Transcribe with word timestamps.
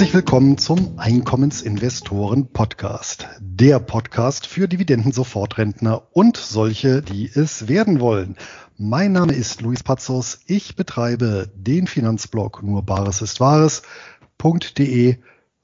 Herzlich 0.00 0.14
willkommen 0.14 0.56
zum 0.56 0.98
Einkommensinvestoren 0.98 2.50
Podcast. 2.54 3.28
Der 3.38 3.78
Podcast 3.78 4.46
für 4.46 4.66
Dividenden-Sofortrentner 4.66 6.04
und 6.12 6.38
solche, 6.38 7.02
die 7.02 7.26
es 7.26 7.68
werden 7.68 8.00
wollen. 8.00 8.38
Mein 8.78 9.12
Name 9.12 9.34
ist 9.34 9.60
Luis 9.60 9.82
Pazos. 9.82 10.40
Ich 10.46 10.74
betreibe 10.74 11.52
den 11.54 11.86
Finanzblog 11.86 12.62
nur 12.62 12.82
Bares 12.82 13.20
ist 13.20 13.40
Wahres.de 13.40 15.16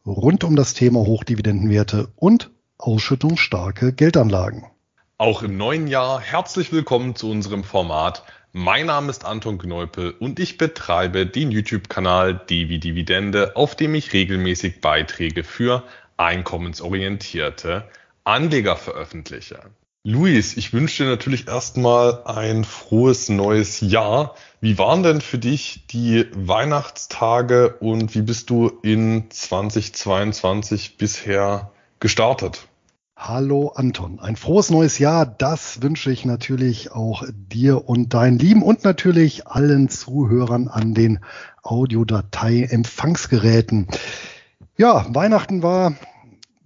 rund 0.05 0.45
um 0.45 0.55
das 0.55 0.75
Thema 0.75 0.99
Hochdividendenwerte 0.99 2.09
und 2.15 2.51
ausschüttungsstarke 2.77 3.95
Geldanlagen. 3.95 4.67
Auch 5.17 5.43
im 5.45 5.57
neuen 5.57 5.87
Jahr 5.87 6.21
herzlich 6.21 6.73
willkommen 6.73 7.17
zu 7.17 7.31
unserem 7.31 7.65
Format 7.65 8.23
mein 8.57 8.87
Name 8.87 9.11
ist 9.11 9.27
Anton 9.27 9.59
Kneupel 9.59 10.13
und 10.19 10.41
ich 10.41 10.57
betreibe 10.57 11.27
den 11.27 11.51
YouTube-Kanal 11.51 12.41
Devi 12.49 12.81
Dividende, 12.81 13.55
auf 13.55 13.75
dem 13.75 13.95
ich 13.95 14.15
regelmäßig 14.15 14.81
Beiträge 14.81 15.45
für 15.45 15.83
einkommensorientierte 16.17 17.85
Anleger 18.25 18.77
veröffentliche. 18.77 19.61
Luis, 20.05 20.57
ich 20.57 20.73
wünsche 20.73 21.05
dir 21.05 21.11
natürlich 21.11 21.49
erstmal 21.49 22.23
ein 22.25 22.65
frohes 22.65 23.29
neues 23.29 23.83
Jahr. 23.83 24.35
Wie 24.63 24.79
waren 24.79 25.03
denn 25.03 25.21
für 25.21 25.39
dich 25.39 25.87
die 25.89 26.25
Weihnachtstage 26.33 27.77
und 27.81 28.15
wie 28.15 28.23
bist 28.23 28.49
du 28.49 28.73
in 28.83 29.31
2022 29.31 30.97
bisher 30.97 31.73
gestartet? 32.01 32.67
Hallo 33.19 33.73
Anton, 33.75 34.21
ein 34.21 34.37
frohes 34.37 34.69
neues 34.69 34.99
Jahr. 34.99 35.25
Das 35.25 35.81
wünsche 35.81 36.13
ich 36.13 36.27
natürlich 36.27 36.93
auch 36.93 37.25
dir 37.31 37.89
und 37.89 38.13
deinen 38.13 38.39
Lieben 38.39 38.63
und 38.63 38.85
natürlich 38.85 39.47
allen 39.47 39.89
Zuhörern 39.89 40.69
an 40.69 40.93
den 40.93 41.21
Audiodatei-Empfangsgeräten. 41.63 43.87
Ja, 44.77 45.07
Weihnachten 45.09 45.63
war 45.63 45.95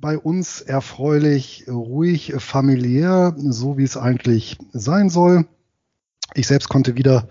bei 0.01 0.19
uns 0.19 0.61
erfreulich, 0.61 1.67
ruhig, 1.69 2.35
familiär, 2.39 3.33
so 3.39 3.79
wie 3.79 3.85
es 3.85 3.97
eigentlich 3.97 4.59
sein 4.73 5.09
soll. 5.09 5.47
Ich 6.35 6.49
selbst 6.49 6.69
konnte 6.69 6.97
wieder 6.97 7.29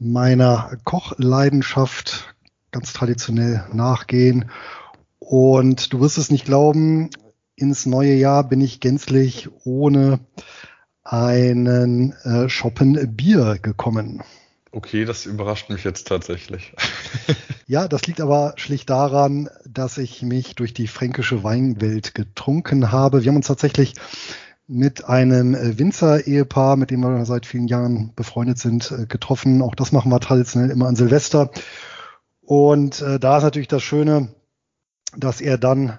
meiner 0.00 0.76
Kochleidenschaft 0.82 2.34
ganz 2.72 2.92
traditionell 2.92 3.64
nachgehen. 3.72 4.50
Und 5.20 5.92
du 5.92 6.00
wirst 6.00 6.18
es 6.18 6.32
nicht 6.32 6.44
glauben, 6.44 7.10
ins 7.60 7.86
neue 7.86 8.14
Jahr 8.14 8.44
bin 8.44 8.60
ich 8.60 8.80
gänzlich 8.80 9.48
ohne 9.64 10.20
einen 11.02 12.12
äh, 12.24 12.48
Shoppen 12.48 13.16
Bier 13.16 13.58
gekommen. 13.60 14.22
Okay, 14.70 15.04
das 15.04 15.24
überrascht 15.24 15.70
mich 15.70 15.84
jetzt 15.84 16.06
tatsächlich. 16.06 16.74
ja, 17.66 17.88
das 17.88 18.06
liegt 18.06 18.20
aber 18.20 18.52
schlicht 18.56 18.90
daran, 18.90 19.48
dass 19.66 19.96
ich 19.96 20.22
mich 20.22 20.54
durch 20.54 20.74
die 20.74 20.86
fränkische 20.86 21.42
Weinwelt 21.42 22.14
getrunken 22.14 22.92
habe. 22.92 23.24
Wir 23.24 23.30
haben 23.30 23.36
uns 23.36 23.46
tatsächlich 23.46 23.94
mit 24.66 25.06
einem 25.06 25.54
Winzer-Ehepaar, 25.54 26.76
mit 26.76 26.90
dem 26.90 27.00
wir 27.00 27.24
seit 27.24 27.46
vielen 27.46 27.68
Jahren 27.68 28.12
befreundet 28.14 28.58
sind, 28.58 28.90
äh, 28.90 29.06
getroffen. 29.06 29.62
Auch 29.62 29.74
das 29.74 29.92
machen 29.92 30.12
wir 30.12 30.20
traditionell 30.20 30.70
immer 30.70 30.86
an 30.86 30.96
Silvester. 30.96 31.50
Und 32.42 33.00
äh, 33.00 33.18
da 33.18 33.38
ist 33.38 33.44
natürlich 33.44 33.68
das 33.68 33.82
Schöne, 33.82 34.28
dass 35.16 35.40
er 35.40 35.56
dann 35.56 35.98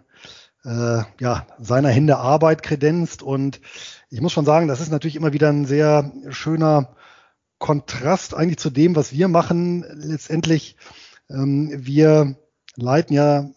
äh, 0.65 1.01
ja, 1.19 1.47
seiner 1.59 1.89
Hände 1.89 2.17
Arbeit 2.17 2.63
kredenzt. 2.63 3.23
Und 3.23 3.61
ich 4.09 4.21
muss 4.21 4.31
schon 4.31 4.45
sagen, 4.45 4.67
das 4.67 4.81
ist 4.81 4.91
natürlich 4.91 5.15
immer 5.15 5.33
wieder 5.33 5.49
ein 5.49 5.65
sehr 5.65 6.11
schöner 6.29 6.95
Kontrast 7.57 8.33
eigentlich 8.33 8.59
zu 8.59 8.69
dem, 8.69 8.95
was 8.95 9.11
wir 9.11 9.27
machen. 9.27 9.85
Letztendlich, 9.93 10.77
ähm, 11.29 11.71
wir 11.75 12.35
leiten 12.75 13.13
ja 13.15 13.39
ein 13.39 13.53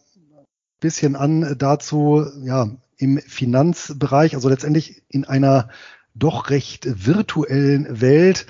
bisschen 0.80 1.16
an 1.16 1.56
dazu, 1.58 2.26
ja, 2.42 2.70
im 2.96 3.18
Finanzbereich, 3.18 4.34
also 4.34 4.48
letztendlich 4.48 5.02
in 5.08 5.24
einer 5.24 5.70
doch 6.14 6.50
recht 6.50 6.86
virtuellen 7.04 8.00
Welt, 8.00 8.46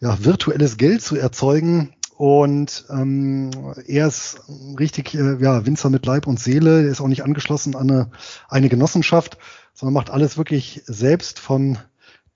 ja, 0.00 0.24
virtuelles 0.24 0.78
Geld 0.78 1.02
zu 1.02 1.16
erzeugen, 1.16 1.94
und 2.22 2.84
ähm, 2.88 3.50
er 3.88 4.06
ist 4.06 4.42
richtig 4.78 5.12
äh, 5.12 5.42
ja, 5.42 5.66
Winzer 5.66 5.90
mit 5.90 6.06
Leib 6.06 6.28
und 6.28 6.38
Seele. 6.38 6.84
Er 6.84 6.88
ist 6.88 7.00
auch 7.00 7.08
nicht 7.08 7.24
angeschlossen 7.24 7.74
an 7.74 7.90
eine, 7.90 8.10
eine 8.48 8.68
Genossenschaft, 8.68 9.38
sondern 9.74 9.94
macht 9.94 10.08
alles 10.08 10.38
wirklich 10.38 10.82
selbst 10.86 11.40
von 11.40 11.78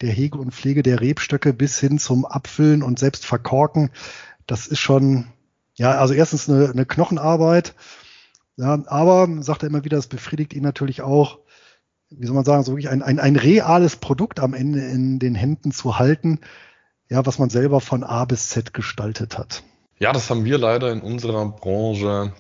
der 0.01 0.11
Hege 0.11 0.39
und 0.39 0.53
Pflege 0.53 0.83
der 0.83 1.01
Rebstöcke 1.01 1.53
bis 1.53 1.79
hin 1.79 2.01
zum 2.01 2.27
Abfüllen 2.27 2.83
und 2.83 2.99
selbst 2.99 3.25
verkorken. 3.25 3.91
Das 4.49 4.67
ist 4.67 4.81
schon, 4.81 5.29
ja, 5.77 5.93
also 5.93 6.15
erstens 6.15 6.51
eine, 6.51 6.69
eine 6.69 6.85
Knochenarbeit. 6.85 7.77
Ja, 8.57 8.83
aber, 8.87 9.41
sagt 9.41 9.63
er 9.63 9.69
immer 9.69 9.85
wieder, 9.85 9.99
das 9.99 10.09
befriedigt 10.09 10.53
ihn 10.53 10.65
natürlich 10.65 11.03
auch, 11.03 11.39
wie 12.11 12.27
soll 12.27 12.35
man 12.35 12.45
sagen, 12.45 12.65
so 12.65 12.73
wirklich 12.73 12.89
ein, 12.89 13.05
ein, 13.05 13.21
ein 13.21 13.37
reales 13.37 13.95
Produkt 13.95 14.41
am 14.41 14.53
Ende 14.53 14.81
in 14.81 15.21
den 15.21 15.37
Händen 15.37 15.71
zu 15.71 15.97
halten, 15.97 16.41
ja, 17.09 17.25
was 17.25 17.39
man 17.39 17.51
selber 17.51 17.81
von 17.81 18.03
A 18.03 18.25
bis 18.25 18.49
Z 18.49 18.75
gestaltet 18.75 19.39
hat. 19.39 19.63
Ja, 19.99 20.13
das 20.13 20.29
haben 20.29 20.45
wir 20.45 20.59
leider 20.59 20.93
in 20.93 21.01
unserer 21.01 21.47
Branche 21.47 22.33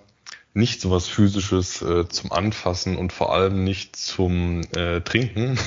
nicht 0.53 0.81
so 0.81 0.91
was 0.91 1.07
Physisches 1.07 1.83
äh, 1.83 2.09
zum 2.09 2.33
Anfassen 2.33 2.97
und 2.97 3.13
vor 3.13 3.33
allem 3.33 3.65
nicht 3.65 3.97
zum 3.97 4.63
äh, 4.75 5.01
Trinken. 5.01 5.59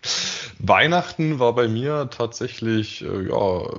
Weihnachten 0.58 1.38
war 1.40 1.54
bei 1.54 1.68
mir 1.68 2.10
tatsächlich 2.10 3.02
äh, 3.02 3.28
ja, 3.28 3.70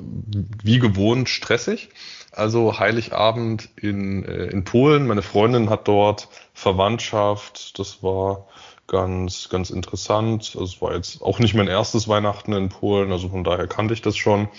wie 0.63 0.79
gewohnt 0.79 1.29
stressig. 1.29 1.89
Also 2.31 2.79
Heiligabend 2.79 3.69
in, 3.75 4.25
äh, 4.25 4.45
in 4.47 4.63
Polen. 4.63 5.07
Meine 5.07 5.21
Freundin 5.21 5.69
hat 5.69 5.87
dort 5.87 6.27
Verwandtschaft. 6.53 7.77
Das 7.79 8.03
war 8.03 8.47
ganz, 8.87 9.49
ganz 9.49 9.69
interessant. 9.69 10.55
Also 10.59 10.63
es 10.63 10.81
war 10.81 10.93
jetzt 10.93 11.21
auch 11.21 11.39
nicht 11.39 11.53
mein 11.53 11.67
erstes 11.67 12.07
Weihnachten 12.07 12.53
in 12.53 12.69
Polen, 12.69 13.11
also 13.11 13.29
von 13.29 13.43
daher 13.43 13.67
kannte 13.67 13.93
ich 13.93 14.01
das 14.01 14.17
schon. 14.17 14.49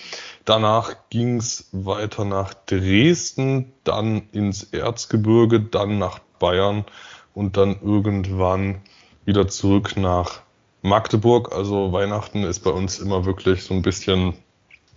Danach 0.45 0.95
ging 1.09 1.37
es 1.37 1.69
weiter 1.71 2.25
nach 2.25 2.53
Dresden, 2.53 3.73
dann 3.83 4.29
ins 4.31 4.63
Erzgebirge, 4.63 5.59
dann 5.61 5.99
nach 5.99 6.19
Bayern 6.39 6.85
und 7.33 7.57
dann 7.57 7.79
irgendwann 7.81 8.81
wieder 9.25 9.47
zurück 9.47 9.97
nach 9.97 10.41
Magdeburg. 10.81 11.53
Also 11.53 11.91
Weihnachten 11.91 12.43
ist 12.43 12.59
bei 12.59 12.71
uns 12.71 12.99
immer 12.99 13.25
wirklich 13.25 13.63
so 13.63 13.73
ein 13.73 13.81
bisschen 13.81 14.33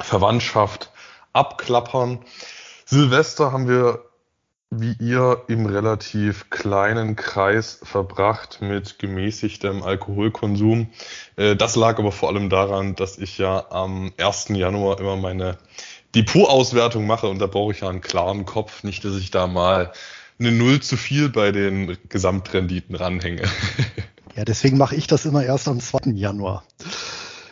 Verwandtschaft 0.00 0.90
abklappern. 1.32 2.20
Silvester 2.84 3.52
haben 3.52 3.68
wir 3.68 4.07
wie 4.70 4.94
ihr 5.00 5.44
im 5.48 5.66
relativ 5.66 6.50
kleinen 6.50 7.16
Kreis 7.16 7.80
verbracht 7.82 8.60
mit 8.60 8.98
gemäßigtem 8.98 9.82
Alkoholkonsum. 9.82 10.88
Äh, 11.36 11.56
das 11.56 11.76
lag 11.76 11.98
aber 11.98 12.12
vor 12.12 12.28
allem 12.28 12.50
daran, 12.50 12.94
dass 12.94 13.18
ich 13.18 13.38
ja 13.38 13.70
am 13.70 14.12
1. 14.18 14.48
Januar 14.50 15.00
immer 15.00 15.16
meine 15.16 15.58
Depotauswertung 16.14 17.06
mache 17.06 17.28
und 17.28 17.38
da 17.38 17.46
brauche 17.46 17.72
ich 17.72 17.80
ja 17.80 17.88
einen 17.88 18.00
klaren 18.00 18.44
Kopf, 18.44 18.82
nicht, 18.82 19.04
dass 19.04 19.16
ich 19.16 19.30
da 19.30 19.46
mal 19.46 19.92
eine 20.38 20.52
Null 20.52 20.80
zu 20.80 20.96
viel 20.96 21.28
bei 21.28 21.50
den 21.52 21.96
Gesamtrenditen 22.08 22.94
ranhänge. 22.94 23.42
Ja, 24.36 24.44
deswegen 24.44 24.78
mache 24.78 24.94
ich 24.94 25.08
das 25.08 25.24
immer 25.24 25.42
erst 25.42 25.66
am 25.66 25.80
2. 25.80 26.12
Januar. 26.12 26.62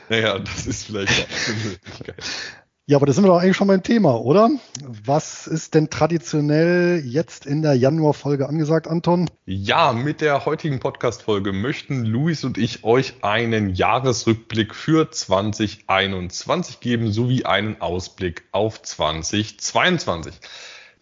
Naja, 0.08 0.38
das 0.38 0.68
ist 0.68 0.84
vielleicht 0.84 1.26
eine 1.48 1.56
Möglichkeit. 1.64 2.22
Ja, 2.88 2.98
aber 2.98 3.06
das 3.06 3.16
sind 3.16 3.24
wir 3.24 3.30
doch 3.30 3.40
eigentlich 3.40 3.56
schon 3.56 3.66
beim 3.66 3.82
Thema, 3.82 4.20
oder? 4.20 4.48
Was 4.84 5.48
ist 5.48 5.74
denn 5.74 5.90
traditionell 5.90 7.02
jetzt 7.04 7.44
in 7.44 7.60
der 7.60 7.74
Januarfolge 7.74 8.48
angesagt, 8.48 8.86
Anton? 8.86 9.28
Ja, 9.44 9.92
mit 9.92 10.20
der 10.20 10.44
heutigen 10.46 10.78
Podcast-Folge 10.78 11.52
möchten 11.52 12.04
Luis 12.04 12.44
und 12.44 12.58
ich 12.58 12.84
euch 12.84 13.14
einen 13.22 13.74
Jahresrückblick 13.74 14.72
für 14.72 15.10
2021 15.10 16.78
geben, 16.78 17.10
sowie 17.10 17.44
einen 17.44 17.80
Ausblick 17.80 18.44
auf 18.52 18.80
2022. 18.80 20.34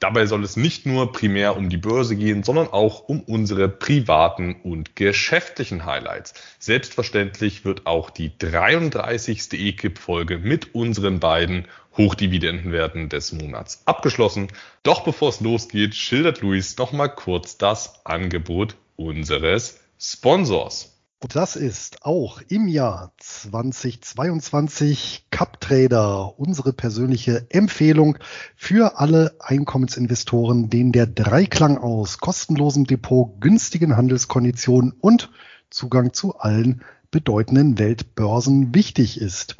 Dabei 0.01 0.27
soll 0.27 0.45
es 0.45 0.57
nicht 0.57 0.87
nur 0.87 1.13
primär 1.13 1.57
um 1.57 1.69
die 1.69 1.77
Börse 1.77 2.17
gehen, 2.17 2.43
sondern 2.43 2.69
auch 2.69 3.09
um 3.09 3.21
unsere 3.21 3.69
privaten 3.69 4.57
und 4.63 4.97
geschäftlichen 4.97 5.85
Highlights. 5.87 6.35
Selbstverständlich 6.59 7.65
wird 7.65 7.87
auch 7.87 8.11
die 8.11 8.37
33. 8.39 9.53
EKIP-Folge 9.53 10.39
mit 10.39 10.75
unseren 10.75 11.21
beiden 11.21 11.67
Hochdividendenwerten 11.97 13.09
des 13.09 13.33
Monats 13.33 13.83
abgeschlossen. 13.87 14.49
Doch 14.83 15.05
bevor 15.05 15.29
es 15.29 15.41
losgeht, 15.41 15.95
schildert 15.95 16.41
Luis 16.41 16.77
nochmal 16.77 17.15
kurz 17.15 17.57
das 17.57 18.05
Angebot 18.05 18.77
unseres 18.97 19.81
Sponsors. 19.99 20.94
Das 21.33 21.57
ist 21.57 22.05
auch 22.05 22.43
im 22.49 22.69
Jahr 22.69 23.13
2022 23.19 25.27
Cup 25.31 25.59
Trader 25.59 26.39
unsere 26.39 26.75
persönliche 26.75 27.47
Empfehlung 27.49 28.19
für 28.57 28.99
alle 28.99 29.35
Einkommensinvestoren, 29.41 30.69
denen 30.69 30.93
der 30.93 31.07
Dreiklang 31.07 31.79
aus 31.79 32.19
kostenlosem 32.19 32.85
Depot, 32.85 33.41
günstigen 33.41 33.97
Handelskonditionen 33.97 34.93
und 34.93 35.31
Zugang 35.71 36.13
zu 36.13 36.39
allen 36.39 36.83
bedeutenden 37.11 37.79
Weltbörsen 37.79 38.75
wichtig 38.75 39.21
ist. 39.21 39.57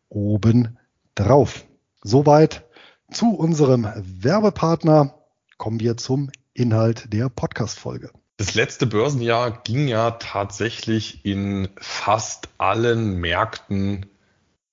oben 0.08 0.78
drauf. 1.14 1.64
Soweit 2.02 2.64
zu 3.10 3.34
unserem 3.34 3.88
Werbepartner 3.96 5.19
kommen 5.60 5.78
wir 5.78 5.98
zum 5.98 6.30
Inhalt 6.54 7.12
der 7.12 7.28
Podcast-Folge. 7.28 8.10
Das 8.38 8.54
letzte 8.54 8.86
Börsenjahr 8.86 9.62
ging 9.62 9.88
ja 9.88 10.12
tatsächlich 10.12 11.22
in 11.26 11.68
fast 11.76 12.48
allen 12.56 13.16
Märkten 13.20 14.06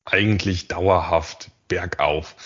eigentlich 0.06 0.70
dauerhaft 0.70 1.52
bergauf. 1.68 2.38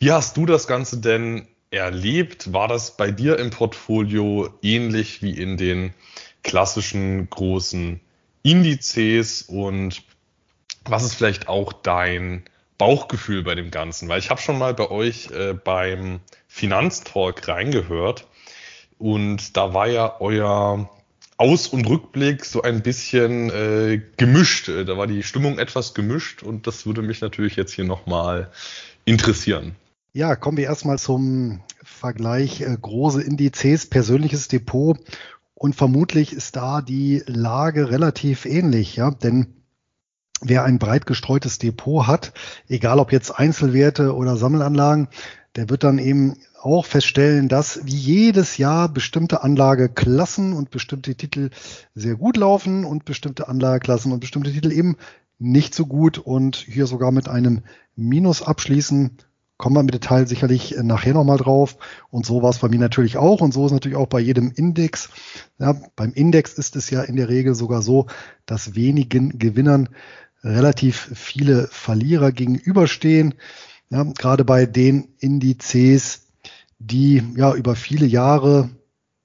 Wie 0.00 0.10
hast 0.10 0.36
du 0.36 0.44
das 0.44 0.66
Ganze 0.66 0.98
denn 0.98 1.46
erlebt? 1.70 2.52
War 2.52 2.66
das 2.66 2.96
bei 2.96 3.12
dir 3.12 3.38
im 3.38 3.50
Portfolio 3.50 4.52
ähnlich 4.60 5.22
wie 5.22 5.38
in 5.38 5.56
den 5.56 5.94
klassischen 6.42 7.30
großen 7.30 8.00
Indizes 8.42 9.42
und 9.42 10.02
was 10.84 11.04
ist 11.04 11.14
vielleicht 11.14 11.46
auch 11.46 11.72
dein 11.72 12.42
Bauchgefühl 12.78 13.42
bei 13.42 13.54
dem 13.54 13.70
Ganzen? 13.70 14.08
Weil 14.08 14.18
ich 14.18 14.30
habe 14.30 14.40
schon 14.40 14.58
mal 14.58 14.74
bei 14.74 14.90
euch 14.90 15.30
äh, 15.30 15.54
beim 15.54 16.20
Finanztalk 16.48 17.46
reingehört 17.48 18.26
und 18.98 19.56
da 19.56 19.74
war 19.74 19.86
ja 19.88 20.20
euer 20.20 20.88
Aus- 21.36 21.68
und 21.68 21.86
Rückblick 21.88 22.44
so 22.44 22.62
ein 22.62 22.82
bisschen 22.82 23.50
äh, 23.50 24.00
gemischt. 24.16 24.68
Äh, 24.68 24.84
da 24.84 24.96
war 24.96 25.06
die 25.06 25.22
Stimmung 25.22 25.58
etwas 25.58 25.94
gemischt 25.94 26.42
und 26.42 26.66
das 26.66 26.86
würde 26.86 27.02
mich 27.02 27.20
natürlich 27.20 27.56
jetzt 27.56 27.72
hier 27.72 27.84
nochmal 27.84 28.50
interessieren. 29.04 29.74
Ja, 30.12 30.36
kommen 30.36 30.56
wir 30.56 30.64
erstmal 30.64 30.98
zum 30.98 31.60
Vergleich 31.82 32.60
äh, 32.60 32.76
große 32.80 33.20
Indizes, 33.20 33.86
persönliches 33.86 34.46
Depot 34.46 34.98
und 35.54 35.74
vermutlich 35.74 36.32
ist 36.32 36.56
da 36.56 36.82
die 36.82 37.22
Lage 37.26 37.90
relativ 37.90 38.44
ähnlich, 38.44 38.96
ja, 38.96 39.10
denn 39.10 39.63
wer 40.40 40.64
ein 40.64 40.78
breit 40.78 41.06
gestreutes 41.06 41.58
Depot 41.58 42.06
hat, 42.06 42.32
egal 42.68 42.98
ob 42.98 43.12
jetzt 43.12 43.30
Einzelwerte 43.30 44.14
oder 44.14 44.36
Sammelanlagen, 44.36 45.08
der 45.56 45.70
wird 45.70 45.84
dann 45.84 45.98
eben 45.98 46.36
auch 46.60 46.86
feststellen, 46.86 47.48
dass 47.48 47.84
wie 47.84 47.94
jedes 47.94 48.56
Jahr 48.56 48.88
bestimmte 48.88 49.42
Anlageklassen 49.42 50.54
und 50.54 50.70
bestimmte 50.70 51.14
Titel 51.14 51.50
sehr 51.94 52.16
gut 52.16 52.36
laufen 52.36 52.84
und 52.84 53.04
bestimmte 53.04 53.48
Anlageklassen 53.48 54.12
und 54.12 54.20
bestimmte 54.20 54.52
Titel 54.52 54.72
eben 54.72 54.96
nicht 55.38 55.74
so 55.74 55.86
gut 55.86 56.18
und 56.18 56.56
hier 56.56 56.86
sogar 56.86 57.12
mit 57.12 57.28
einem 57.28 57.62
Minus 57.96 58.42
abschließen. 58.42 59.18
Kommen 59.56 59.76
wir 59.76 59.80
im 59.80 59.90
Detail 59.90 60.26
sicherlich 60.26 60.74
nachher 60.82 61.14
nochmal 61.14 61.36
drauf. 61.36 61.76
Und 62.10 62.26
so 62.26 62.42
war 62.42 62.50
es 62.50 62.58
bei 62.58 62.68
mir 62.68 62.80
natürlich 62.80 63.18
auch. 63.18 63.40
Und 63.40 63.54
so 63.54 63.66
ist 63.66 63.72
natürlich 63.72 63.96
auch 63.96 64.08
bei 64.08 64.18
jedem 64.18 64.50
Index. 64.50 65.10
Ja, 65.58 65.76
beim 65.94 66.12
Index 66.12 66.54
ist 66.54 66.74
es 66.74 66.90
ja 66.90 67.02
in 67.02 67.14
der 67.14 67.28
Regel 67.28 67.54
sogar 67.54 67.82
so, 67.82 68.06
dass 68.46 68.74
wenigen 68.74 69.38
Gewinnern 69.38 69.90
relativ 70.44 71.10
viele 71.14 71.68
Verlierer 71.68 72.30
gegenüberstehen. 72.30 73.34
Ja, 73.90 74.04
gerade 74.04 74.44
bei 74.44 74.66
den 74.66 75.08
Indizes, 75.18 76.26
die 76.78 77.22
ja 77.36 77.54
über 77.54 77.74
viele 77.76 78.06
Jahre 78.06 78.70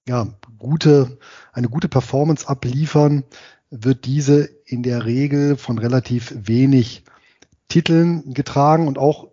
ja 0.07 0.27
gute, 0.57 1.19
eine 1.51 1.69
gute 1.69 1.89
Performance 1.89 2.48
abliefern, 2.48 3.24
wird 3.69 4.06
diese 4.06 4.49
in 4.66 4.81
der 4.81 5.06
Regel 5.06 5.57
von 5.57 5.78
relativ 5.78 6.33
wenig 6.35 7.04
Titeln 7.68 8.33
getragen 8.33 8.88
und 8.88 8.97
auch 8.97 9.28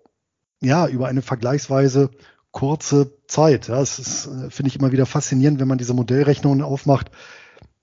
ja 0.60 0.86
über 0.88 1.08
eine 1.08 1.22
vergleichsweise 1.22 2.10
kurze 2.50 3.12
Zeit. 3.26 3.68
Ja, 3.68 3.80
es 3.80 3.98
ist, 3.98 4.26
äh, 4.26 4.50
finde 4.50 4.68
ich 4.68 4.76
immer 4.76 4.92
wieder 4.92 5.06
faszinierend, 5.06 5.60
wenn 5.60 5.68
man 5.68 5.78
diese 5.78 5.94
Modellrechnungen 5.94 6.62
aufmacht, 6.62 7.10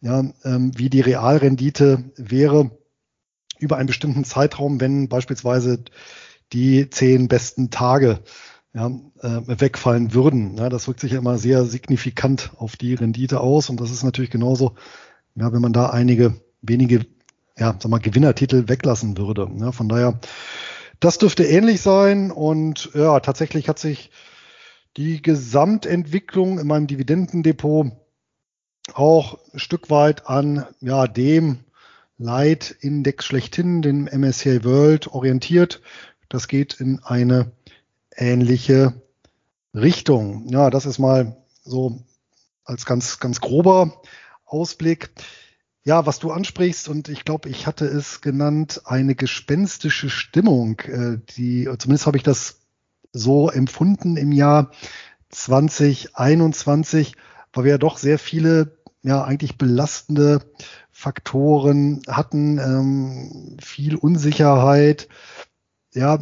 ja, 0.02 0.24
ähm, 0.44 0.72
wie 0.78 0.90
die 0.90 1.02
Realrendite 1.02 2.04
wäre 2.18 2.72
über 3.64 3.78
einen 3.78 3.88
bestimmten 3.88 4.24
Zeitraum, 4.24 4.80
wenn 4.80 5.10
beispielsweise 5.10 5.84
die 6.52 6.90
zehn 6.90 7.28
besten 7.28 7.70
Tage 7.72 8.20
ja, 8.74 8.88
äh, 9.22 9.60
wegfallen 9.60 10.14
würden. 10.14 10.58
Ja, 10.58 10.70
das 10.70 10.88
wirkt 10.88 11.00
sich 11.00 11.14
ja 11.14 11.20
immer 11.20 11.38
sehr 11.38 11.66
signifikant 11.66 12.52
auf 12.58 12.76
die 12.76 12.94
Rendite 12.94 13.40
aus 13.40 13.70
und 13.70 13.80
das 13.80 13.92
ist 13.92 14.04
natürlich 14.04 14.32
genauso, 14.32 14.76
ja, 15.36 15.52
wenn 15.52 15.62
man 15.62 15.74
da 15.74 15.90
einige 15.90 16.42
wenige 16.62 17.06
ja, 17.58 17.76
sag 17.80 17.90
mal, 17.90 18.00
Gewinnertitel 18.00 18.68
weglassen 18.68 19.18
würde. 19.18 19.50
Ja, 19.60 19.72
von 19.72 19.90
daher, 19.90 20.20
das 21.00 21.18
dürfte 21.18 21.44
ähnlich 21.44 21.82
sein 21.82 22.32
und 22.32 22.92
ja, 22.94 23.20
tatsächlich 23.20 23.70
hat 23.70 23.80
sich 23.80 24.12
die 24.98 25.22
Gesamtentwicklung 25.22 26.60
in 26.60 26.68
meinem 26.68 26.88
Dividendendepot 26.88 27.92
auch 28.94 29.40
ein 29.54 29.60
Stück 29.60 29.90
weit 29.90 30.28
an 30.28 30.66
ja, 30.82 31.08
dem 31.08 31.60
Leitindex 32.18 33.26
schlechthin, 33.26 33.82
den 33.82 34.06
MSCI 34.06 34.64
World, 34.64 35.08
orientiert. 35.08 35.82
Das 36.30 36.48
geht 36.48 36.80
in 36.80 37.00
eine 37.04 37.52
ähnliche 38.16 38.94
Richtung. 39.74 40.48
Ja, 40.50 40.70
das 40.70 40.86
ist 40.86 41.00
mal 41.00 41.38
so 41.64 42.04
als 42.64 42.86
ganz, 42.86 43.20
ganz 43.20 43.42
grober 43.42 44.02
Ausblick. 44.46 45.10
Ja, 45.84 46.06
was 46.06 46.20
du 46.20 46.32
ansprichst, 46.32 46.88
und 46.88 47.10
ich 47.10 47.26
glaube, 47.26 47.50
ich 47.50 47.68
hatte 47.68 47.86
es 47.86 48.22
genannt, 48.22 48.84
eine 48.86 49.16
gespenstische 49.16 50.10
Stimmung, 50.10 50.80
äh, 50.82 51.18
die, 51.36 51.70
zumindest 51.78 52.06
habe 52.08 52.16
ich 52.18 52.24
das 52.24 52.62
so 53.12 53.50
empfunden 53.50 54.16
im 54.16 54.32
Jahr 54.32 54.72
2021, 55.30 57.16
weil 57.52 57.64
wir 57.66 57.72
ja 57.72 57.78
doch 57.78 57.98
sehr 57.98 58.18
viele, 58.18 58.78
ja, 59.02 59.24
eigentlich 59.24 59.58
belastende 59.58 60.40
Faktoren 61.04 62.02
hatten, 62.08 62.60
ähm, 62.60 63.58
viel 63.62 63.98
Unsicherheit, 63.98 65.10
ja, 65.92 66.18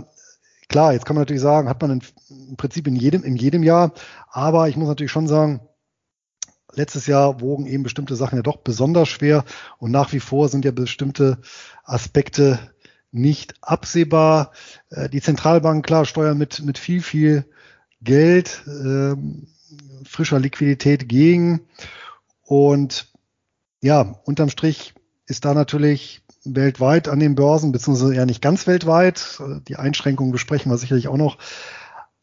klar, 0.70 0.94
jetzt 0.94 1.06
kann 1.06 1.16
man 1.16 1.22
natürlich 1.22 1.44
sagen, 1.44 1.70
hat 1.70 1.80
man 1.84 2.02
im 2.30 2.58
Prinzip 2.58 2.88
in 2.88 2.96
jedem, 2.96 3.24
in 3.24 3.36
jedem 3.36 3.62
Jahr, 3.62 3.94
aber 4.32 4.70
ich 4.70 4.78
muss 4.78 4.88
natürlich 4.88 5.12
schon 5.12 5.28
sagen, 5.28 5.60
letztes 6.74 7.06
Jahr 7.06 7.42
wogen 7.42 7.68
eben 7.68 7.84
bestimmte 7.84 8.16
Sachen 8.16 8.38
ja 8.38 8.42
doch 8.42 8.58
besonders 8.58 9.08
schwer 9.08 9.46
und 9.78 9.92
nach 9.92 10.14
wie 10.14 10.20
vor 10.20 10.50
sind 10.50 10.66
ja 10.66 10.72
bestimmte 10.72 11.38
Aspekte 11.84 12.58
nicht 13.12 13.54
absehbar. 13.62 14.52
Äh, 14.90 15.10
die 15.10 15.22
Zentralbanken, 15.22 15.84
klar, 15.84 16.06
steuern 16.06 16.40
mit, 16.40 16.64
mit 16.64 16.80
viel, 16.80 17.04
viel 17.04 17.46
Geld, 18.02 18.64
äh, 18.66 19.16
frischer 20.06 20.40
Liquidität 20.40 21.08
gegen. 21.08 21.68
Und 22.42 23.11
ja, 23.82 24.20
unterm 24.26 24.50
Strich 24.50 24.94
ist 25.26 25.46
da 25.46 25.54
natürlich 25.54 26.22
weltweit 26.44 27.08
an 27.08 27.20
den 27.20 27.36
Börsen, 27.36 27.72
beziehungsweise 27.72 28.16
ja 28.16 28.26
nicht 28.26 28.42
ganz 28.42 28.68
weltweit. 28.68 29.42
Die 29.68 29.76
Einschränkungen 29.76 30.32
besprechen 30.32 30.72
wir 30.72 30.78
sicherlich 30.78 31.08
auch 31.08 31.18
noch. 31.18 31.38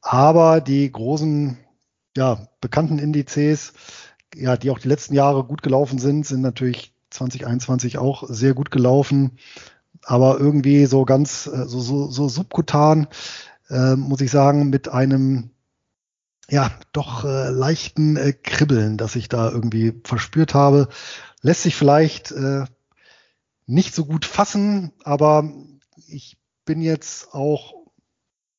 Aber 0.00 0.60
die 0.60 0.90
großen, 0.90 1.58
ja, 2.16 2.48
bekannten 2.60 2.98
Indizes, 2.98 3.72
ja, 4.34 4.56
die 4.56 4.70
auch 4.70 4.78
die 4.78 4.88
letzten 4.88 5.14
Jahre 5.14 5.44
gut 5.44 5.62
gelaufen 5.62 5.98
sind, 5.98 6.26
sind 6.26 6.40
natürlich 6.40 6.94
2021 7.10 7.98
auch 7.98 8.24
sehr 8.28 8.54
gut 8.54 8.70
gelaufen. 8.70 9.38
Aber 10.04 10.38
irgendwie 10.38 10.86
so 10.86 11.04
ganz, 11.04 11.46
äh, 11.46 11.66
so, 11.66 11.80
so, 11.80 12.10
so 12.10 12.28
subkutan, 12.28 13.08
äh, 13.68 13.96
muss 13.96 14.20
ich 14.20 14.30
sagen, 14.30 14.70
mit 14.70 14.88
einem 14.88 15.50
ja, 16.50 16.70
doch 16.92 17.24
äh, 17.24 17.50
leichten 17.50 18.16
äh, 18.16 18.32
Kribbeln, 18.32 18.96
das 18.96 19.16
ich 19.16 19.28
da 19.28 19.50
irgendwie 19.50 20.00
verspürt 20.04 20.54
habe. 20.54 20.88
Lässt 21.42 21.62
sich 21.62 21.76
vielleicht 21.76 22.32
äh, 22.32 22.64
nicht 23.66 23.94
so 23.94 24.06
gut 24.06 24.24
fassen, 24.24 24.92
aber 25.04 25.52
ich 26.06 26.38
bin 26.64 26.80
jetzt 26.80 27.34
auch 27.34 27.74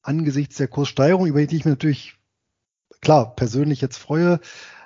angesichts 0.02 0.58
der 0.58 0.68
Kurssteigerung, 0.68 1.26
über 1.26 1.46
die 1.46 1.56
ich 1.56 1.66
mich 1.66 1.74
natürlich 1.74 2.16
klar 3.02 3.36
persönlich 3.36 3.82
jetzt 3.82 3.98
freue, 3.98 4.40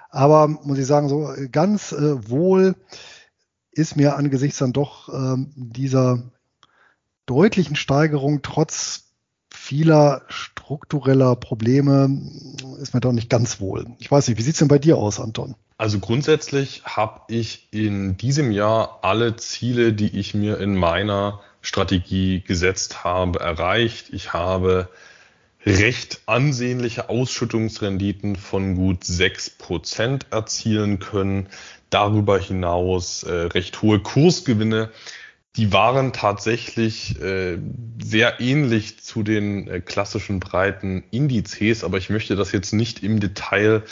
aber 0.10 0.48
muss 0.48 0.78
ich 0.78 0.86
sagen, 0.86 1.10
so 1.10 1.34
ganz 1.52 1.92
äh, 1.92 2.30
wohl 2.30 2.76
ist 3.72 3.96
mir 3.96 4.16
angesichts 4.16 4.60
dann 4.60 4.72
doch 4.72 5.10
ähm, 5.10 5.52
dieser 5.56 6.32
deutlichen 7.26 7.76
Steigerung 7.76 8.42
trotz 8.44 9.03
vieler 9.64 10.24
struktureller 10.28 11.38
Probleme 11.38 12.20
ist 12.82 12.94
mir 12.94 13.00
doch 13.00 13.14
nicht 13.14 13.30
ganz 13.30 13.62
wohl. 13.62 13.88
Ich 14.00 14.12
weiß 14.12 14.28
nicht, 14.28 14.38
wie 14.38 14.42
sieht's 14.42 14.60
denn 14.60 14.68
bei 14.68 14.78
dir 14.78 14.98
aus, 14.98 15.22
Anton? 15.22 15.56
Also 15.78 16.00
grundsätzlich 16.00 16.84
habe 16.84 17.22
ich 17.30 17.70
in 17.72 18.18
diesem 18.18 18.52
Jahr 18.52 19.00
alle 19.04 19.38
Ziele, 19.38 19.94
die 19.94 20.20
ich 20.20 20.34
mir 20.34 20.60
in 20.60 20.76
meiner 20.76 21.40
Strategie 21.62 22.42
gesetzt 22.42 23.06
habe, 23.06 23.40
erreicht. 23.40 24.08
Ich 24.12 24.34
habe 24.34 24.90
recht 25.66 26.20
ansehnliche 26.26 27.08
Ausschüttungsrenditen 27.08 28.36
von 28.36 28.76
gut 28.76 29.06
sechs 29.06 29.50
Prozent 29.50 30.26
erzielen 30.30 31.00
können. 31.00 31.48
Darüber 31.90 32.38
hinaus 32.38 33.24
äh, 33.24 33.32
recht 33.32 33.82
hohe 33.82 34.00
Kursgewinne 34.00 34.90
die 35.56 35.72
waren 35.72 36.14
tatsächlich 36.14 37.22
äh, 37.22 37.60
sehr 38.02 38.40
ähnlich 38.40 39.04
zu 39.04 39.22
den 39.22 39.68
äh, 39.68 39.82
klassischen 39.82 40.40
breiten 40.40 41.04
Indizes, 41.12 41.84
aber 41.84 42.00
ich 42.00 42.10
möchte 42.10 42.36
das 42.36 42.52
jetzt 42.52 42.74
nicht 42.74 43.04
im 43.04 43.20
Detail 43.20 43.84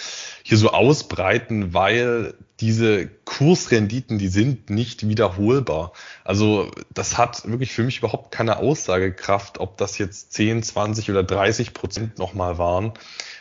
hier 0.42 0.58
so 0.58 0.72
ausbreiten, 0.72 1.74
weil 1.74 2.34
diese 2.62 3.08
Kursrenditen, 3.26 4.18
die 4.18 4.28
sind 4.28 4.72
nicht 4.72 5.08
wiederholbar. 5.08 5.94
Also 6.24 6.72
das 6.92 7.20
hat 7.20 7.48
wirklich 7.48 7.74
für 7.74 7.84
mich 7.84 8.00
überhaupt 8.00 8.32
keine 8.32 8.58
Aussagekraft, 8.58 9.60
ob 9.60 9.78
das 9.78 10.00
jetzt 10.00 10.34
10, 10.34 10.64
20 10.64 11.12
oder 11.12 11.24
30 11.24 11.74
Prozent 11.74 12.18
nochmal 12.18 12.58
waren 12.58 12.94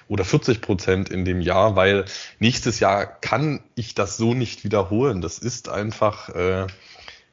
oder 0.08 0.24
40 0.24 0.60
Prozent 0.60 1.08
in 1.08 1.24
dem 1.24 1.40
Jahr, 1.40 1.76
weil 1.76 2.04
nächstes 2.38 2.80
Jahr 2.80 3.06
kann 3.06 3.60
ich 3.76 3.94
das 3.94 4.16
so 4.16 4.34
nicht 4.34 4.64
wiederholen. 4.64 5.20
Das 5.22 5.38
ist 5.38 5.68
einfach 5.68 6.30
äh, 6.30 6.66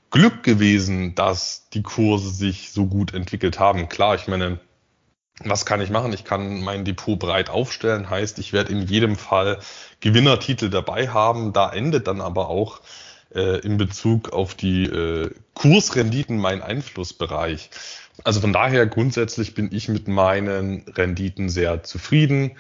Glück 0.10 0.44
gewesen, 0.44 1.16
dass 1.16 1.70
die 1.70 1.84
Kurse 1.84 2.30
sich 2.30 2.72
so 2.72 2.86
gut 2.86 3.14
entwickelt 3.14 3.60
haben. 3.60 3.90
Klar, 3.90 4.16
ich 4.16 4.28
meine, 4.28 4.60
was 5.44 5.66
kann 5.66 5.82
ich 5.82 5.90
machen? 5.90 6.14
Ich 6.14 6.24
kann 6.24 6.62
mein 6.62 6.86
Depot 6.86 7.20
breit 7.20 7.50
aufstellen, 7.50 8.10
heißt, 8.10 8.40
ich 8.40 8.54
werde 8.54 8.72
in 8.72 8.82
jedem 8.82 9.16
Fall 9.16 9.60
Gewinnertitel 10.00 10.70
dabei 10.70 11.10
haben. 11.10 11.54
Da 11.54 11.72
endet 11.72 12.08
dann 12.08 12.22
aber 12.22 12.50
auch 12.50 12.82
äh, 13.34 13.60
in 13.60 13.78
Bezug 13.78 14.34
auf 14.34 14.56
die 14.56 14.86
äh, 14.86 15.30
Kursrenditen 15.54 16.38
mein 16.38 16.62
Einflussbereich. 16.62 17.70
Also 18.24 18.42
von 18.42 18.54
daher 18.54 18.88
grundsätzlich 18.88 19.54
bin 19.54 19.70
ich 19.72 19.90
mit 19.90 20.08
meinen 20.08 20.86
Renditen 20.88 21.50
sehr 21.50 21.84
zufrieden. 21.84 22.58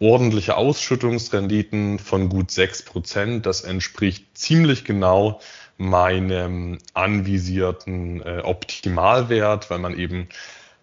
Ordentliche 0.00 0.56
Ausschüttungsrenditen 0.56 1.98
von 1.98 2.28
gut 2.28 2.50
sechs 2.50 2.82
Prozent, 2.82 3.46
das 3.46 3.60
entspricht 3.60 4.36
ziemlich 4.36 4.84
genau 4.84 5.40
meinem 5.76 6.78
anvisierten 6.92 8.22
äh, 8.22 8.40
Optimalwert, 8.44 9.70
weil 9.70 9.78
man 9.78 9.98
eben 9.98 10.28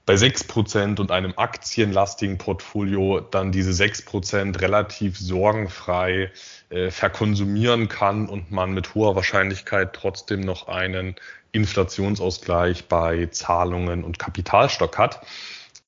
bei 0.05 0.15
6% 0.15 1.00
und 1.00 1.12
einem 1.12 1.33
aktienlastigen 1.38 2.38
Portfolio 2.38 3.19
dann 3.21 3.51
diese 3.51 3.71
6% 3.71 4.60
relativ 4.60 5.17
sorgenfrei 5.17 6.31
äh, 6.69 6.89
verkonsumieren 6.91 7.88
kann 7.88 8.27
und 8.27 8.51
man 8.51 8.74
mit 8.74 8.95
hoher 8.95 9.15
Wahrscheinlichkeit 9.15 9.93
trotzdem 9.93 10.41
noch 10.41 10.67
einen 10.67 11.15
Inflationsausgleich 11.51 12.88
bei 12.88 13.27
Zahlungen 13.27 14.03
und 14.03 14.19
Kapitalstock 14.19 14.98
hat. 14.98 15.21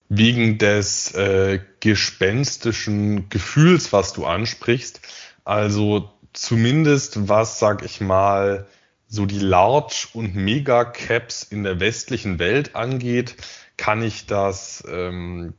Wegen 0.09 0.57
des 0.59 1.13
äh, 1.15 1.59
gespenstischen 1.79 3.29
Gefühls, 3.29 3.91
was 3.93 4.13
du 4.13 4.25
ansprichst, 4.25 5.01
also 5.43 6.11
zumindest 6.33 7.27
was, 7.27 7.59
sag 7.59 7.83
ich 7.83 7.99
mal, 7.99 8.67
so 9.13 9.27
die 9.27 9.37
Large- 9.37 10.07
und 10.13 10.33
Mega-Caps 10.33 11.43
in 11.43 11.61
der 11.61 11.79
westlichen 11.79 12.39
Welt 12.39 12.75
angeht, 12.75 13.35
kann 13.77 14.01
ich 14.01 14.25
das 14.25 14.83
ähm, 14.89 15.53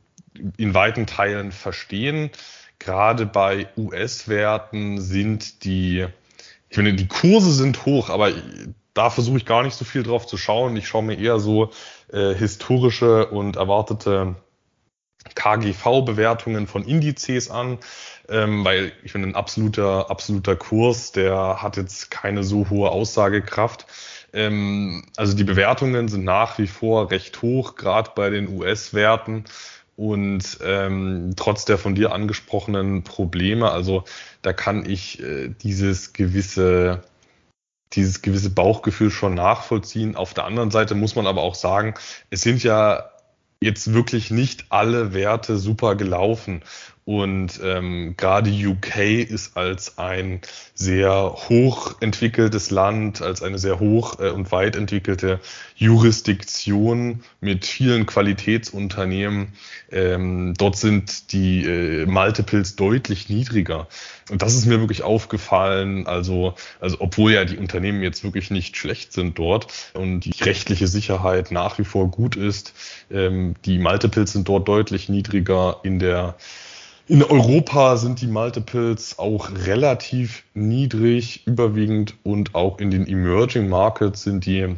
in 0.57 0.73
weiten 0.73 1.07
Teilen 1.07 1.53
verstehen. 1.53 2.31
Gerade 2.79 3.25
bei 3.25 3.69
US-Werten 3.77 4.99
sind 4.99 5.63
die, 5.63 6.05
ich 6.67 6.75
finde, 6.75 6.95
die 6.95 7.07
Kurse 7.07 7.53
sind 7.53 7.85
hoch, 7.85 8.09
aber 8.09 8.33
da 8.93 9.09
versuche 9.09 9.37
ich 9.37 9.45
gar 9.45 9.63
nicht 9.63 9.77
so 9.77 9.85
viel 9.85 10.03
drauf 10.03 10.27
zu 10.27 10.35
schauen. 10.35 10.75
Ich 10.75 10.89
schaue 10.89 11.03
mir 11.03 11.17
eher 11.17 11.39
so 11.39 11.71
äh, 12.11 12.33
historische 12.33 13.27
und 13.27 13.55
erwartete 13.55 14.35
KGV-Bewertungen 15.33 16.67
von 16.67 16.83
Indizes 16.83 17.49
an 17.49 17.79
ähm, 18.29 18.65
weil 18.65 18.91
ich 19.03 19.11
finde, 19.11 19.29
ein 19.29 19.35
absoluter, 19.35 20.09
absoluter 20.09 20.55
Kurs, 20.55 21.11
der 21.11 21.61
hat 21.61 21.77
jetzt 21.77 22.11
keine 22.11 22.43
so 22.43 22.69
hohe 22.69 22.89
Aussagekraft. 22.89 23.85
Ähm, 24.33 25.05
also 25.15 25.35
die 25.35 25.43
Bewertungen 25.43 26.07
sind 26.07 26.23
nach 26.23 26.57
wie 26.57 26.67
vor 26.67 27.11
recht 27.11 27.41
hoch, 27.41 27.75
gerade 27.75 28.11
bei 28.15 28.29
den 28.29 28.49
US-Werten. 28.49 29.45
Und 29.95 30.59
ähm, 30.63 31.33
trotz 31.37 31.63
der 31.63 31.77
von 31.77 31.95
dir 31.95 32.11
angesprochenen 32.11 33.03
Probleme, 33.03 33.71
also 33.71 34.03
da 34.41 34.51
kann 34.51 34.89
ich 34.89 35.23
äh, 35.23 35.49
dieses 35.49 36.11
gewisse 36.11 37.03
dieses 37.93 38.21
gewisse 38.21 38.49
Bauchgefühl 38.49 39.09
schon 39.09 39.35
nachvollziehen. 39.35 40.17
Auf 40.17 40.33
der 40.33 40.43
anderen 40.43 40.69
Seite 40.69 40.95
muss 40.95 41.15
man 41.15 41.27
aber 41.27 41.43
auch 41.43 41.55
sagen, 41.55 41.93
es 42.29 42.41
sind 42.41 42.61
ja 42.61 43.09
jetzt 43.61 43.93
wirklich 43.93 44.31
nicht 44.31 44.65
alle 44.69 45.13
Werte 45.13 45.57
super 45.57 45.95
gelaufen. 45.95 46.61
Und 47.07 47.59
ähm, 47.63 48.15
gerade 48.17 48.49
UK 48.49 48.97
ist 49.29 49.55
als 49.55 49.99
ein 49.99 50.41
sehr 50.73 51.35
hoch 51.49 52.01
entwickeltes 52.01 52.71
Land, 52.71 53.21
als 53.21 53.43
eine 53.43 53.59
sehr 53.59 53.79
hoch 53.79 54.19
äh, 54.19 54.31
und 54.31 54.51
weit 54.51 54.75
entwickelte 54.75 55.39
Jurisdiktion 55.75 57.23
mit 57.41 57.63
vielen 57.63 58.07
Qualitätsunternehmen. 58.07 59.53
Ähm, 59.91 60.55
dort 60.57 60.77
sind 60.77 61.31
die 61.31 61.63
äh, 61.65 62.07
Multiples 62.07 62.75
deutlich 62.75 63.29
niedriger. 63.29 63.87
Und 64.31 64.41
das 64.41 64.55
ist 64.55 64.65
mir 64.65 64.79
wirklich 64.79 65.03
aufgefallen. 65.03 66.07
Also, 66.07 66.55
also 66.79 66.97
obwohl 67.01 67.33
ja 67.33 67.45
die 67.45 67.57
Unternehmen 67.57 68.01
jetzt 68.01 68.23
wirklich 68.23 68.49
nicht 68.49 68.77
schlecht 68.77 69.13
sind 69.13 69.37
dort 69.37 69.91
und 69.93 70.21
die 70.21 70.33
rechtliche 70.43 70.87
Sicherheit 70.87 71.51
nach 71.51 71.77
wie 71.77 71.85
vor 71.85 72.09
gut 72.09 72.35
ist, 72.35 72.73
ähm, 73.11 73.53
die 73.65 73.77
Multiples 73.77 74.31
sind 74.33 74.49
dort 74.49 74.67
deutlich 74.67 75.07
niedriger 75.07 75.81
in 75.83 75.99
der 75.99 76.35
in 77.07 77.23
Europa 77.23 77.97
sind 77.97 78.21
die 78.21 78.27
Multiples 78.27 79.19
auch 79.19 79.51
relativ 79.51 80.43
niedrig, 80.53 81.45
überwiegend 81.45 82.15
und 82.23 82.55
auch 82.55 82.79
in 82.79 82.89
den 82.89 83.07
Emerging 83.07 83.69
Markets 83.69 84.23
sind 84.23 84.45
die 84.45 84.75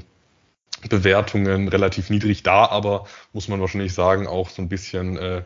Bewertungen 0.89 1.67
relativ 1.69 2.09
niedrig. 2.09 2.43
Da, 2.43 2.65
aber 2.67 3.05
muss 3.33 3.47
man 3.47 3.61
wahrscheinlich 3.61 3.93
sagen, 3.93 4.27
auch 4.27 4.49
so 4.49 4.61
ein 4.61 4.69
bisschen 4.69 5.17
äh, 5.17 5.43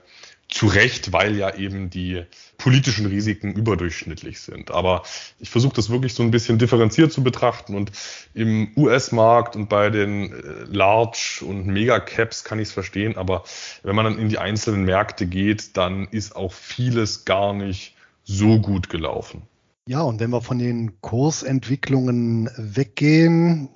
zu 0.51 0.67
Recht, 0.67 1.13
weil 1.13 1.37
ja 1.37 1.55
eben 1.55 1.89
die 1.89 2.23
politischen 2.57 3.05
Risiken 3.07 3.53
überdurchschnittlich 3.53 4.41
sind. 4.41 4.69
Aber 4.69 5.03
ich 5.39 5.49
versuche 5.49 5.73
das 5.73 5.89
wirklich 5.89 6.13
so 6.13 6.21
ein 6.21 6.29
bisschen 6.29 6.59
differenziert 6.59 7.11
zu 7.11 7.23
betrachten 7.23 7.73
und 7.73 7.91
im 8.33 8.71
US-Markt 8.75 9.55
und 9.55 9.69
bei 9.69 9.89
den 9.89 10.31
äh, 10.31 10.63
Large 10.65 11.43
und 11.47 11.65
Mega-Caps 11.65 12.43
kann 12.43 12.59
ich 12.59 12.67
es 12.67 12.73
verstehen, 12.73 13.17
aber 13.17 13.43
wenn 13.81 13.95
man 13.95 14.05
dann 14.05 14.19
in 14.19 14.29
die 14.29 14.37
einzelnen 14.37 14.83
Märkte 14.83 15.25
geht, 15.25 15.77
dann 15.77 16.07
ist 16.09 16.35
auch 16.35 16.53
vieles 16.53 17.25
gar 17.25 17.53
nicht 17.53 17.95
so 18.23 18.59
gut 18.59 18.89
gelaufen. 18.89 19.43
Ja, 19.87 20.01
und 20.01 20.19
wenn 20.19 20.29
wir 20.29 20.41
von 20.41 20.59
den 20.59 21.01
Kursentwicklungen 21.01 22.49
weggehen 22.57 23.69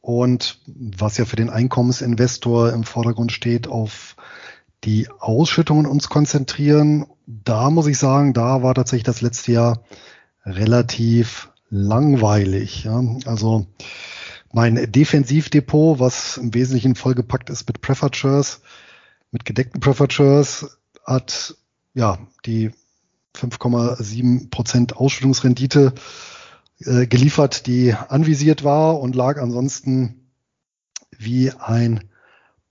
und 0.00 0.60
was 0.66 1.18
ja 1.18 1.24
für 1.24 1.36
den 1.36 1.50
Einkommensinvestor 1.50 2.72
im 2.72 2.84
Vordergrund 2.84 3.32
steht, 3.32 3.68
auf 3.68 4.16
die 4.84 5.08
Ausschüttungen 5.18 5.86
uns 5.86 6.08
konzentrieren. 6.08 7.06
Da 7.26 7.70
muss 7.70 7.86
ich 7.86 7.98
sagen, 7.98 8.32
da 8.32 8.62
war 8.62 8.74
tatsächlich 8.74 9.04
das 9.04 9.20
letzte 9.20 9.52
Jahr 9.52 9.84
relativ 10.44 11.50
langweilig. 11.68 12.84
Ja. 12.84 13.02
Also 13.26 13.66
mein 14.52 14.90
Defensivdepot, 14.90 16.00
was 16.00 16.36
im 16.36 16.54
Wesentlichen 16.54 16.96
vollgepackt 16.96 17.50
ist 17.50 17.68
mit 17.68 17.78
Shares, 18.16 18.60
mit 19.30 19.44
gedeckten 19.44 19.80
Shares, 19.82 20.78
hat 21.04 21.54
ja 21.94 22.18
die 22.46 22.72
5,7 23.36 24.50
Prozent 24.50 24.96
Ausschüttungsrendite 24.96 25.94
äh, 26.80 27.06
geliefert, 27.06 27.66
die 27.66 27.94
anvisiert 27.94 28.64
war 28.64 28.98
und 29.00 29.14
lag 29.14 29.40
ansonsten 29.40 30.30
wie 31.16 31.52
ein 31.52 32.08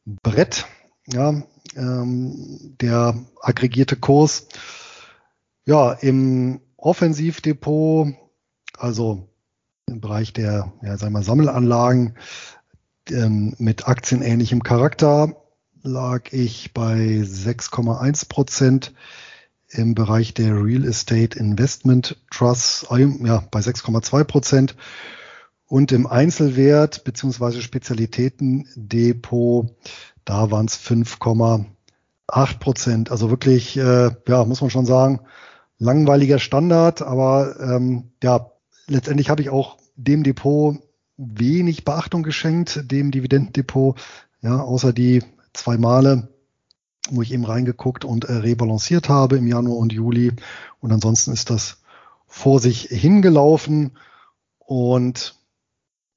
Brett. 0.05 0.65
Ja, 1.07 1.43
ähm, 1.75 2.75
der 2.81 3.15
aggregierte 3.41 3.95
Kurs. 3.95 4.47
Ja, 5.65 5.91
im 5.91 6.61
Offensivdepot, 6.77 8.15
also 8.77 9.27
im 9.85 10.01
Bereich 10.01 10.33
der, 10.33 10.73
ja, 10.81 10.97
sagen 10.97 11.13
wir, 11.13 11.23
Sammelanlagen 11.23 12.15
ähm, 13.09 13.55
mit 13.57 13.87
aktienähnlichem 13.87 14.63
Charakter 14.63 15.35
lag 15.81 16.31
ich 16.31 16.73
bei 16.73 17.21
6,1 17.23 18.27
Prozent. 18.27 18.93
Im 19.71 19.93
Bereich 19.93 20.33
der 20.33 20.63
Real 20.63 20.83
Estate 20.83 21.37
Investment 21.37 22.17
Trusts 22.31 22.87
ja, 22.89 23.43
bei 23.51 23.59
6,2 23.59 24.23
Prozent. 24.23 24.75
Und 25.67 25.91
im 25.91 26.07
Einzelwert 26.07 27.03
beziehungsweise 27.03 27.61
Spezialitätendepot, 27.61 29.69
da 30.29 30.51
waren 30.51 30.67
es 30.67 30.77
5,8 30.77 32.59
Prozent. 32.59 33.09
Also 33.09 33.31
wirklich, 33.31 33.75
äh, 33.77 34.11
ja, 34.27 34.45
muss 34.45 34.61
man 34.61 34.69
schon 34.69 34.85
sagen, 34.85 35.21
langweiliger 35.79 36.37
Standard. 36.37 37.01
Aber 37.01 37.59
ähm, 37.59 38.11
ja, 38.21 38.51
letztendlich 38.85 39.31
habe 39.31 39.41
ich 39.41 39.49
auch 39.49 39.77
dem 39.95 40.21
Depot 40.21 40.77
wenig 41.17 41.83
Beachtung 41.83 42.21
geschenkt, 42.21 42.91
dem 42.91 43.09
Dividendendepot, 43.09 43.99
ja, 44.41 44.61
außer 44.61 44.93
die 44.93 45.23
zwei 45.53 45.79
Male, 45.79 46.27
wo 47.09 47.23
ich 47.23 47.33
eben 47.33 47.45
reingeguckt 47.45 48.05
und 48.05 48.25
äh, 48.25 48.33
rebalanciert 48.33 49.09
habe 49.09 49.35
im 49.35 49.47
Januar 49.47 49.77
und 49.77 49.91
Juli. 49.91 50.33
Und 50.79 50.91
ansonsten 50.91 51.33
ist 51.33 51.49
das 51.49 51.81
vor 52.27 52.59
sich 52.59 52.83
hingelaufen 52.83 53.97
und 54.59 55.38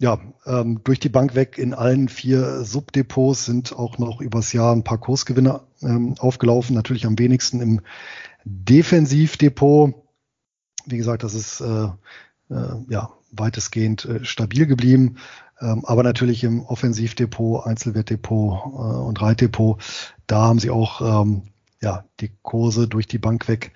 ja, 0.03 0.19
ähm, 0.47 0.81
durch 0.83 0.99
die 0.99 1.09
Bank 1.09 1.37
weg 1.37 1.59
in 1.59 1.75
allen 1.75 2.09
vier 2.09 2.65
Subdepots 2.65 3.45
sind 3.45 3.73
auch 3.73 3.99
noch 3.99 4.21
übers 4.21 4.53
Jahr 4.53 4.75
ein 4.75 4.83
paar 4.83 4.99
Kursgewinne 4.99 5.61
ähm, 5.81 6.17
aufgelaufen. 6.19 6.75
Natürlich 6.75 7.07
am 7.07 7.21
wenigsten 7.21 7.61
im 7.61 7.81
Defensivdepot. 8.45 9.95
Wie 10.87 10.97
gesagt, 10.97 11.23
das 11.23 11.35
ist 11.35 11.61
äh, 11.61 11.85
äh, 12.51 12.75
ja 12.89 13.11
weitestgehend 13.31 14.05
äh, 14.07 14.25
stabil 14.25 14.67
geblieben. 14.67 15.19
Ähm, 15.61 15.85
aber 15.85 16.03
natürlich 16.03 16.43
im 16.43 16.65
Offensivdepot, 16.65 17.65
Einzelwertdepot 17.65 18.55
äh, 18.55 18.99
und 19.07 19.23
Reitdepot, 19.23 19.81
da 20.27 20.41
haben 20.41 20.59
sie 20.59 20.71
auch 20.71 21.23
ähm, 21.23 21.43
ja, 21.81 22.07
die 22.19 22.33
Kurse 22.43 22.89
durch 22.89 23.07
die 23.07 23.19
Bank 23.19 23.47
weg 23.47 23.71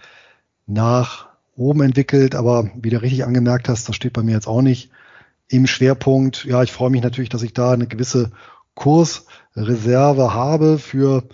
nach 0.67 1.29
oben 1.55 1.83
entwickelt. 1.83 2.35
Aber 2.35 2.69
wie 2.75 2.91
du 2.91 3.01
richtig 3.01 3.25
angemerkt 3.25 3.69
hast, 3.69 3.89
das 3.89 3.95
steht 3.95 4.13
bei 4.13 4.25
mir 4.25 4.33
jetzt 4.33 4.49
auch 4.49 4.63
nicht 4.63 4.91
im 5.49 5.67
Schwerpunkt. 5.67 6.45
Ja, 6.45 6.63
ich 6.63 6.73
freue 6.73 6.91
mich 6.91 7.03
natürlich, 7.03 7.31
dass 7.31 7.43
ich 7.43 7.53
da 7.53 7.73
eine 7.73 7.87
gewisse 7.87 8.33
Kursreserve 8.75 10.35
habe 10.35 10.79
für 10.79 11.25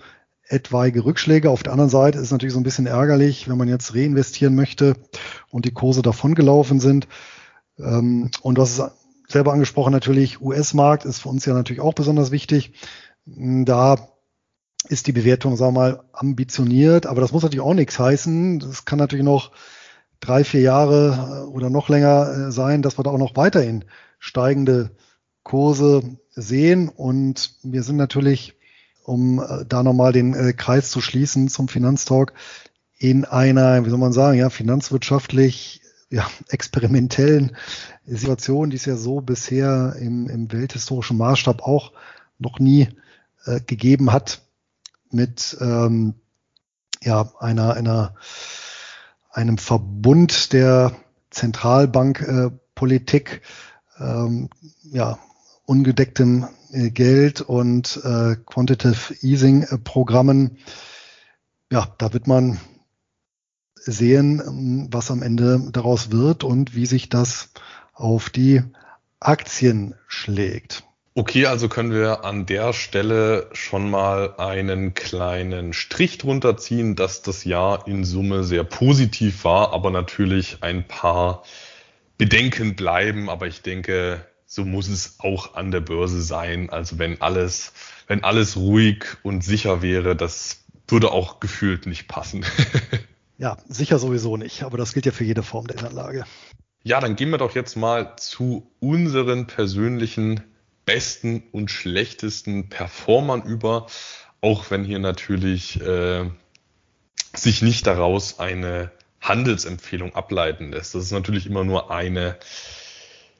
etwaige 0.47 1.05
Rückschläge. 1.05 1.49
Auf 1.49 1.63
der 1.63 1.71
anderen 1.71 1.89
Seite 1.89 2.19
ist 2.19 2.31
natürlich 2.31 2.53
so 2.53 2.59
ein 2.59 2.63
bisschen 2.63 2.85
ärgerlich, 2.85 3.49
wenn 3.49 3.57
man 3.57 3.67
jetzt 3.67 3.95
reinvestieren 3.95 4.55
möchte 4.55 4.95
und 5.49 5.65
die 5.65 5.73
Kurse 5.73 6.01
davongelaufen 6.01 6.79
sind. 6.79 7.07
Ähm, 7.79 8.29
und 8.41 8.57
das 8.57 8.77
ist 8.77 8.91
selber 9.27 9.53
angesprochen 9.53 9.91
natürlich, 9.91 10.41
US-Markt 10.41 11.05
ist 11.05 11.19
für 11.19 11.29
uns 11.29 11.45
ja 11.45 11.53
natürlich 11.53 11.81
auch 11.81 11.93
besonders 11.93 12.31
wichtig. 12.31 12.73
Da 13.25 14.09
ist 14.89 15.07
die 15.07 15.13
Bewertung, 15.13 15.55
sagen 15.55 15.75
wir 15.75 15.79
mal, 15.79 16.03
ambitioniert, 16.11 17.05
aber 17.05 17.21
das 17.21 17.31
muss 17.31 17.43
natürlich 17.43 17.65
auch 17.65 17.73
nichts 17.73 17.97
heißen. 17.97 18.59
Das 18.59 18.85
kann 18.85 18.99
natürlich 18.99 19.25
noch 19.25 19.51
drei, 20.23 20.43
vier 20.43 20.61
Jahre 20.61 21.43
äh, 21.43 21.49
oder 21.49 21.69
noch 21.69 21.89
länger 21.89 22.47
äh, 22.47 22.51
sein, 22.51 22.81
dass 22.81 22.97
wir 22.97 23.03
da 23.03 23.11
auch 23.11 23.17
noch 23.17 23.35
weiterhin 23.35 23.85
steigende 24.19 24.91
Kurse 25.43 26.17
sehen. 26.31 26.89
Und 26.89 27.55
wir 27.63 27.83
sind 27.83 27.97
natürlich, 27.97 28.55
um 29.03 29.39
äh, 29.39 29.65
da 29.67 29.83
nochmal 29.83 30.13
den 30.13 30.55
Kreis 30.55 30.89
zu 30.89 31.01
schließen 31.01 31.49
zum 31.49 31.67
Finanztalk, 31.67 32.33
in 32.97 33.25
einer, 33.25 33.85
wie 33.85 33.89
soll 33.89 33.99
man 33.99 34.13
sagen, 34.13 34.37
ja, 34.37 34.49
finanzwirtschaftlich 34.49 35.81
ja, 36.09 36.29
experimentellen 36.47 37.57
Situation, 38.05 38.69
die 38.69 38.77
es 38.77 38.85
ja 38.85 38.95
so 38.95 39.21
bisher 39.21 39.95
im, 39.99 40.29
im 40.29 40.51
welthistorischen 40.51 41.17
Maßstab 41.17 41.61
auch 41.63 41.91
noch 42.39 42.59
nie 42.59 42.89
äh, 43.45 43.59
gegeben 43.59 44.11
hat, 44.13 44.41
mit 45.11 45.57
ähm, 45.61 46.15
ja, 47.03 47.31
einer, 47.39 47.73
einer, 47.73 48.15
einem 49.33 49.57
Verbund 49.57 50.53
der 50.53 50.93
Zentralbankpolitik, 51.31 53.41
äh, 53.99 54.03
ähm, 54.03 54.49
ja, 54.83 55.19
ungedecktem 55.65 56.47
äh, 56.71 56.91
Geld 56.91 57.41
und 57.41 57.99
äh, 58.03 58.35
Quantitative 58.45 59.15
Easing 59.21 59.65
Programmen. 59.83 60.57
Ja, 61.71 61.87
da 61.97 62.13
wird 62.13 62.27
man 62.27 62.59
sehen, 63.75 64.41
ähm, 64.45 64.87
was 64.91 65.11
am 65.11 65.21
Ende 65.21 65.69
daraus 65.71 66.11
wird 66.11 66.43
und 66.43 66.75
wie 66.75 66.85
sich 66.85 67.09
das 67.09 67.49
auf 67.93 68.29
die 68.29 68.61
Aktien 69.19 69.95
schlägt. 70.07 70.83
Okay, 71.15 71.45
also 71.45 71.69
können 71.69 71.91
wir 71.91 72.25
an 72.25 72.47
der 72.47 72.73
Stelle 72.73 73.47
schon 73.53 73.91
mal 73.91 74.35
einen 74.37 74.95
kleinen 74.95 75.73
Strich 75.73 76.17
drunter 76.17 76.57
ziehen, 76.57 76.95
dass 76.95 77.21
das 77.21 77.43
Jahr 77.43 77.87
in 77.87 78.03
Summe 78.03 78.43
sehr 78.43 78.63
positiv 78.63 79.43
war, 79.43 79.73
aber 79.73 79.91
natürlich 79.91 80.57
ein 80.61 80.87
paar 80.87 81.43
Bedenken 82.17 82.75
bleiben. 82.75 83.29
Aber 83.29 83.45
ich 83.45 83.61
denke, 83.61 84.25
so 84.47 84.65
muss 84.65 84.87
es 84.87 85.19
auch 85.19 85.53
an 85.53 85.69
der 85.69 85.81
Börse 85.81 86.19
sein. 86.19 86.71
Also 86.71 86.97
wenn 86.97 87.21
alles, 87.21 87.73
wenn 88.07 88.23
alles 88.23 88.57
ruhig 88.57 89.05
und 89.21 89.43
sicher 89.43 89.83
wäre, 89.83 90.15
das 90.15 90.63
würde 90.87 91.11
auch 91.11 91.39
gefühlt 91.39 91.85
nicht 91.85 92.07
passen. 92.07 92.45
Ja, 93.39 93.57
sicher 93.67 93.97
sowieso 93.97 94.37
nicht, 94.37 94.61
aber 94.61 94.77
das 94.77 94.93
gilt 94.93 95.07
ja 95.07 95.11
für 95.11 95.23
jede 95.23 95.41
Form 95.41 95.65
der 95.65 95.83
Anlage. 95.83 96.23
Ja, 96.83 97.01
dann 97.01 97.15
gehen 97.15 97.31
wir 97.31 97.39
doch 97.39 97.55
jetzt 97.55 97.75
mal 97.75 98.15
zu 98.15 98.71
unseren 98.79 99.47
persönlichen 99.47 100.43
besten 100.85 101.43
und 101.51 101.71
schlechtesten 101.71 102.69
Performern 102.69 103.41
über, 103.43 103.87
auch 104.41 104.69
wenn 104.71 104.83
hier 104.83 104.99
natürlich 104.99 105.81
äh, 105.81 106.29
sich 107.35 107.61
nicht 107.61 107.87
daraus 107.87 108.39
eine 108.39 108.91
Handelsempfehlung 109.21 110.15
ableiten 110.15 110.71
lässt. 110.71 110.95
Das 110.95 111.03
ist 111.03 111.11
natürlich 111.11 111.45
immer 111.45 111.63
nur 111.63 111.91
eine 111.91 112.37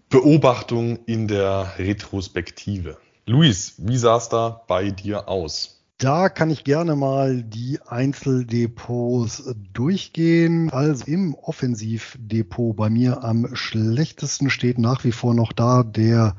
Beobachtung 0.10 1.00
in 1.06 1.28
der 1.28 1.74
Retrospektive. 1.78 2.98
Luis, 3.26 3.76
wie 3.78 3.98
sah 3.98 4.18
es 4.18 4.30
da 4.30 4.62
bei 4.68 4.92
dir 4.92 5.28
aus? 5.28 5.82
Da 5.98 6.28
kann 6.28 6.50
ich 6.50 6.64
gerne 6.64 6.96
mal 6.96 7.44
die 7.44 7.80
Einzeldepots 7.88 9.56
durchgehen. 9.74 10.70
Also 10.72 11.06
im 11.06 11.34
Offensivdepot 11.34 12.76
bei 12.76 12.90
mir 12.90 13.24
am 13.24 13.56
schlechtesten 13.56 14.50
steht 14.50 14.80
nach 14.80 15.04
wie 15.06 15.14
vor 15.14 15.34
noch 15.34 15.54
da 15.54 15.84
der 15.84 16.36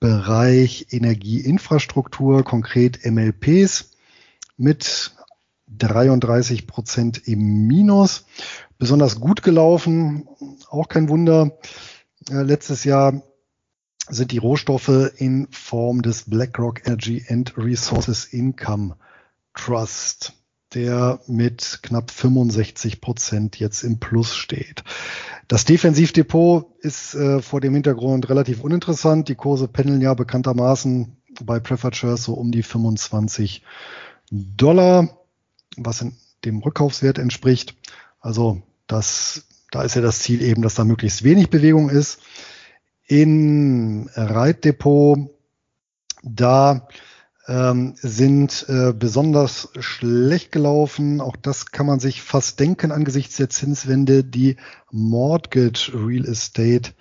Bereich 0.00 0.88
Energieinfrastruktur, 0.90 2.44
konkret 2.44 3.04
MLPs 3.04 3.92
mit 4.56 5.12
33 5.68 6.66
Prozent 6.66 7.26
im 7.26 7.66
Minus. 7.66 8.26
Besonders 8.78 9.20
gut 9.20 9.42
gelaufen, 9.42 10.28
auch 10.68 10.88
kein 10.88 11.08
Wunder. 11.08 11.58
Äh, 12.28 12.42
letztes 12.42 12.84
Jahr 12.84 13.22
sind 14.08 14.32
die 14.32 14.38
Rohstoffe 14.38 15.12
in 15.16 15.48
Form 15.50 16.02
des 16.02 16.28
BlackRock 16.28 16.86
Energy 16.86 17.24
and 17.28 17.56
Resources 17.56 18.26
Income 18.26 18.96
Trust, 19.54 20.34
der 20.74 21.20
mit 21.26 21.80
knapp 21.82 22.10
65 22.10 23.00
Prozent 23.00 23.58
jetzt 23.58 23.82
im 23.82 23.98
Plus 23.98 24.36
steht. 24.36 24.84
Das 25.48 25.64
Defensivdepot 25.64 26.66
ist 26.80 27.14
äh, 27.14 27.40
vor 27.40 27.60
dem 27.60 27.74
Hintergrund 27.74 28.28
relativ 28.28 28.62
uninteressant. 28.62 29.28
Die 29.28 29.36
Kurse 29.36 29.68
pendeln 29.68 30.00
ja 30.00 30.14
bekanntermaßen 30.14 31.16
bei 31.44 31.60
Preferred 31.60 31.94
Shares 31.94 32.24
so 32.24 32.34
um 32.34 32.50
die 32.50 32.62
25 32.62 33.62
Dollar, 34.30 35.18
was 35.76 36.02
in 36.02 36.16
dem 36.44 36.60
Rückkaufswert 36.60 37.18
entspricht. 37.18 37.76
Also 38.20 38.62
das, 38.88 39.44
da 39.70 39.82
ist 39.82 39.94
ja 39.94 40.02
das 40.02 40.20
Ziel 40.20 40.42
eben, 40.42 40.62
dass 40.62 40.74
da 40.74 40.84
möglichst 40.84 41.22
wenig 41.22 41.48
Bewegung 41.48 41.90
ist. 41.90 42.20
Im 43.06 44.10
Reitdepot, 44.14 45.30
da 46.24 46.88
ähm, 47.48 47.94
sind 47.96 48.66
äh, 48.68 48.92
besonders 48.92 49.68
schlecht 49.78 50.52
gelaufen. 50.52 51.20
Auch 51.20 51.36
das 51.36 51.66
kann 51.66 51.86
man 51.86 52.00
sich 52.00 52.22
fast 52.22 52.58
denken 52.58 52.90
angesichts 52.90 53.36
der 53.36 53.50
Zinswende. 53.50 54.24
Die 54.24 54.56
Mortgage 54.90 55.92
Real 55.94 56.24
Estate 56.26 56.92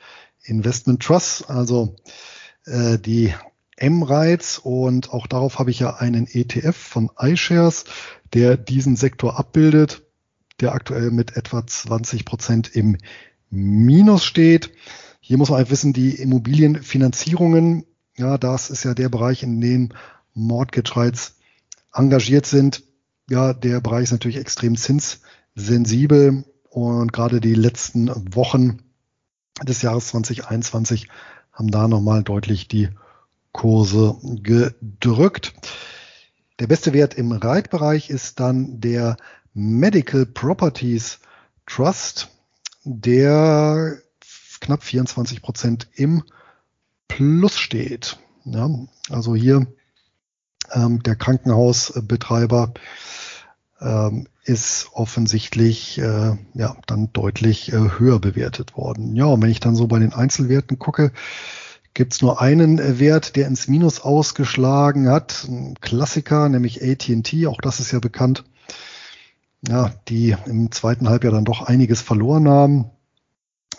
Investment 0.44 1.02
Trust, 1.02 1.50
also 1.50 1.96
äh, 2.66 3.00
die 3.00 3.34
M-Rights 3.78 4.60
und 4.60 5.12
auch 5.12 5.28
darauf 5.28 5.60
habe 5.60 5.72
ich 5.72 5.80
ja 5.80 5.96
einen 5.96 6.28
ETF 6.28 6.76
von 6.76 7.10
iShares, 7.20 7.86
der 8.34 8.56
diesen 8.56 8.96
Sektor 8.96 9.38
abbildet, 9.38 10.04
der 10.62 10.74
aktuell 10.74 11.12
mit 11.12 11.36
etwa 11.36 11.66
20 11.66 12.26
Prozent 12.26 12.76
im 12.76 12.98
Minus 13.50 14.24
steht. 14.24 14.72
Hier 15.20 15.38
muss 15.38 15.50
man 15.50 15.60
einfach 15.60 15.72
wissen, 15.72 15.92
die 15.92 16.12
Immobilienfinanzierungen, 16.12 17.86
ja, 18.16 18.38
das 18.38 18.70
ist 18.70 18.84
ja 18.84 18.94
der 18.94 19.10
Bereich, 19.10 19.44
in 19.44 19.60
dem 19.60 19.90
Rights 20.36 21.36
engagiert 21.94 22.46
sind. 22.46 22.84
Ja, 23.30 23.54
der 23.54 23.82
Bereich 23.82 24.04
ist 24.04 24.12
natürlich 24.12 24.38
extrem 24.38 24.76
zinssensibel 24.76 26.46
und 26.70 27.14
gerade 27.14 27.42
die 27.42 27.56
letzten 27.56 28.10
Wochen 28.36 28.80
des 29.64 29.82
Jahres 29.82 30.08
2021 30.08 31.08
haben 31.54 31.72
da 31.72 31.88
nochmal 31.88 32.24
deutlich 32.24 32.68
die 32.68 32.90
Kurse 33.52 34.18
gedrückt. 34.22 35.54
Der 36.60 36.68
beste 36.68 36.94
Wert 36.94 37.14
im 37.14 37.32
Reitbereich 37.32 38.10
ist 38.10 38.40
dann 38.40 38.82
der 38.82 39.18
Medical 39.54 40.26
Properties 40.26 41.20
Trust, 41.66 42.30
der 42.84 43.98
knapp 44.60 44.84
24 44.84 45.42
Prozent 45.42 45.88
im 45.96 46.24
Plus 47.08 47.58
steht. 47.58 48.20
Ja, 48.44 48.70
also 49.10 49.36
hier 49.36 49.68
ähm, 50.74 51.04
der 51.04 51.16
Krankenhausbetreiber 51.16 52.74
ähm, 53.82 54.28
ist 54.44 54.90
offensichtlich 54.94 55.98
äh, 55.98 56.38
ja 56.54 56.78
dann 56.86 57.12
deutlich 57.14 57.74
äh, 57.74 57.90
höher 57.98 58.20
bewertet 58.20 58.78
worden. 58.78 59.16
Ja, 59.16 59.26
und 59.26 59.42
wenn 59.42 59.50
ich 59.50 59.60
dann 59.60 59.76
so 59.76 59.88
bei 59.88 60.00
den 60.00 60.14
Einzelwerten 60.14 60.78
gucke, 60.80 61.12
gibt 61.94 62.14
es 62.14 62.22
nur 62.22 62.42
einen 62.42 62.78
äh, 62.78 63.00
Wert, 63.00 63.36
der 63.36 63.48
ins 63.48 63.68
Minus 63.68 64.02
ausgeschlagen 64.02 65.10
hat. 65.10 65.46
Ein 65.48 65.76
Klassiker, 65.82 66.48
nämlich 66.50 66.84
AT&T, 66.84 67.48
auch 67.48 67.60
das 67.60 67.80
ist 67.80 67.92
ja 67.92 68.00
bekannt. 68.00 68.44
Ja, 69.68 69.92
die 70.10 70.36
im 70.46 70.72
zweiten 70.72 71.10
Halbjahr 71.10 71.34
dann 71.34 71.46
doch 71.46 71.64
einiges 71.64 72.02
verloren 72.02 72.48
haben. 72.48 72.92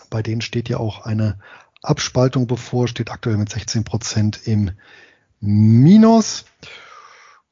Bei 0.09 0.21
denen 0.21 0.41
steht 0.41 0.67
ja 0.67 0.77
auch 0.77 1.05
eine 1.05 1.39
Abspaltung 1.81 2.47
bevor, 2.47 2.89
steht 2.89 3.11
aktuell 3.11 3.37
mit 3.37 3.49
16 3.49 3.85
Prozent 3.85 4.41
im 4.45 4.71
Minus. 5.39 6.45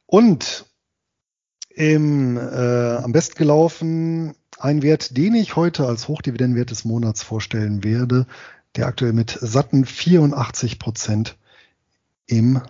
Und 0.06 0.65
im, 1.69 2.38
äh, 2.38 2.95
am 2.98 3.12
besten 3.12 3.36
gelaufen 3.36 4.36
ein 4.58 4.82
Wert, 4.82 5.17
den 5.17 5.36
ich 5.36 5.56
heute 5.56 5.86
als 5.86 6.08
Hochdividendenwert 6.08 6.71
des 6.71 6.86
Monats 6.86 7.24
vorstellen 7.24 7.84
werde, 7.84 8.28
der 8.76 8.88
aktuell 8.88 9.13
mit 9.13 9.38
satten 9.41 9.86
84 9.86 10.80
Prozent 10.80 11.38
im 12.28 12.62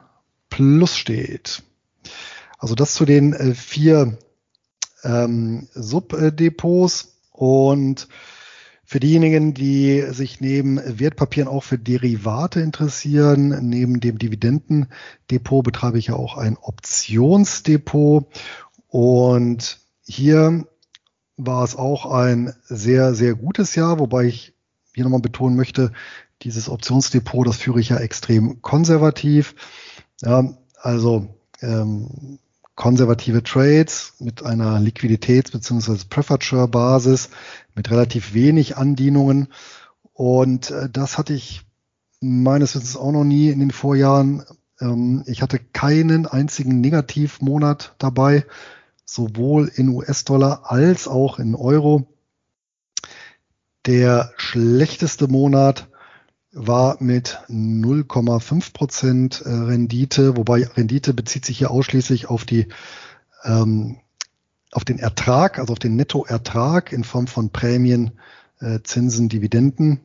Plus 0.50 0.98
steht. 0.98 1.64
Also 2.58 2.76
das 2.76 2.94
zu 2.94 3.06
den 3.06 3.34
äh, 3.34 3.54
vier 3.54 4.18
ähm, 5.04 5.68
Subdepots 5.74 7.16
und 7.32 8.08
für 8.86 9.00
diejenigen, 9.00 9.54
die 9.54 10.02
sich 10.12 10.42
neben 10.42 10.80
Wertpapieren 11.00 11.50
auch 11.50 11.64
für 11.64 11.80
Derivate 11.80 12.62
interessieren, 12.62 13.68
neben 13.68 14.00
dem 14.00 14.20
Dividendendepot 14.20 15.64
betreibe 15.64 15.98
ich 15.98 16.08
ja 16.08 16.16
auch 16.16 16.38
ein 16.38 16.58
Optionsdepot 16.58 18.28
und 18.88 19.80
hier 20.04 20.68
war 21.38 21.64
es 21.64 21.76
auch 21.76 22.06
ein 22.06 22.54
sehr, 22.64 23.16
sehr 23.16 23.36
gutes 23.36 23.76
Jahr, 23.76 24.00
wobei 24.00 24.26
ich 24.26 24.54
hier 24.94 25.04
nochmal 25.04 25.20
betonen 25.20 25.58
möchte, 25.58 25.92
dieses 26.44 26.70
Optionsdepot, 26.70 27.48
das 27.48 27.58
führe 27.58 27.80
ich 27.80 27.90
ja 27.90 27.98
extrem 27.98 28.62
konservativ. 28.62 29.56
Ja, 30.22 30.58
also 30.78 31.28
ähm, 31.62 32.40
konservative 32.76 33.42
Trades 33.44 34.14
mit 34.20 34.44
einer 34.44 34.80
Liquiditäts- 34.80 35.52
bzw. 35.52 36.06
Preferred-Share-Basis 36.10 37.30
mit 37.74 37.90
relativ 37.90 38.34
wenig 38.34 38.78
Andienungen. 38.78 39.48
Und 40.14 40.72
äh, 40.72 40.90
das 40.90 41.18
hatte 41.18 41.34
ich 41.34 41.62
meines 42.22 42.76
Wissens 42.76 42.98
auch 42.98 43.12
noch 43.12 43.24
nie 43.24 43.50
in 43.50 43.60
den 43.60 43.72
Vorjahren. 43.72 44.44
Ähm, 44.80 45.24
ich 45.26 45.42
hatte 45.42 45.60
keinen 45.60 46.26
einzigen 46.26 46.82
Negativmonat 46.82 47.96
dabei, 47.98 48.46
sowohl 49.06 49.72
in 49.74 49.90
US-Dollar 49.90 50.72
als 50.72 51.08
auch 51.08 51.40
in 51.40 51.56
Euro. 51.56 52.08
Der 53.86 54.32
schlechteste 54.36 55.28
Monat 55.28 55.88
war 56.56 56.98
mit 57.02 57.38
0,5 57.50 58.74
Prozent 58.74 59.42
äh, 59.42 59.50
Rendite, 59.50 60.38
wobei 60.38 60.64
Rendite 60.64 61.14
bezieht 61.14 61.46
sich 61.46 61.58
hier 61.58 61.70
ausschließlich 61.70 62.30
auf 62.30 62.46
die 62.46 62.68
ähm, 63.44 63.98
auf 64.72 64.84
den 64.84 65.00
Ertrag, 65.00 65.60
also 65.60 65.74
auf 65.74 65.80
den 65.80 65.96
Nettoertrag 65.96 66.92
in 66.92 67.04
Form 67.04 67.28
von 67.28 67.50
Prämien, 67.50 68.20
äh, 68.60 68.80
Zinsen, 68.84 69.30
Dividenden, 69.30 70.00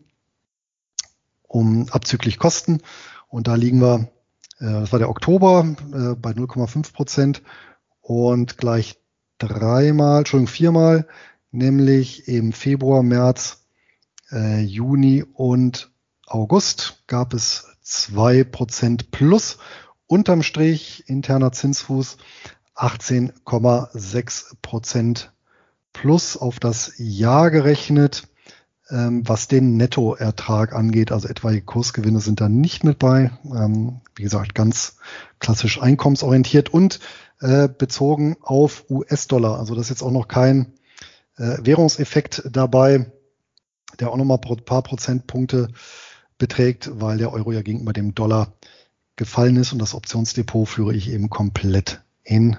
um 1.43 1.89
abzüglich 1.91 2.39
Kosten. 2.39 2.81
Und 3.29 3.49
da 3.49 3.55
liegen 3.55 3.81
wir, 3.81 4.11
äh, 4.59 4.67
das 4.67 4.93
war 4.93 4.99
der 4.99 5.09
Oktober, 5.09 5.77
äh, 5.93 6.15
bei 6.15 6.31
0,5 6.33 6.93
Prozent 6.93 7.43
und 8.01 8.59
gleich 8.59 9.01
dreimal, 9.39 10.19
Entschuldigung, 10.19 10.53
viermal, 10.53 11.07
nämlich 11.51 12.29
im 12.29 12.53
Februar, 12.53 13.03
März, 13.03 13.65
äh, 14.31 14.61
Juni 14.61 15.25
und 15.25 15.91
August 16.31 17.03
gab 17.09 17.35
es 17.35 17.67
zwei 17.83 18.45
Prozent 18.45 19.11
plus. 19.11 19.59
Unterm 20.07 20.45
Strich 20.45 21.09
interner 21.09 21.51
Zinsfuß 21.51 22.19
18,6 22.77 24.53
Prozent 24.63 25.33
plus 25.93 26.37
auf 26.37 26.61
das 26.61 26.93
Jahr 26.99 27.51
gerechnet. 27.51 28.29
Ähm, 28.91 29.29
was 29.29 29.49
den 29.49 29.77
Nettoertrag 29.77 30.73
angeht, 30.73 31.13
also 31.13 31.29
etwaige 31.29 31.63
Kursgewinne 31.63 32.21
sind 32.21 32.41
da 32.41 32.49
nicht 32.49 32.85
mit 32.85 32.99
bei. 33.01 33.33
Ähm, 33.45 34.01
wie 34.15 34.23
gesagt, 34.23 34.55
ganz 34.55 34.97
klassisch 35.41 35.83
einkommensorientiert 35.83 36.69
und 36.69 37.01
äh, 37.41 37.69
bezogen 37.69 38.37
auf 38.41 38.85
US-Dollar. 38.89 39.59
Also 39.59 39.75
das 39.75 39.87
ist 39.87 39.91
jetzt 39.91 40.03
auch 40.03 40.11
noch 40.13 40.29
kein 40.29 40.75
äh, 41.39 41.59
Währungseffekt 41.63 42.43
dabei, 42.53 43.11
der 43.99 44.11
auch 44.11 44.17
nochmal 44.17 44.39
ein 44.45 44.65
paar 44.65 44.83
Prozentpunkte 44.83 45.69
beträgt, 46.41 46.91
weil 47.01 47.19
der 47.19 47.33
Euro 47.33 47.53
ja 47.53 47.63
gegenüber 47.63 47.93
dem 47.93 48.17
Dollar 48.17 48.53
gefallen 49.15 49.57
ist 49.57 49.73
und 49.73 49.79
das 49.79 49.95
Optionsdepot 49.95 50.69
führe 50.69 50.95
ich 50.95 51.11
eben 51.11 51.31
komplett 51.31 52.01
in 52.25 52.57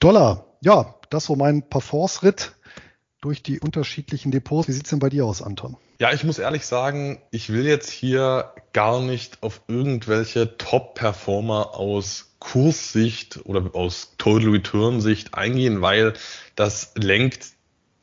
Dollar. 0.00 0.46
Ja, 0.62 0.96
das 1.10 1.28
war 1.28 1.36
mein 1.36 1.68
Parforce-Ritt 1.68 2.56
durch 3.20 3.42
die 3.42 3.60
unterschiedlichen 3.60 4.32
Depots. 4.32 4.68
Wie 4.68 4.72
sieht's 4.72 4.90
denn 4.90 4.98
bei 4.98 5.10
dir 5.10 5.26
aus, 5.26 5.42
Anton? 5.42 5.76
Ja, 6.00 6.12
ich 6.12 6.24
muss 6.24 6.38
ehrlich 6.38 6.66
sagen, 6.66 7.22
ich 7.30 7.50
will 7.50 7.66
jetzt 7.66 7.90
hier 7.90 8.52
gar 8.72 9.00
nicht 9.00 9.42
auf 9.42 9.62
irgendwelche 9.68 10.56
Top-Performer 10.58 11.74
aus 11.74 12.36
Kurssicht 12.38 13.40
oder 13.44 13.74
aus 13.74 14.14
Total 14.18 14.50
Return 14.50 15.00
Sicht 15.00 15.34
eingehen, 15.34 15.80
weil 15.80 16.14
das 16.54 16.92
lenkt 16.96 17.48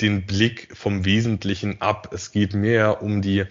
den 0.02 0.26
Blick 0.26 0.76
vom 0.76 1.06
Wesentlichen 1.06 1.82
ab. 1.82 2.10
Es 2.14 2.32
geht 2.32 2.54
mehr 2.54 3.02
um 3.02 3.22
die 3.22 3.46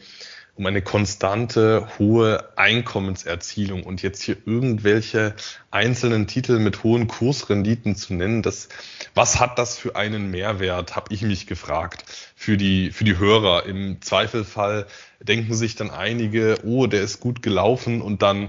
um 0.55 0.67
eine 0.67 0.83
konstante 0.83 1.89
hohe 1.99 2.57
Einkommenserzielung 2.57 3.85
und 3.85 4.03
jetzt 4.03 4.23
hier 4.23 4.37
irgendwelche 4.45 5.35
einzelnen 5.71 6.27
Titel 6.27 6.59
mit 6.59 6.83
hohen 6.83 7.09
Kursrenditen 7.09 7.97
zu 7.97 8.15
nennen, 8.15 8.43
das 8.43 8.69
was 9.15 9.41
hat 9.41 9.59
das 9.59 9.79
für 9.79 9.97
einen 9.97 10.31
Mehrwert, 10.31 10.95
habe 10.95 11.13
ich 11.15 11.23
mich 11.23 11.47
gefragt 11.47 12.05
für 12.37 12.57
die 12.59 12.91
für 12.91 13.05
die 13.05 13.19
Hörer. 13.19 13.65
Im 13.65 14.03
Zweifelfall 14.03 14.87
denken 15.21 15.55
sich 15.55 15.75
dann 15.75 15.91
einige, 15.91 16.59
oh, 16.65 16.87
der 16.87 17.01
ist 17.03 17.21
gut 17.21 17.43
gelaufen 17.43 18.03
und 18.03 18.21
dann 18.23 18.49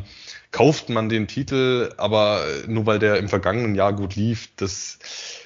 kauft 0.54 0.90
man 0.90 1.10
den 1.10 1.28
Titel, 1.28 1.92
aber 1.98 2.46
nur 2.68 2.86
weil 2.86 3.00
der 3.00 3.18
im 3.18 3.28
vergangenen 3.28 3.74
Jahr 3.74 3.92
gut 3.92 4.16
lief, 4.16 4.50
das 4.56 5.00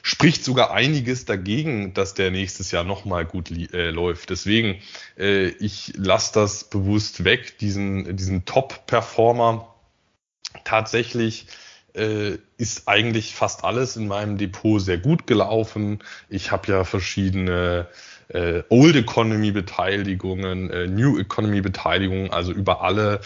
spricht 0.04 0.44
sogar 0.44 0.72
einiges 0.72 1.24
dagegen, 1.24 1.94
dass 1.94 2.14
der 2.14 2.30
nächstes 2.30 2.72
Jahr 2.72 2.84
nochmal 2.84 3.26
gut 3.26 3.50
äh, 3.74 3.90
läuft. 3.90 4.30
Deswegen, 4.30 4.82
äh, 5.18 5.48
ich 5.48 5.94
lasse 5.96 6.34
das 6.34 6.66
bewusst 6.66 7.24
weg, 7.24 7.58
diesen, 7.58 8.18
diesen 8.18 8.44
Top-Performer. 8.44 9.74
Tatsächlich 10.66 11.48
äh, 11.96 12.38
ist 12.58 12.90
eigentlich 12.90 13.34
fast 13.34 13.64
alles 13.64 13.96
in 13.96 14.10
meinem 14.10 14.38
Depot 14.38 14.82
sehr 14.82 14.98
gut 14.98 15.26
gelaufen. 15.26 16.00
Ich 16.28 16.52
habe 16.52 16.70
ja 16.70 16.84
verschiedene 16.84 17.88
äh, 18.28 18.62
Old 18.68 18.98
Economy 18.98 19.52
Beteiligungen, 19.52 20.70
äh, 20.70 20.86
New 20.88 21.18
Economy 21.18 21.62
Beteiligungen, 21.62 22.30
also 22.32 22.52
über 22.52 22.82
alle 22.82 23.22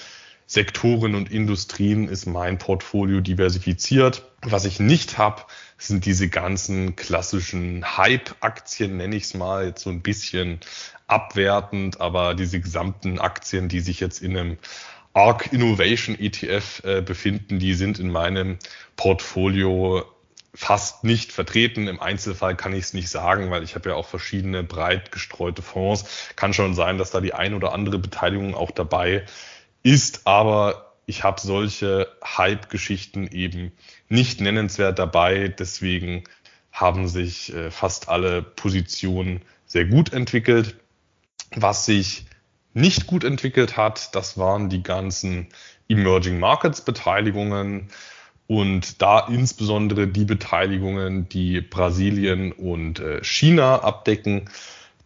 Sektoren 0.52 1.16
und 1.16 1.32
Industrien 1.32 2.10
ist 2.10 2.26
mein 2.26 2.58
Portfolio 2.58 3.22
diversifiziert. 3.22 4.26
Was 4.42 4.66
ich 4.66 4.82
nicht 4.82 5.18
habe, 5.18 5.44
sind 5.78 6.06
diese 6.06 6.28
ganzen 6.28 6.98
klassischen 6.98 7.98
Hype-Aktien, 7.98 8.98
nenne 8.98 9.16
ich 9.16 9.24
es 9.24 9.34
mal, 9.34 9.68
jetzt 9.68 9.84
so 9.84 9.90
ein 9.90 10.02
bisschen 10.02 10.60
abwertend, 11.08 12.02
aber 12.02 12.36
diese 12.36 12.60
gesamten 12.60 13.18
Aktien, 13.18 13.70
die 13.70 13.80
sich 13.80 14.02
jetzt 14.02 14.22
in 14.22 14.36
einem 14.36 14.58
ARC 15.14 15.54
Innovation 15.54 16.20
ETF 16.20 16.84
äh, 16.84 17.02
befinden, 17.02 17.58
die 17.58 17.74
sind 17.74 17.98
in 17.98 18.12
meinem 18.12 18.60
Portfolio 18.98 20.04
fast 20.54 21.06
nicht 21.06 21.32
vertreten. 21.32 21.88
Im 21.88 22.02
Einzelfall 22.02 22.58
kann 22.58 22.74
ich 22.74 22.84
es 22.84 22.94
nicht 22.94 23.08
sagen, 23.08 23.52
weil 23.52 23.64
ich 23.64 23.76
habe 23.76 23.92
ja 23.92 23.96
auch 23.96 24.08
verschiedene 24.10 24.64
breit 24.64 25.14
gestreute 25.14 25.62
Fonds. 25.62 26.34
Kann 26.36 26.54
schon 26.54 26.74
sein, 26.74 26.98
dass 26.98 27.12
da 27.12 27.22
die 27.22 27.34
ein 27.34 27.54
oder 27.54 27.72
andere 27.72 28.00
Beteiligung 28.00 28.54
auch 28.54 28.72
dabei 28.72 29.24
ist, 29.26 29.51
aber 30.26 30.94
ich 31.06 31.24
habe 31.24 31.42
solche 31.42 32.08
Hype-Geschichten 32.24 33.28
eben 33.28 33.72
nicht 34.10 34.42
nennenswert 34.42 35.00
dabei. 35.00 35.48
Deswegen 35.48 36.24
haben 36.72 37.08
sich 37.08 37.54
äh, 37.54 37.72
fast 37.72 38.08
alle 38.08 38.42
Positionen 38.42 39.42
sehr 39.66 39.86
gut 39.86 40.14
entwickelt. 40.14 40.76
Was 41.56 41.86
sich 41.86 42.26
nicht 42.74 43.08
gut 43.08 43.24
entwickelt 43.24 43.76
hat, 43.76 44.16
das 44.16 44.38
waren 44.38 44.70
die 44.70 44.84
ganzen 44.84 45.48
Emerging 45.90 46.40
Markets 46.40 46.82
Beteiligungen 46.82 47.90
und 48.48 49.02
da 49.02 49.20
insbesondere 49.28 50.08
die 50.08 50.26
Beteiligungen, 50.26 51.28
die 51.28 51.62
Brasilien 51.62 52.52
und 52.52 53.00
äh, 53.00 53.24
China 53.24 53.82
abdecken. 53.82 54.50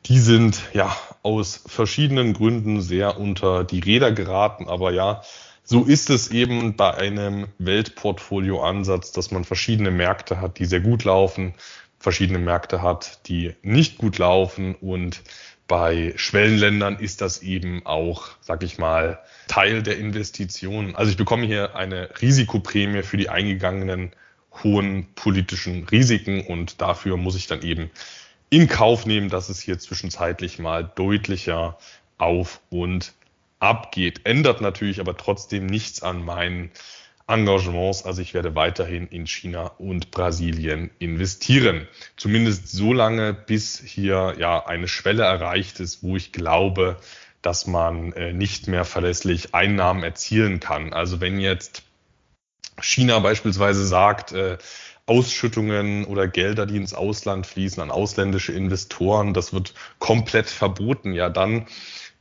Die 0.06 0.20
sind 0.20 0.62
ja 0.74 0.96
aus 1.26 1.64
verschiedenen 1.66 2.34
Gründen 2.34 2.82
sehr 2.82 3.20
unter 3.20 3.64
die 3.64 3.80
Räder 3.80 4.12
geraten, 4.12 4.70
aber 4.70 4.92
ja, 4.92 5.24
so 5.64 5.84
ist 5.84 6.12
es 6.12 6.30
eben 6.30 6.76
bei 6.76 6.94
einem 6.94 7.48
Weltportfolio-Ansatz, 7.58 9.12
dass 9.12 9.32
man 9.32 9.44
verschiedene 9.44 9.90
Märkte 9.90 10.40
hat, 10.40 10.60
die 10.60 10.66
sehr 10.66 10.82
gut 10.82 11.04
laufen, 11.04 11.56
verschiedene 11.98 12.38
Märkte 12.38 12.84
hat, 12.84 13.28
die 13.28 13.56
nicht 13.64 13.98
gut 13.98 14.20
laufen 14.20 14.76
und 14.76 15.24
bei 15.68 16.14
Schwellenländern 16.16 17.00
ist 17.00 17.22
das 17.22 17.42
eben 17.42 17.84
auch, 17.88 18.28
sag 18.42 18.62
ich 18.62 18.78
mal, 18.78 19.18
Teil 19.48 19.82
der 19.82 19.98
Investitionen. 19.98 20.96
Also 20.96 21.10
ich 21.10 21.18
bekomme 21.18 21.48
hier 21.48 21.76
eine 21.76 22.10
Risikoprämie 22.22 23.02
für 23.02 23.18
die 23.18 23.30
eingegangenen 23.30 24.12
hohen 24.64 25.08
politischen 25.16 25.86
Risiken 25.86 26.46
und 26.46 26.82
dafür 26.82 27.18
muss 27.18 27.36
ich 27.36 27.48
dann 27.48 27.64
eben 27.64 27.90
in 28.56 28.70
Kauf 28.70 29.06
nehmen, 29.06 29.28
dass 29.28 29.50
es 29.50 29.60
hier 29.60 29.80
zwischenzeitlich 29.80 30.60
mal 30.60 30.90
deutlicher 30.96 31.78
auf 32.18 32.62
und 32.70 33.12
abgeht. 33.60 34.22
Ändert 34.24 34.62
natürlich 34.62 35.02
aber 35.02 35.18
trotzdem 35.18 35.66
nichts 35.66 36.02
an 36.02 36.24
meinen 36.24 36.72
Engagements. 37.28 38.06
Also 38.06 38.22
ich 38.22 38.34
werde 38.34 38.56
weiterhin 38.56 39.08
in 39.08 39.28
China 39.28 39.74
und 39.78 40.10
Brasilien 40.12 40.90
investieren. 41.00 41.86
Zumindest 42.16 42.70
so 42.70 42.94
lange, 42.94 43.34
bis 43.34 43.78
hier 43.82 44.36
ja 44.40 44.66
eine 44.66 44.88
Schwelle 44.88 45.24
erreicht 45.24 45.82
ist, 45.82 46.02
wo 46.02 46.16
ich 46.16 46.32
glaube, 46.32 46.96
dass 47.42 47.68
man 47.68 48.14
äh, 48.14 48.32
nicht 48.32 48.70
mehr 48.70 48.86
verlässlich 48.86 49.54
Einnahmen 49.54 50.02
erzielen 50.02 50.62
kann. 50.62 50.94
Also 50.94 51.20
wenn 51.20 51.42
jetzt 51.42 51.84
China 52.80 53.20
beispielsweise 53.20 53.86
sagt, 53.86 54.32
äh, 54.32 54.58
Ausschüttungen 55.08 56.06
oder 56.06 56.28
Gelder, 56.28 56.66
die 56.66 56.78
ins 56.78 56.94
Ausland 56.94 57.46
fließen, 57.46 57.82
an 57.82 57.92
ausländische 57.92 58.54
Investoren, 58.54 59.34
das 59.34 59.54
wird 59.54 59.74
komplett 60.00 60.50
verboten, 60.50 61.14
ja, 61.14 61.30
dann 61.30 61.68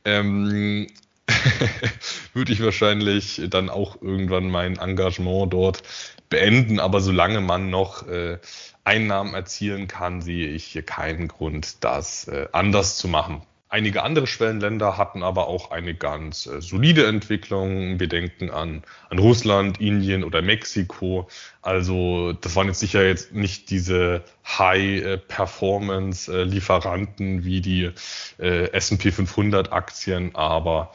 ähm, 0.05 0.87
würde 2.33 2.53
ich 2.53 2.63
wahrscheinlich 2.63 3.41
dann 3.49 3.69
auch 3.69 4.01
irgendwann 4.01 4.49
mein 4.49 4.77
Engagement 4.77 5.51
dort 5.51 5.81
beenden. 6.29 6.79
Aber 6.79 7.01
solange 7.01 7.41
man 7.41 7.69
noch 7.69 8.07
äh, 8.07 8.37
Einnahmen 8.83 9.33
erzielen 9.33 9.87
kann, 9.87 10.21
sehe 10.21 10.49
ich 10.49 10.65
hier 10.65 10.83
keinen 10.83 11.27
Grund, 11.27 11.83
das 11.83 12.27
äh, 12.27 12.47
anders 12.51 12.97
zu 12.97 13.07
machen. 13.07 13.41
Einige 13.67 14.03
andere 14.03 14.27
Schwellenländer 14.27 14.95
hatten 14.97 15.23
aber 15.23 15.47
auch 15.47 15.71
eine 15.71 15.95
ganz 15.95 16.45
äh, 16.45 16.61
solide 16.61 17.07
Entwicklung. 17.07 17.99
Wir 17.99 18.07
denken 18.07 18.51
an, 18.51 18.83
an 19.09 19.19
Russland, 19.19 19.81
Indien 19.81 20.23
oder 20.23 20.43
Mexiko. 20.43 21.27
Also 21.61 22.33
das 22.33 22.55
waren 22.55 22.67
jetzt 22.67 22.79
sicher 22.79 23.03
jetzt 23.05 23.33
nicht 23.33 23.69
diese 23.71 24.23
High-Performance-Lieferanten 24.47 27.43
wie 27.43 27.61
die 27.61 27.89
äh, 28.37 28.71
S&P 28.71 29.11
500 29.11 29.73
Aktien, 29.73 30.35
aber 30.35 30.93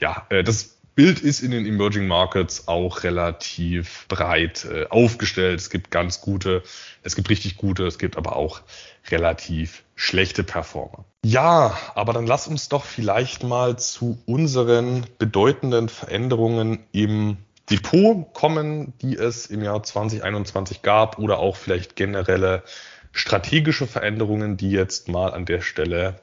ja, 0.00 0.26
äh, 0.28 0.42
das 0.42 0.77
Bild 0.98 1.20
ist 1.20 1.42
in 1.42 1.52
den 1.52 1.64
Emerging 1.64 2.08
Markets 2.08 2.66
auch 2.66 3.04
relativ 3.04 4.06
breit 4.08 4.64
äh, 4.64 4.88
aufgestellt. 4.88 5.60
Es 5.60 5.70
gibt 5.70 5.92
ganz 5.92 6.20
gute, 6.20 6.64
es 7.04 7.14
gibt 7.14 7.30
richtig 7.30 7.56
gute, 7.56 7.86
es 7.86 8.00
gibt 8.00 8.16
aber 8.16 8.34
auch 8.34 8.62
relativ 9.08 9.84
schlechte 9.94 10.42
Performer. 10.42 11.04
Ja, 11.24 11.78
aber 11.94 12.14
dann 12.14 12.26
lass 12.26 12.48
uns 12.48 12.68
doch 12.68 12.84
vielleicht 12.84 13.44
mal 13.44 13.78
zu 13.78 14.18
unseren 14.26 15.06
bedeutenden 15.18 15.88
Veränderungen 15.88 16.80
im 16.90 17.36
Depot 17.70 18.34
kommen, 18.34 18.92
die 19.00 19.14
es 19.14 19.46
im 19.46 19.62
Jahr 19.62 19.80
2021 19.80 20.82
gab 20.82 21.20
oder 21.20 21.38
auch 21.38 21.54
vielleicht 21.54 21.94
generelle 21.94 22.64
strategische 23.12 23.86
Veränderungen, 23.86 24.56
die 24.56 24.72
jetzt 24.72 25.06
mal 25.06 25.32
an 25.32 25.44
der 25.44 25.60
Stelle 25.60 26.18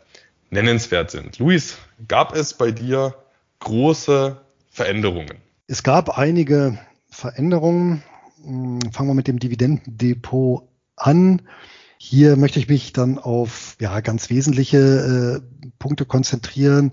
nennenswert 0.49 1.11
sind. 1.11 1.39
Luis, 1.39 1.77
gab 2.09 2.35
es 2.35 2.53
bei 2.53 2.71
dir 2.71 3.15
große 3.61 4.41
Veränderungen? 4.75 5.37
Es 5.67 5.83
gab 5.83 6.17
einige 6.17 6.77
Veränderungen. 7.09 8.03
Hm, 8.43 8.81
fangen 8.91 9.09
wir 9.09 9.13
mit 9.13 9.29
dem 9.29 9.39
Dividendendepot 9.39 10.67
an. 10.97 11.43
Hier 11.97 12.35
möchte 12.35 12.59
ich 12.59 12.67
mich 12.67 12.91
dann 12.91 13.17
auf 13.17 13.77
ja, 13.79 14.01
ganz 14.01 14.29
wesentliche 14.29 15.41
äh, 15.41 15.69
Punkte 15.79 16.03
konzentrieren. 16.05 16.91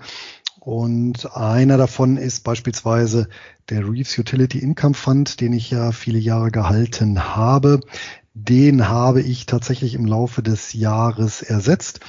Und 0.61 1.35
einer 1.37 1.77
davon 1.77 2.19
ist 2.19 2.45
beispielsweise 2.45 3.29
der 3.69 3.81
Reeves 3.81 4.17
Utility 4.17 4.61
Income 4.61 4.95
Fund, 4.95 5.41
den 5.41 5.53
ich 5.53 5.73
ja 5.73 5.91
viele 5.91 6.21
Jahre 6.21 6.53
gehalten 6.53 7.35
habe. 7.35 7.81
Den 8.35 8.89
habe 8.89 9.21
ich 9.21 9.45
tatsächlich 9.45 9.95
im 9.95 10.07
Laufe 10.07 10.43
des 10.43 10.73
Jahres 10.73 11.43
ersetzt 11.43 12.01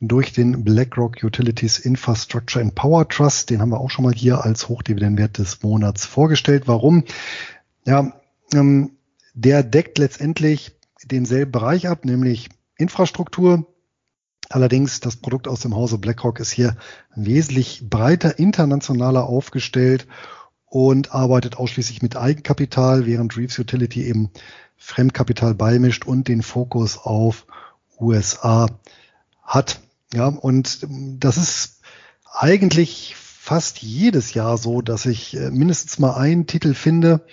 durch 0.00 0.32
den 0.32 0.62
BlackRock 0.62 1.16
Utilities 1.24 1.80
Infrastructure 1.80 2.64
and 2.64 2.76
Power 2.76 3.08
Trust. 3.08 3.50
Den 3.50 3.60
haben 3.60 3.70
wir 3.70 3.80
auch 3.80 3.90
schon 3.90 4.04
mal 4.04 4.14
hier 4.14 4.44
als 4.44 4.68
Hochdividendenwert 4.68 5.38
des 5.38 5.62
Monats 5.62 6.06
vorgestellt. 6.06 6.64
Warum? 6.68 7.04
Ja, 7.84 8.12
ähm, 8.54 8.92
der 9.34 9.64
deckt 9.64 9.98
letztendlich 9.98 10.72
denselben 11.04 11.50
Bereich 11.50 11.88
ab, 11.88 12.04
nämlich 12.04 12.48
Infrastruktur. 12.76 13.66
Allerdings 14.50 15.00
das 15.00 15.16
Produkt 15.16 15.48
aus 15.48 15.60
dem 15.60 15.74
Hause 15.74 15.98
BlackRock 15.98 16.38
ist 16.38 16.52
hier 16.52 16.76
wesentlich 17.16 17.88
breiter, 17.88 18.38
internationaler 18.38 19.24
aufgestellt 19.24 20.06
und 20.66 21.12
arbeitet 21.12 21.56
ausschließlich 21.56 22.02
mit 22.02 22.16
Eigenkapital, 22.16 23.04
während 23.04 23.36
Reeves 23.36 23.58
Utility 23.58 24.04
eben 24.04 24.30
Fremdkapital 24.84 25.54
beimischt 25.54 26.04
und 26.04 26.26
den 26.26 26.42
Fokus 26.42 26.98
auf 26.98 27.46
USA 28.00 28.66
hat. 29.44 29.80
Ja, 30.12 30.26
und 30.26 30.84
das 30.90 31.36
ist 31.36 31.80
eigentlich 32.34 33.14
fast 33.16 33.80
jedes 33.80 34.34
Jahr 34.34 34.58
so, 34.58 34.82
dass 34.82 35.06
ich 35.06 35.36
äh, 35.36 35.52
mindestens 35.52 36.00
mal 36.00 36.14
einen 36.14 36.48
Titel 36.48 36.74
finde, 36.74 37.24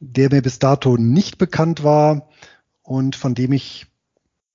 der 0.00 0.30
mir 0.30 0.42
bis 0.42 0.58
dato 0.58 0.98
nicht 0.98 1.38
bekannt 1.38 1.82
war 1.82 2.28
und 2.82 3.16
von 3.16 3.34
dem 3.34 3.52
ich 3.52 3.86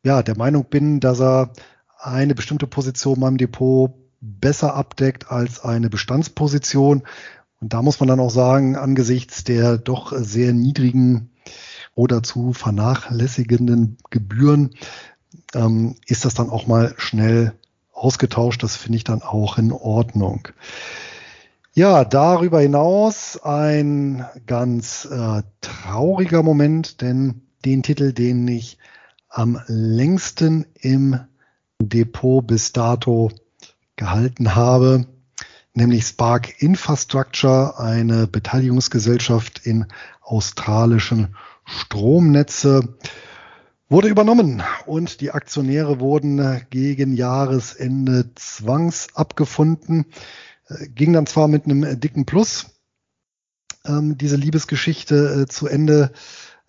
ja 0.04 0.22
der 0.22 0.38
Meinung 0.38 0.66
bin, 0.66 1.00
dass 1.00 1.20
er 1.20 1.52
eine 2.00 2.36
bestimmte 2.36 2.68
Position 2.68 3.16
in 3.16 3.20
meinem 3.22 3.38
Depot 3.38 3.96
besser 4.22 4.76
abdeckt 4.76 5.32
als 5.32 5.64
eine 5.64 5.90
Bestandsposition. 5.90 7.02
Und 7.60 7.74
da 7.74 7.82
muss 7.82 8.00
man 8.00 8.08
dann 8.08 8.20
auch 8.20 8.30
sagen, 8.30 8.76
angesichts 8.76 9.44
der 9.44 9.80
doch 9.80 10.14
sehr 10.16 10.54
niedrigen 10.54 11.31
oder 11.96 12.24
zu 12.24 12.54
vernachlässigenden 12.54 13.98
Gebühren 14.10 14.72
ähm, 15.54 15.96
ist 16.08 16.26
das 16.26 16.34
dann 16.34 16.50
auch 16.50 16.68
mal 16.68 16.94
schnell 16.98 17.54
ausgetauscht. 17.94 18.64
Das 18.64 18.76
finde 18.76 18.98
ich 18.98 19.04
dann 19.04 19.22
auch 19.22 19.58
in 19.58 19.72
Ordnung. 19.72 20.48
Ja, 21.74 22.04
darüber 22.04 22.60
hinaus 22.60 23.40
ein 23.42 24.26
ganz 24.46 25.06
äh, 25.06 25.44
trauriger 25.62 26.44
Moment, 26.44 27.02
denn 27.02 27.44
den 27.64 27.84
Titel, 27.84 28.12
den 28.12 28.48
ich 28.48 28.78
am 29.30 29.62
längsten 29.68 30.66
im 30.74 31.20
Depot 31.82 32.46
bis 32.46 32.74
dato 32.74 33.32
gehalten 33.96 34.56
habe, 34.56 35.06
nämlich 35.74 36.06
Spark 36.06 36.62
Infrastructure, 36.62 37.80
eine 37.80 38.28
Beteiligungsgesellschaft 38.28 39.66
in 39.66 39.86
australischen 40.22 41.36
Stromnetze. 41.66 42.96
wurde 43.90 44.08
übernommen 44.08 44.64
und 44.86 45.22
die 45.22 45.32
Aktionäre 45.32 46.00
wurden 46.00 46.62
gegen 46.70 47.14
Jahresende 47.14 48.32
zwangsabgefunden. 48.36 50.06
Äh, 50.68 50.88
ging 50.90 51.14
dann 51.14 51.28
zwar 51.28 51.48
mit 51.48 51.66
einem 51.66 52.00
dicken 52.00 52.26
Plus 52.26 52.68
ähm, 53.86 54.18
diese 54.18 54.36
Liebesgeschichte 54.36 55.42
äh, 55.42 55.48
zu 55.48 55.68
Ende, 55.68 56.12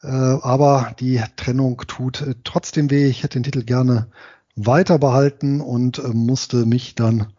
äh, 0.02 0.08
aber 0.08 0.94
die 0.98 1.22
Trennung 1.36 1.82
tut 1.86 2.22
äh, 2.22 2.34
trotzdem 2.44 2.90
weh. 2.90 3.06
Ich 3.06 3.22
hätte 3.22 3.38
den 3.38 3.44
Titel 3.44 3.64
gerne 3.64 4.08
weiter 4.56 4.98
behalten 4.98 5.60
und 5.60 5.98
äh, 5.98 6.08
musste 6.08 6.66
mich 6.66 6.94
dann 6.94 7.32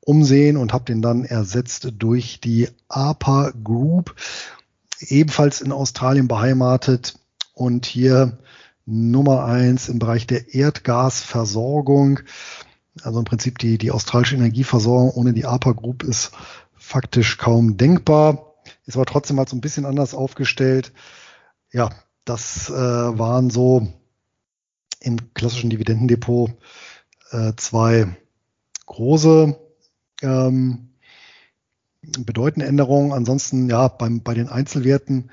umsehen 0.00 0.56
und 0.56 0.72
habe 0.72 0.84
den 0.84 1.00
dann 1.00 1.24
ersetzt 1.24 1.92
durch 1.98 2.40
die 2.40 2.68
APA 2.88 3.52
Group, 3.62 4.16
ebenfalls 5.10 5.60
in 5.60 5.72
Australien 5.72 6.28
beheimatet 6.28 7.18
und 7.54 7.86
hier 7.86 8.38
Nummer 8.84 9.44
eins 9.44 9.88
im 9.88 9.98
Bereich 9.98 10.26
der 10.26 10.54
Erdgasversorgung. 10.54 12.20
Also 13.02 13.18
im 13.18 13.24
Prinzip 13.24 13.58
die, 13.58 13.78
die 13.78 13.90
australische 13.90 14.36
Energieversorgung 14.36 15.10
ohne 15.12 15.32
die 15.32 15.46
APA 15.46 15.72
Group 15.72 16.02
ist 16.02 16.32
faktisch 16.74 17.38
kaum 17.38 17.76
denkbar. 17.76 18.54
Ist 18.86 18.96
aber 18.96 19.06
trotzdem 19.06 19.38
halt 19.38 19.48
so 19.48 19.56
ein 19.56 19.60
bisschen 19.60 19.86
anders 19.86 20.14
aufgestellt. 20.14 20.92
Ja, 21.72 21.90
das 22.24 22.68
äh, 22.68 22.72
waren 22.72 23.50
so 23.50 23.88
im 25.00 25.34
klassischen 25.34 25.70
Dividendendepot 25.70 26.50
äh, 27.30 27.52
zwei 27.56 28.16
große 28.86 29.56
ähm, 30.22 30.91
bedeutende 32.02 32.66
Änderungen. 32.66 33.12
Ansonsten 33.12 33.68
ja 33.68 33.88
beim, 33.88 34.22
bei 34.22 34.34
den 34.34 34.48
Einzelwerten 34.48 35.30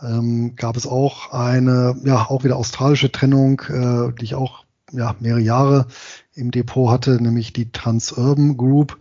ähm, 0.00 0.56
gab 0.56 0.76
es 0.76 0.86
auch 0.86 1.32
eine, 1.32 1.96
ja, 2.04 2.26
auch 2.28 2.44
wieder 2.44 2.56
australische 2.56 3.12
Trennung, 3.12 3.60
äh, 3.68 4.12
die 4.18 4.24
ich 4.24 4.34
auch 4.34 4.64
ja, 4.92 5.16
mehrere 5.20 5.40
Jahre 5.40 5.86
im 6.34 6.50
Depot 6.50 6.90
hatte, 6.90 7.22
nämlich 7.22 7.52
die 7.52 7.72
Transurban 7.72 8.56
Group. 8.56 8.98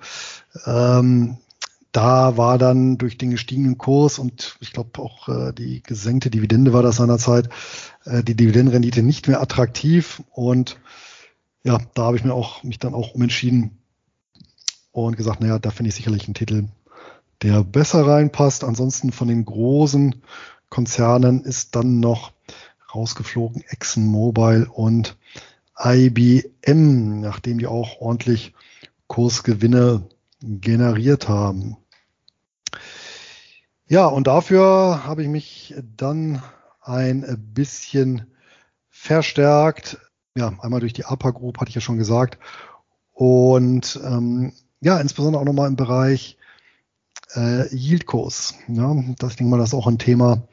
Ähm, 0.65 1.37
da 1.91 2.37
war 2.37 2.57
dann 2.57 2.97
durch 2.97 3.19
den 3.19 3.29
gestiegenen 3.29 3.77
Kurs 3.77 4.17
und 4.17 4.57
ich 4.59 4.73
glaube 4.73 4.99
auch 4.99 5.29
äh, 5.29 5.53
die 5.53 5.83
gesenkte 5.83 6.31
Dividende 6.31 6.73
war 6.73 6.81
das 6.81 6.95
seinerzeit, 6.95 7.49
äh, 8.05 8.23
die 8.23 8.35
Dividendenrendite 8.35 9.03
nicht 9.03 9.27
mehr 9.27 9.41
attraktiv 9.41 10.23
und 10.31 10.79
ja, 11.63 11.77
da 11.93 12.03
habe 12.03 12.17
ich 12.17 12.23
mir 12.23 12.33
auch 12.33 12.63
mich 12.63 12.79
dann 12.79 12.95
auch 12.95 13.13
umentschieden 13.13 13.77
und 14.91 15.15
gesagt, 15.17 15.39
naja, 15.39 15.59
da 15.59 15.69
finde 15.69 15.89
ich 15.89 15.95
sicherlich 15.95 16.25
einen 16.25 16.33
Titel, 16.33 16.65
der 17.43 17.63
besser 17.63 18.07
reinpasst. 18.07 18.63
Ansonsten 18.63 19.11
von 19.11 19.27
den 19.27 19.45
großen 19.45 20.21
Konzernen 20.69 21.43
ist 21.43 21.75
dann 21.75 21.99
noch 21.99 22.31
rausgeflogen 22.95 23.63
ExxonMobil 23.67 24.67
und 24.71 25.17
IBM, 25.77 27.19
nachdem 27.19 27.59
die 27.59 27.67
auch 27.67 27.99
ordentlich 27.99 28.53
Kursgewinne 29.07 30.07
generiert 30.41 31.27
haben. 31.27 31.77
Ja, 33.87 34.05
und 34.07 34.27
dafür 34.27 35.03
habe 35.05 35.23
ich 35.23 35.27
mich 35.27 35.75
dann 35.97 36.41
ein 36.81 37.25
bisschen 37.53 38.27
verstärkt. 38.89 39.97
Ja, 40.35 40.53
einmal 40.59 40.79
durch 40.79 40.93
die 40.93 41.05
APA 41.05 41.31
Group, 41.31 41.59
hatte 41.59 41.69
ich 41.69 41.75
ja 41.75 41.81
schon 41.81 41.97
gesagt. 41.97 42.39
Und 43.11 43.99
ähm, 44.03 44.53
ja, 44.81 44.99
insbesondere 44.99 45.41
auch 45.41 45.45
nochmal 45.45 45.67
im 45.67 45.75
Bereich 45.75 46.37
äh, 47.35 47.73
Yieldkurs. 47.75 48.55
Ja, 48.67 48.95
das 49.19 49.35
denke 49.35 49.51
mal, 49.51 49.57
das 49.57 49.69
ist 49.69 49.73
auch 49.73 49.87
ein 49.87 49.99
Thema, 49.99 50.47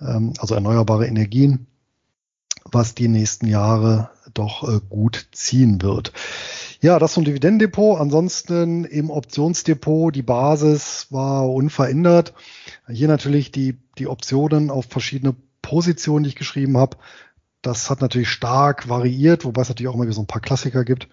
ähm, 0.00 0.32
also 0.38 0.54
erneuerbare 0.54 1.06
Energien, 1.06 1.66
was 2.64 2.94
die 2.94 3.08
nächsten 3.08 3.46
Jahre 3.46 4.10
doch 4.34 4.68
äh, 4.68 4.80
gut 4.88 5.28
ziehen 5.32 5.82
wird. 5.82 6.12
Ja, 6.80 6.98
das 6.98 7.12
zum 7.12 7.24
Dividendendepot. 7.24 8.00
Ansonsten 8.00 8.84
im 8.84 9.10
Optionsdepot, 9.10 10.14
die 10.14 10.22
Basis 10.22 11.06
war 11.10 11.48
unverändert. 11.48 12.34
Hier 12.88 13.08
natürlich 13.08 13.52
die, 13.52 13.78
die 13.98 14.08
Optionen 14.08 14.70
auf 14.70 14.86
verschiedene 14.86 15.36
Positionen, 15.62 16.24
die 16.24 16.30
ich 16.30 16.36
geschrieben 16.36 16.76
habe. 16.76 16.96
Das 17.62 17.88
hat 17.88 18.00
natürlich 18.00 18.30
stark 18.30 18.88
variiert, 18.88 19.44
wobei 19.44 19.62
es 19.62 19.68
natürlich 19.68 19.88
auch 19.88 19.94
immer 19.94 20.04
wieder 20.04 20.14
so 20.14 20.22
ein 20.22 20.26
paar 20.26 20.40
Klassiker 20.40 20.84
gibt. 20.84 21.08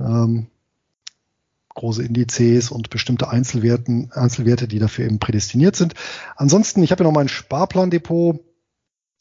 Ähm, 0.00 0.46
große 1.74 2.02
Indizes 2.02 2.70
und 2.70 2.90
bestimmte 2.90 3.28
Einzelwerten, 3.28 4.10
Einzelwerte, 4.12 4.68
die 4.68 4.78
dafür 4.78 5.06
eben 5.06 5.18
prädestiniert 5.18 5.76
sind. 5.76 5.94
Ansonsten, 6.36 6.82
ich 6.82 6.92
habe 6.92 7.02
ja 7.02 7.10
noch 7.10 7.14
mein 7.14 7.28
Sparplandepot, 7.28 8.40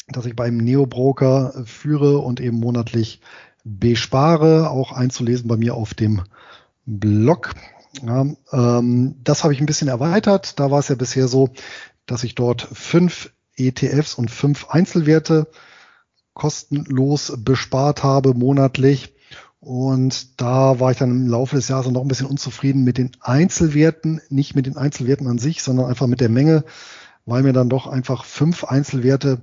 das 0.08 0.26
ich 0.26 0.36
beim 0.36 0.58
Neobroker 0.58 1.64
führe 1.66 2.20
und 2.20 2.40
eben 2.40 2.60
monatlich 2.60 3.22
bespare, 3.64 4.70
auch 4.70 4.92
einzulesen 4.92 5.48
bei 5.48 5.58
mir 5.58 5.76
auf 5.76 5.94
dem 5.94 6.22
Blog. 6.86 7.54
Ja, 8.02 8.26
ähm, 8.52 9.16
das 9.24 9.44
habe 9.44 9.54
ich 9.54 9.60
ein 9.60 9.66
bisschen 9.66 9.88
erweitert. 9.88 10.60
Da 10.60 10.72
war 10.72 10.80
es 10.80 10.90
ja 10.90 10.96
bisher 10.96 11.28
so, 11.28 11.50
dass 12.06 12.24
ich 12.24 12.36
dort 12.36 12.62
fünf 12.62 13.32
ETFs 13.56 14.16
und 14.16 14.32
fünf 14.32 14.68
Einzelwerte 14.70 15.48
kostenlos 16.34 17.34
bespart 17.38 18.04
habe 18.04 18.34
monatlich. 18.34 19.14
Und 19.64 20.42
da 20.42 20.82
war 20.82 20.92
ich 20.92 20.98
dann 20.98 21.10
im 21.10 21.28
Laufe 21.28 21.56
des 21.56 21.70
Jahres 21.70 21.90
noch 21.90 22.02
ein 22.02 22.10
bisschen 22.10 22.28
unzufrieden 22.28 22.84
mit 22.84 22.98
den 22.98 23.12
Einzelwerten, 23.22 24.20
nicht 24.28 24.56
mit 24.56 24.66
den 24.66 24.76
Einzelwerten 24.76 25.26
an 25.26 25.38
sich, 25.38 25.64
sondern 25.64 25.86
einfach 25.86 26.08
mit 26.08 26.20
der 26.20 26.28
Menge, 26.28 26.66
weil 27.26 27.44
mir 27.44 27.54
dann 27.54 27.70
doch 27.70 27.88
einfach 27.88 28.26
fünf 28.26 28.66
Einzelwerte 28.66 29.40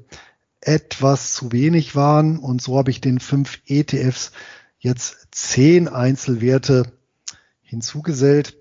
etwas 0.61 1.33
zu 1.33 1.52
wenig 1.52 1.96
waren. 1.96 2.38
Und 2.38 2.61
so 2.61 2.76
habe 2.76 2.90
ich 2.90 3.00
den 3.00 3.18
fünf 3.18 3.61
ETFs 3.64 4.33
jetzt 4.78 5.28
zehn 5.30 5.88
Einzelwerte 5.88 6.92
hinzugesellt. 7.62 8.59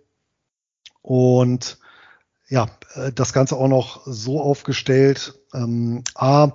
Und 1.02 1.78
ja, 2.48 2.69
äh, 2.93 3.12
das 3.12 3.34
Ganze 3.34 3.58
auch 3.58 3.67
noch 3.67 4.04
so 4.06 4.39
aufgestellt, 4.39 5.38
ähm, 5.54 6.06
A, 6.15 6.54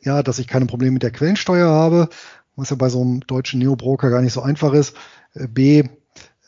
ja, 0.00 0.22
dass 0.22 0.38
ich 0.38 0.46
keine 0.46 0.64
Probleme 0.64 0.92
mit 0.92 1.02
der 1.02 1.10
Quellensteuer 1.10 1.68
habe, 1.68 2.08
was 2.56 2.70
ja 2.70 2.76
bei 2.76 2.88
so 2.88 3.00
einem 3.00 3.20
deutschen 3.20 3.60
Neobroker 3.60 4.10
gar 4.10 4.22
nicht 4.22 4.32
so 4.32 4.42
einfach 4.42 4.72
ist. 4.72 4.96
Äh, 5.34 5.46
B, 5.46 5.84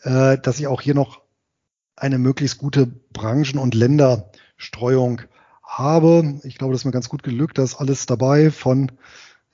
äh, 0.03 0.38
dass 0.38 0.59
ich 0.59 0.66
auch 0.66 0.81
hier 0.81 0.94
noch 0.94 1.21
eine 1.97 2.18
möglichst 2.18 2.59
gute 2.59 2.87
Branchen- 2.87 3.59
und 3.59 3.75
Länderstreuung 3.75 5.23
habe. 5.62 6.40
Ich 6.44 6.59
glaube, 6.59 6.73
das 6.73 6.83
ist 6.83 6.85
mir 6.87 6.92
ganz 6.92 7.09
gut 7.09 7.23
gelückt. 7.23 7.59
Da 7.59 7.62
ist 7.62 7.77
alles 7.77 8.07
dabei 8.07 8.51
von 8.51 8.92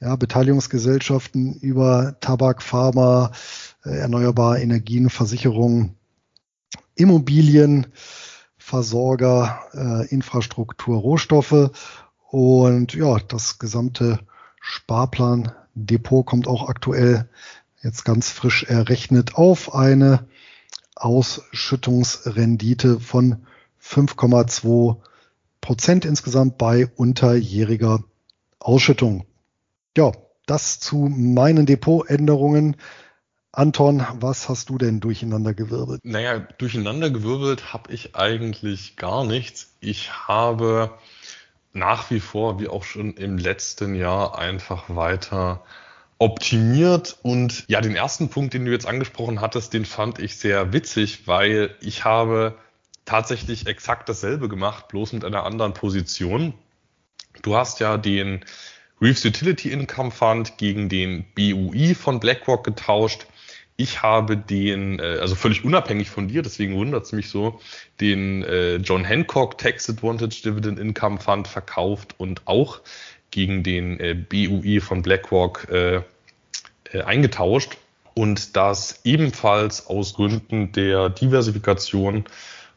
ja, 0.01 0.17
Beteiligungsgesellschaften 0.17 1.55
über 1.61 2.17
Tabak, 2.21 2.63
Pharma, 2.63 3.33
äh, 3.85 3.91
erneuerbare 3.91 4.61
Energien, 4.61 5.11
Versicherungen, 5.11 5.97
Immobilien, 6.95 7.89
Versorger, 8.57 9.61
äh, 9.73 10.07
Infrastruktur, 10.09 10.99
Rohstoffe 10.99 11.71
und 12.31 12.95
ja, 12.95 13.19
das 13.19 13.59
gesamte 13.59 14.21
Sparplan 14.61 15.53
Depot 15.75 16.25
kommt 16.25 16.47
auch 16.47 16.69
aktuell 16.69 17.29
jetzt 17.83 18.05
ganz 18.05 18.31
frisch 18.31 18.65
errechnet 18.65 19.35
auf 19.35 19.75
eine 19.75 20.27
Ausschüttungsrendite 20.97 23.01
von 23.01 23.47
5,2 23.83 24.97
Prozent 25.61 26.05
insgesamt 26.05 26.59
bei 26.59 26.87
unterjähriger 26.87 28.05
Ausschüttung. 28.59 29.27
Ja, 29.97 30.13
das 30.47 30.81
zu 30.81 31.09
meinen 31.11 31.67
Depotänderungen. 31.67 32.77
Anton, 33.53 34.05
was 34.21 34.49
hast 34.49 34.69
du 34.69 34.79
denn 34.79 35.01
durcheinander 35.01 35.55
gewirbelt? 35.55 36.01
Naja, 36.03 36.41
durcheinander 36.59 37.11
gewirbelt 37.11 37.73
habe 37.73 37.93
ich 37.93 38.17
eigentlich 38.17 38.97
gar 38.97 39.25
nichts. 39.25 39.77
Ich 39.81 40.27
habe 40.27 40.99
nach 41.75 42.11
wie 42.11 42.21
vor, 42.21 42.61
wie 42.61 42.69
auch 42.69 42.85
schon 42.85 43.15
im 43.15 43.37
letzten 43.37 43.95
Jahr, 43.95 44.39
einfach 44.39 44.85
weiter 44.89 45.63
optimiert. 46.19 47.19
Und 47.23 47.65
ja, 47.69 47.81
den 47.81 47.97
ersten 47.97 48.29
Punkt, 48.31 48.55
den 48.55 48.65
du 48.65 48.71
jetzt 48.71 48.87
angesprochen 48.87 49.41
hattest, 49.41 49.75
den 49.75 49.85
fand 49.85 50.19
ich 50.19 50.37
sehr 50.37 50.73
witzig, 50.73 51.27
weil 51.27 51.75
ich 51.81 52.05
habe 52.05 52.57
tatsächlich 53.05 53.67
exakt 53.67 54.09
dasselbe 54.09 54.49
gemacht, 54.49 54.89
bloß 54.89 55.13
mit 55.13 55.25
einer 55.25 55.45
anderen 55.45 55.75
Position. 55.75 56.55
Du 57.43 57.57
hast 57.57 57.81
ja 57.81 57.99
den 57.99 58.45
Reefs 59.01 59.25
Utility 59.25 59.71
Income 59.73 60.13
Fund 60.13 60.57
gegen 60.57 60.89
den 60.89 61.25
BUI 61.35 61.95
von 61.95 62.21
BlackRock 62.21 62.65
getauscht. 62.65 63.27
Ich 63.77 64.03
habe 64.03 64.37
den, 64.37 65.01
äh, 65.01 65.19
also 65.21 65.35
völlig 65.35 65.65
unabhängig 65.65 66.09
von 66.09 66.29
dir, 66.29 66.43
deswegen 66.43 66.77
wundert 66.77 67.05
es 67.05 67.13
mich 67.13 67.29
so, 67.29 67.61
den 68.01 68.43
äh, 68.45 68.77
John 68.77 69.05
Hancock 69.05 69.59
Tax 69.59 69.91
Advantage 69.91 70.43
Dividend 70.45 70.79
Income 70.79 71.19
Fund 71.19 71.49
verkauft 71.49 72.15
und 72.19 72.43
auch 72.47 72.81
gegen 73.33 73.65
den 73.65 73.99
äh, 73.99 74.15
BUI 74.15 74.81
von 74.81 75.03
BlackRock 75.03 75.69
eingetauscht. 77.05 77.77
Und 78.15 78.55
das 78.55 79.01
ebenfalls 79.03 79.89
aus 79.89 80.15
Gründen 80.15 80.71
der 80.71 81.11
Diversifikation 81.11 82.25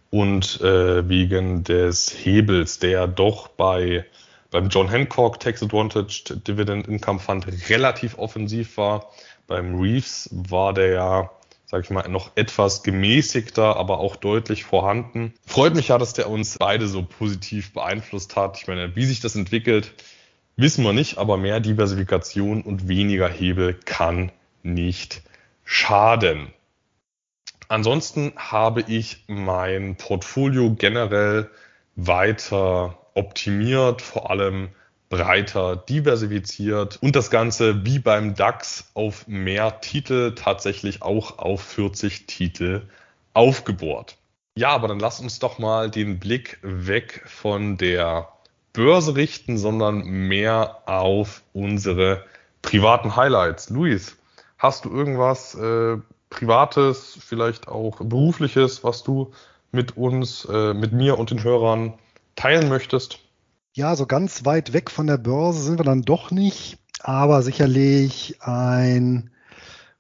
und 0.10 0.60
wegen 0.60 1.64
des 1.64 2.12
Hebels, 2.26 2.80
der 2.80 3.06
doch 3.06 3.48
bei 3.50 4.06
beim 4.50 4.70
John 4.70 4.89
Hancock 4.89 5.39
Tax 5.39 5.62
Advantage 5.62 6.24
Dividend 6.48 6.88
Income 6.88 7.20
Fund 7.20 7.45
relativ 7.70 8.18
offensiv 8.18 8.78
war. 8.78 9.12
Beim 9.48 9.80
Reeves 9.80 10.30
war 10.32 10.74
der 10.74 10.88
ja, 10.89 11.32
sag 11.66 11.84
ich 11.84 11.89
mal, 11.89 12.08
noch 12.10 12.32
etwas 12.36 12.84
gemäßigter, 12.84 13.78
aber 13.78 14.00
auch 14.00 14.18
deutlich 14.18 14.66
vorhanden. 14.66 15.34
Freut 15.45 15.74
mich 15.74 15.88
ja, 15.88 15.98
dass 15.98 16.14
der 16.14 16.30
uns 16.30 16.58
beide 16.58 16.88
so 16.88 17.04
positiv 17.04 17.74
beeinflusst 17.74 18.36
hat. 18.36 18.58
Ich 18.60 18.68
meine, 18.68 18.95
wie 18.95 19.06
sich 19.06 19.22
das 19.22 19.36
entwickelt, 19.36 19.93
wissen 20.58 20.84
wir 20.84 20.93
nicht, 20.93 21.18
aber 21.18 21.38
mehr 21.38 21.60
Diversifikation 21.60 22.62
und 22.62 22.88
weniger 22.88 23.30
Hebel 23.30 23.74
kann 23.74 24.32
nicht 24.64 25.22
schaden. 25.64 26.52
Ansonsten 27.70 28.34
habe 28.36 28.82
ich 28.88 29.24
mein 29.28 29.95
Portfolio 29.95 30.74
generell 30.74 31.50
weiter 31.95 32.98
optimiert, 33.14 34.02
vor 34.02 34.30
allem 34.30 34.70
breiter 35.10 35.76
diversifiziert 35.76 36.99
und 37.01 37.16
das 37.16 37.30
Ganze 37.30 37.86
wie 37.86 37.99
beim 37.99 38.36
DAX 38.36 38.91
auf 38.93 39.28
mehr 39.28 39.80
Titel, 39.82 40.36
tatsächlich 40.36 41.01
auch 41.01 41.39
auf 41.39 41.62
40 41.62 42.28
Titel 42.28 42.84
aufgebohrt. 43.34 44.18
Ja, 44.55 44.70
aber 44.70 44.88
dann 44.88 44.99
lass 44.99 45.20
uns 45.20 45.39
doch 45.39 45.60
mal 45.60 45.89
den 45.89 46.20
Blick 46.20 46.58
weg 46.62 47.24
von 47.26 47.78
der 47.78 48.28
Börse 48.74 49.16
richten, 49.16 49.58
sondern 49.58 50.03
mehr 50.03 50.84
auf 50.88 51.43
unsere 51.53 52.24
privaten 52.62 53.16
Highlights. 53.16 53.70
Luis, 53.70 54.18
hast 54.58 54.86
du 54.86 54.89
irgendwas 54.89 55.55
äh, 55.55 55.97
Privates, 56.30 57.18
vielleicht 57.20 57.68
auch 57.68 57.97
Berufliches, 58.01 58.84
was 58.84 59.03
du 59.03 59.32
mit 59.72 59.95
uns, 59.95 60.45
äh, 60.45 60.74
mit 60.74 60.91
mir 60.91 61.18
und 61.18 61.32
den 61.32 61.43
Hörern 61.43 61.93
teilen 62.36 62.68
möchtest? 62.68 63.20
Ja, 63.78 63.95
so 63.95 64.07
ganz 64.07 64.43
weit 64.43 64.73
weg 64.73 64.89
von 64.89 65.05
der 65.05 65.19
Börse 65.19 65.61
sind 65.61 65.78
wir 65.78 65.84
dann 65.84 66.01
doch 66.01 66.32
nicht, 66.32 66.80
aber 66.99 67.43
sicherlich 67.43 68.38
ein 68.41 69.30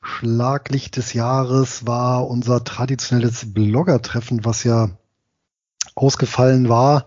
Schlaglicht 0.01 0.97
des 0.97 1.13
Jahres 1.13 1.85
war 1.85 2.27
unser 2.27 2.63
traditionelles 2.63 3.53
Blogger-Treffen, 3.53 4.43
was 4.43 4.63
ja 4.63 4.89
ausgefallen 5.93 6.69
war 6.69 7.05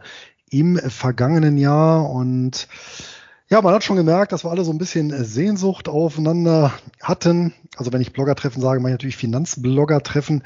im 0.48 0.76
vergangenen 0.76 1.58
Jahr 1.58 2.08
und 2.08 2.68
ja, 3.48 3.60
man 3.62 3.74
hat 3.74 3.82
schon 3.82 3.96
gemerkt, 3.96 4.30
dass 4.30 4.44
wir 4.44 4.52
alle 4.52 4.62
so 4.62 4.70
ein 4.70 4.78
bisschen 4.78 5.24
Sehnsucht 5.24 5.88
aufeinander 5.88 6.72
hatten. 7.02 7.52
Also 7.78 7.92
wenn 7.92 8.00
ich 8.00 8.12
Blogger-Treffen 8.12 8.62
sage, 8.62 8.78
meine 8.78 8.92
ich 8.92 8.98
natürlich 9.00 9.16
Finanzblogger-Treffen. 9.16 10.44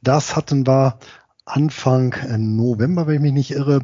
Das 0.00 0.36
hatten 0.36 0.66
wir 0.66 0.98
Anfang 1.44 2.14
November, 2.56 3.06
wenn 3.06 3.16
ich 3.16 3.20
mich 3.20 3.32
nicht 3.34 3.50
irre. 3.50 3.80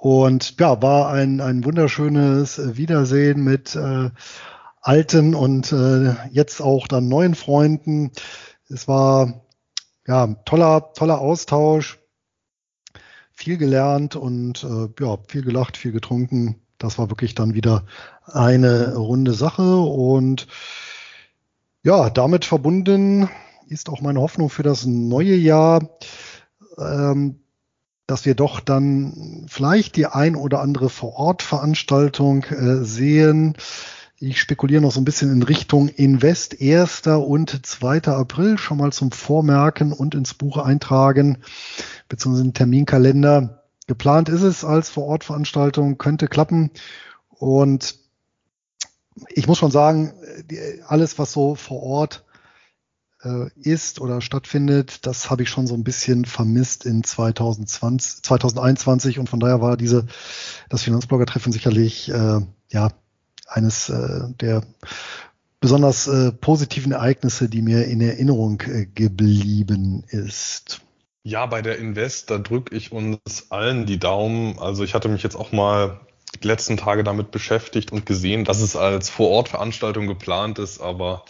Und 0.00 0.58
ja, 0.58 0.80
war 0.80 1.10
ein, 1.10 1.42
ein 1.42 1.62
wunderschönes 1.62 2.74
Wiedersehen 2.78 3.44
mit 3.44 3.76
äh, 3.76 4.08
alten 4.80 5.34
und 5.34 5.72
äh, 5.72 6.14
jetzt 6.30 6.62
auch 6.62 6.88
dann 6.88 7.08
neuen 7.08 7.34
Freunden. 7.34 8.10
Es 8.70 8.88
war 8.88 9.44
ja 10.06 10.28
toller, 10.46 10.94
toller 10.94 11.20
Austausch, 11.20 11.98
viel 13.30 13.58
gelernt 13.58 14.16
und 14.16 14.64
äh, 14.64 14.88
ja, 14.98 15.18
viel 15.28 15.42
gelacht, 15.42 15.76
viel 15.76 15.92
getrunken. 15.92 16.62
Das 16.78 16.98
war 16.98 17.10
wirklich 17.10 17.34
dann 17.34 17.52
wieder 17.52 17.84
eine 18.24 18.96
runde 18.96 19.34
Sache 19.34 19.80
und 19.80 20.46
ja, 21.82 22.08
damit 22.08 22.46
verbunden 22.46 23.28
ist 23.68 23.90
auch 23.90 24.00
meine 24.00 24.22
Hoffnung 24.22 24.48
für 24.48 24.62
das 24.62 24.86
neue 24.86 25.34
Jahr. 25.34 25.90
Ähm, 26.78 27.40
dass 28.10 28.26
wir 28.26 28.34
doch 28.34 28.58
dann 28.58 29.46
vielleicht 29.46 29.94
die 29.94 30.06
ein 30.06 30.34
oder 30.34 30.60
andere 30.60 30.90
Vor-Ort-Veranstaltung 30.90 32.42
äh, 32.44 32.84
sehen. 32.84 33.54
Ich 34.18 34.40
spekuliere 34.40 34.82
noch 34.82 34.90
so 34.90 35.00
ein 35.00 35.04
bisschen 35.04 35.32
in 35.32 35.44
Richtung 35.44 35.88
Invest 35.88 36.60
1. 36.60 37.06
und 37.06 37.64
2. 37.64 38.02
April 38.08 38.58
schon 38.58 38.78
mal 38.78 38.92
zum 38.92 39.12
Vormerken 39.12 39.92
und 39.92 40.16
ins 40.16 40.34
Buch 40.34 40.56
eintragen, 40.58 41.38
beziehungsweise 42.08 42.48
den 42.48 42.54
Terminkalender. 42.54 43.62
Geplant 43.86 44.28
ist 44.28 44.42
es 44.42 44.64
als 44.64 44.90
Vor-Ort-Veranstaltung, 44.90 45.96
könnte 45.96 46.26
klappen. 46.26 46.72
Und 47.28 47.94
ich 49.28 49.46
muss 49.46 49.58
schon 49.58 49.70
sagen, 49.70 50.12
alles, 50.88 51.16
was 51.20 51.30
so 51.30 51.54
vor 51.54 51.82
Ort 51.84 52.24
ist 53.56 54.00
oder 54.00 54.22
stattfindet, 54.22 55.06
das 55.06 55.28
habe 55.28 55.42
ich 55.42 55.50
schon 55.50 55.66
so 55.66 55.74
ein 55.74 55.84
bisschen 55.84 56.24
vermisst 56.24 56.86
in 56.86 57.04
2020, 57.04 58.22
2021 58.22 59.18
und 59.18 59.28
von 59.28 59.40
daher 59.40 59.60
war 59.60 59.76
diese 59.76 60.06
das 60.70 60.84
Finanzblogger-Treffen 60.84 61.52
sicherlich 61.52 62.10
äh, 62.10 62.40
ja 62.70 62.90
eines 63.46 63.88
äh, 63.90 64.32
der 64.40 64.62
besonders 65.60 66.06
äh, 66.08 66.32
positiven 66.32 66.92
Ereignisse, 66.92 67.48
die 67.48 67.62
mir 67.62 67.84
in 67.84 68.00
Erinnerung 68.00 68.62
äh, 68.62 68.86
geblieben 68.86 70.04
ist. 70.08 70.80
Ja, 71.22 71.44
bei 71.44 71.60
der 71.60 71.78
Invest, 71.78 72.30
da 72.30 72.38
drücke 72.38 72.74
ich 72.74 72.92
uns 72.92 73.50
allen 73.50 73.84
die 73.84 73.98
Daumen. 73.98 74.58
Also 74.58 74.84
ich 74.84 74.94
hatte 74.94 75.08
mich 75.08 75.22
jetzt 75.22 75.36
auch 75.36 75.52
mal 75.52 76.00
die 76.42 76.46
letzten 76.46 76.78
Tage 76.78 77.04
damit 77.04 77.30
beschäftigt 77.30 77.92
und 77.92 78.06
gesehen, 78.06 78.46
dass 78.46 78.60
es 78.60 78.74
als 78.74 79.10
Vor-Ort-Veranstaltung 79.10 80.06
geplant 80.06 80.58
ist, 80.58 80.80
aber 80.80 81.24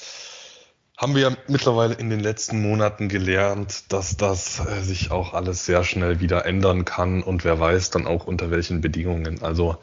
haben 1.00 1.14
wir 1.14 1.22
ja 1.22 1.36
mittlerweile 1.48 1.94
in 1.94 2.10
den 2.10 2.20
letzten 2.20 2.60
Monaten 2.60 3.08
gelernt, 3.08 3.90
dass 3.90 4.18
das 4.18 4.60
äh, 4.60 4.82
sich 4.82 5.10
auch 5.10 5.32
alles 5.32 5.64
sehr 5.64 5.82
schnell 5.82 6.20
wieder 6.20 6.44
ändern 6.44 6.84
kann 6.84 7.22
und 7.22 7.42
wer 7.42 7.58
weiß 7.58 7.88
dann 7.88 8.06
auch 8.06 8.26
unter 8.26 8.50
welchen 8.50 8.82
Bedingungen. 8.82 9.42
Also 9.42 9.78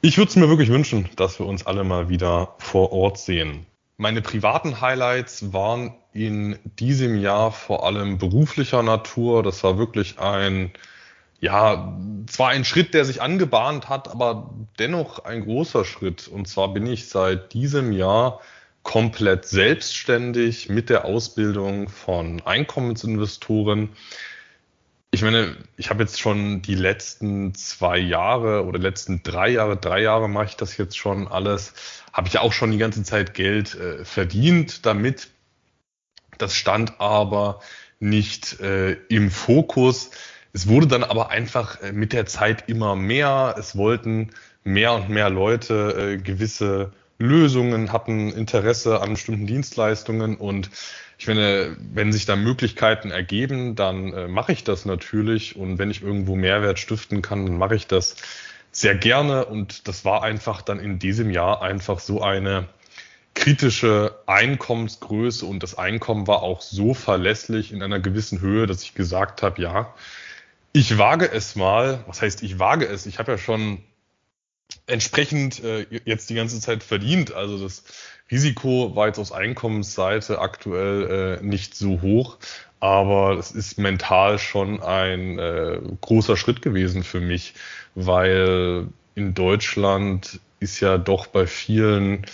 ich 0.00 0.16
würde 0.16 0.30
es 0.30 0.36
mir 0.36 0.48
wirklich 0.48 0.70
wünschen, 0.70 1.10
dass 1.16 1.38
wir 1.38 1.44
uns 1.44 1.66
alle 1.66 1.84
mal 1.84 2.08
wieder 2.08 2.54
vor 2.56 2.92
Ort 2.92 3.18
sehen. 3.18 3.66
Meine 3.98 4.22
privaten 4.22 4.80
Highlights 4.80 5.52
waren 5.52 5.94
in 6.14 6.58
diesem 6.78 7.20
Jahr 7.20 7.52
vor 7.52 7.84
allem 7.84 8.16
beruflicher 8.16 8.82
Natur. 8.82 9.42
Das 9.42 9.62
war 9.62 9.76
wirklich 9.76 10.18
ein, 10.18 10.72
ja, 11.40 11.94
zwar 12.26 12.48
ein 12.48 12.64
Schritt, 12.64 12.94
der 12.94 13.04
sich 13.04 13.20
angebahnt 13.20 13.90
hat, 13.90 14.10
aber 14.10 14.54
dennoch 14.78 15.18
ein 15.26 15.42
großer 15.42 15.84
Schritt. 15.84 16.26
Und 16.26 16.48
zwar 16.48 16.72
bin 16.72 16.86
ich 16.86 17.10
seit 17.10 17.52
diesem 17.52 17.92
Jahr 17.92 18.40
komplett 18.82 19.46
selbstständig 19.46 20.68
mit 20.68 20.90
der 20.90 21.04
Ausbildung 21.04 21.88
von 21.88 22.42
Einkommensinvestoren. 22.44 23.90
Ich 25.10 25.22
meine, 25.22 25.56
ich 25.76 25.90
habe 25.90 26.02
jetzt 26.02 26.20
schon 26.20 26.62
die 26.62 26.74
letzten 26.74 27.54
zwei 27.54 27.98
Jahre 27.98 28.64
oder 28.64 28.78
letzten 28.78 29.22
drei 29.22 29.50
Jahre, 29.50 29.76
drei 29.76 30.00
Jahre 30.00 30.28
mache 30.28 30.46
ich 30.46 30.56
das 30.56 30.76
jetzt 30.78 30.96
schon 30.96 31.28
alles, 31.28 31.74
habe 32.12 32.28
ich 32.28 32.38
auch 32.38 32.52
schon 32.52 32.72
die 32.72 32.78
ganze 32.78 33.02
Zeit 33.02 33.34
Geld 33.34 33.74
äh, 33.74 34.04
verdient 34.04 34.86
damit. 34.86 35.28
Das 36.38 36.54
stand 36.56 37.00
aber 37.00 37.60
nicht 38.00 38.58
äh, 38.60 38.92
im 39.08 39.30
Fokus. 39.30 40.10
Es 40.52 40.66
wurde 40.66 40.86
dann 40.86 41.04
aber 41.04 41.30
einfach 41.30 41.80
äh, 41.82 41.92
mit 41.92 42.12
der 42.12 42.26
Zeit 42.26 42.68
immer 42.68 42.96
mehr. 42.96 43.54
Es 43.58 43.76
wollten 43.76 44.30
mehr 44.64 44.94
und 44.94 45.08
mehr 45.08 45.30
Leute 45.30 46.14
äh, 46.14 46.16
gewisse 46.16 46.92
Lösungen, 47.18 47.92
hatten 47.92 48.32
Interesse 48.32 49.00
an 49.00 49.10
bestimmten 49.10 49.46
Dienstleistungen 49.46 50.36
und 50.36 50.70
ich 51.18 51.26
finde, 51.26 51.76
wenn 51.92 52.12
sich 52.12 52.26
da 52.26 52.34
Möglichkeiten 52.34 53.10
ergeben, 53.10 53.76
dann 53.76 54.12
äh, 54.12 54.28
mache 54.28 54.52
ich 54.52 54.64
das 54.64 54.84
natürlich 54.84 55.56
und 55.56 55.78
wenn 55.78 55.90
ich 55.90 56.02
irgendwo 56.02 56.34
Mehrwert 56.34 56.78
stiften 56.78 57.22
kann, 57.22 57.46
dann 57.46 57.58
mache 57.58 57.76
ich 57.76 57.86
das 57.86 58.16
sehr 58.72 58.96
gerne 58.96 59.44
und 59.44 59.86
das 59.86 60.04
war 60.04 60.22
einfach 60.22 60.62
dann 60.62 60.80
in 60.80 60.98
diesem 60.98 61.30
Jahr 61.30 61.62
einfach 61.62 62.00
so 62.00 62.22
eine 62.22 62.66
kritische 63.34 64.16
Einkommensgröße 64.26 65.46
und 65.46 65.62
das 65.62 65.78
Einkommen 65.78 66.26
war 66.26 66.42
auch 66.42 66.60
so 66.60 66.94
verlässlich 66.94 67.72
in 67.72 67.82
einer 67.82 68.00
gewissen 68.00 68.40
Höhe, 68.40 68.66
dass 68.66 68.82
ich 68.82 68.94
gesagt 68.94 69.42
habe, 69.42 69.62
ja, 69.62 69.94
ich 70.72 70.98
wage 70.98 71.30
es 71.30 71.54
mal. 71.54 72.02
Was 72.06 72.22
heißt, 72.22 72.42
ich 72.42 72.58
wage 72.58 72.86
es? 72.86 73.06
Ich 73.06 73.18
habe 73.18 73.32
ja 73.32 73.38
schon 73.38 73.78
entsprechend 74.86 75.62
äh, 75.62 75.86
jetzt 76.04 76.30
die 76.30 76.34
ganze 76.34 76.60
Zeit 76.60 76.82
verdient. 76.82 77.32
Also 77.32 77.58
das 77.58 77.84
Risiko 78.30 78.96
war 78.96 79.08
jetzt 79.08 79.18
aus 79.18 79.32
Einkommensseite 79.32 80.38
aktuell 80.40 81.38
äh, 81.40 81.44
nicht 81.44 81.74
so 81.74 82.00
hoch, 82.00 82.38
aber 82.80 83.38
es 83.38 83.52
ist 83.52 83.78
mental 83.78 84.38
schon 84.38 84.82
ein 84.82 85.38
äh, 85.38 85.78
großer 86.00 86.36
Schritt 86.36 86.62
gewesen 86.62 87.04
für 87.04 87.20
mich, 87.20 87.54
weil 87.94 88.88
in 89.14 89.34
Deutschland 89.34 90.40
ist 90.60 90.80
ja 90.80 90.98
doch 90.98 91.26
bei 91.26 91.46
vielen, 91.46 92.24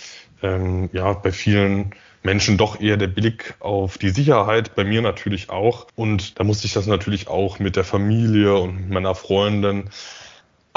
ähm, 0.41 0.89
ja, 0.93 1.13
bei 1.13 1.31
vielen 1.31 1.93
Menschen 2.23 2.57
doch 2.57 2.79
eher 2.79 2.97
der 2.97 3.07
Blick 3.07 3.55
auf 3.59 3.97
die 3.97 4.09
Sicherheit, 4.09 4.75
bei 4.75 4.83
mir 4.83 5.01
natürlich 5.01 5.49
auch. 5.49 5.87
Und 5.95 6.39
da 6.39 6.43
musste 6.43 6.67
ich 6.67 6.73
das 6.73 6.85
natürlich 6.85 7.27
auch 7.27 7.59
mit 7.59 7.75
der 7.75 7.83
Familie 7.83 8.55
und 8.55 8.89
meiner 8.89 9.15
Freundin 9.15 9.89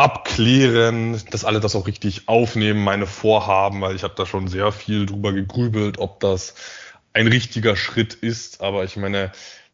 abklären, 0.03 1.17
dass 1.31 1.45
alle 1.45 1.61
das 1.61 1.77
auch 1.77 1.87
richtig 1.87 2.29
aufnehmen, 2.29 2.83
meine 2.83 3.07
Vorhaben, 3.07 3.81
weil 3.81 3.95
ich 3.95 4.03
habe 4.03 4.15
da 4.17 4.27
schon 4.27 4.49
sehr 4.49 4.73
viel 4.73 5.07
drüber 5.07 5.33
gegrübelt, 5.33 5.99
ob 5.99 6.19
das 6.19 6.55
ein 7.13 7.29
richtiger 7.29 7.77
Schritt 7.77 8.15
ist. 8.15 8.63
Aber 8.63 8.83
ich 8.83 8.97
meine, 8.97 9.31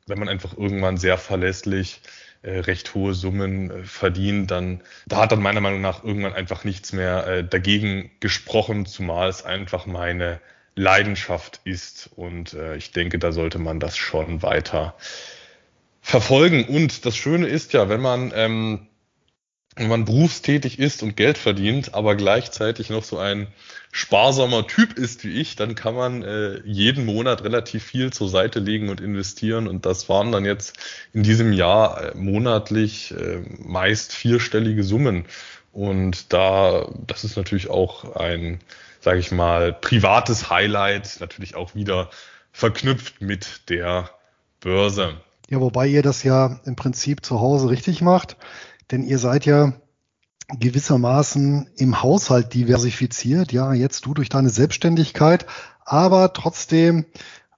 wenn 0.07 0.19
man 0.19 0.29
einfach 0.29 0.55
irgendwann 0.55 0.99
sehr 0.99 1.17
verlässlich 1.17 2.03
äh, 2.43 2.59
recht 2.59 2.95
hohe 2.95 3.15
Summen 3.15 3.71
äh, 3.71 3.85
verdienen, 3.85 4.47
dann 4.47 4.83
da 5.07 5.23
hat 5.23 5.33
dann 5.33 5.41
meiner 5.41 5.63
Meinung 5.63 5.81
nach 5.81 6.05
irgendwann 6.05 6.35
einfach 6.35 6.63
nichts 6.63 6.93
mehr 6.93 7.27
äh, 7.27 7.45
dagegen 7.45 8.11
gesprochen, 8.21 8.85
zumal 8.85 9.31
es 9.31 9.47
einfach 9.47 9.87
meine 9.87 10.41
Leidenschaft 10.75 11.61
ist 11.65 12.09
und 12.15 12.57
ich 12.77 12.93
denke, 12.93 13.19
da 13.19 13.33
sollte 13.33 13.59
man 13.59 13.81
das 13.81 13.97
schon 13.97 14.43
weiter 14.43 14.95
verfolgen. 16.01 16.67
Und 16.67 17.05
das 17.05 17.17
Schöne 17.17 17.49
ist 17.49 17.73
ja, 17.73 17.89
wenn 17.89 18.01
man 18.01 18.31
ähm, 18.33 18.87
wenn 19.79 19.89
man 19.89 20.05
berufstätig 20.05 20.79
ist 20.81 21.05
und 21.05 21.17
Geld 21.17 21.39
verdient, 21.39 21.95
aber 21.95 22.17
gleichzeitig 22.17 22.91
noch 22.91 23.05
so 23.05 23.19
ein 23.19 23.47
sparsamer 23.93 24.67
Typ 24.67 24.99
ist 24.99 25.25
wie 25.25 25.41
ich, 25.41 25.55
dann 25.55 25.77
kann 25.77 25.95
man 25.95 26.23
äh, 26.23 26.61
jeden 26.65 27.07
Monat 27.07 27.45
relativ 27.45 27.85
viel 27.85 28.13
zur 28.13 28.29
Seite 28.29 28.59
legen 28.59 28.89
und 28.89 29.01
investieren. 29.01 29.69
Und 29.69 29.87
das 29.87 30.09
waren 30.09 30.33
dann 30.33 30.45
jetzt 30.45 30.77
in 31.13 31.23
diesem 31.23 31.53
Jahr 31.53 32.03
äh, 32.03 32.17
monatlich 32.17 33.15
äh, 33.15 33.41
meist 33.59 34.13
vierstellige 34.13 34.83
Summen. 34.83 35.27
Und 35.73 36.33
da, 36.33 36.89
das 37.07 37.23
ist 37.23 37.37
natürlich 37.37 37.71
auch 37.71 38.17
ein, 38.17 38.59
sage 39.01 39.21
ich 39.21 39.31
mal, 39.31 39.73
privates 39.73 40.51
Highlight, 40.51 41.19
natürlich 41.21 41.55
auch 41.55 41.77
wieder 41.77 42.11
verknüpft 42.51 43.21
mit 43.21 43.69
der 43.69 44.11
Börse. 44.61 45.15
Ja, 45.51 45.61
wobei 45.61 45.87
ihr 45.87 46.03
das 46.03 46.25
ja 46.25 46.59
im 46.65 46.75
Prinzip 46.75 47.25
zu 47.25 47.41
Hause 47.41 47.71
richtig 47.71 48.03
macht 48.03 48.37
denn 48.91 49.03
ihr 49.03 49.19
seid 49.19 49.47
ja 49.47 49.73
gewissermaßen 50.49 51.69
im 51.77 52.03
Haushalt 52.03 52.55
diversifiziert, 52.55 53.53
ja, 53.53 53.73
jetzt 53.75 54.07
du 54.07 54.15
durch 54.15 54.29
deine 54.29 54.51
Selbstständigkeit, 54.51 55.47
aber 55.85 56.33
trotzdem 56.33 57.05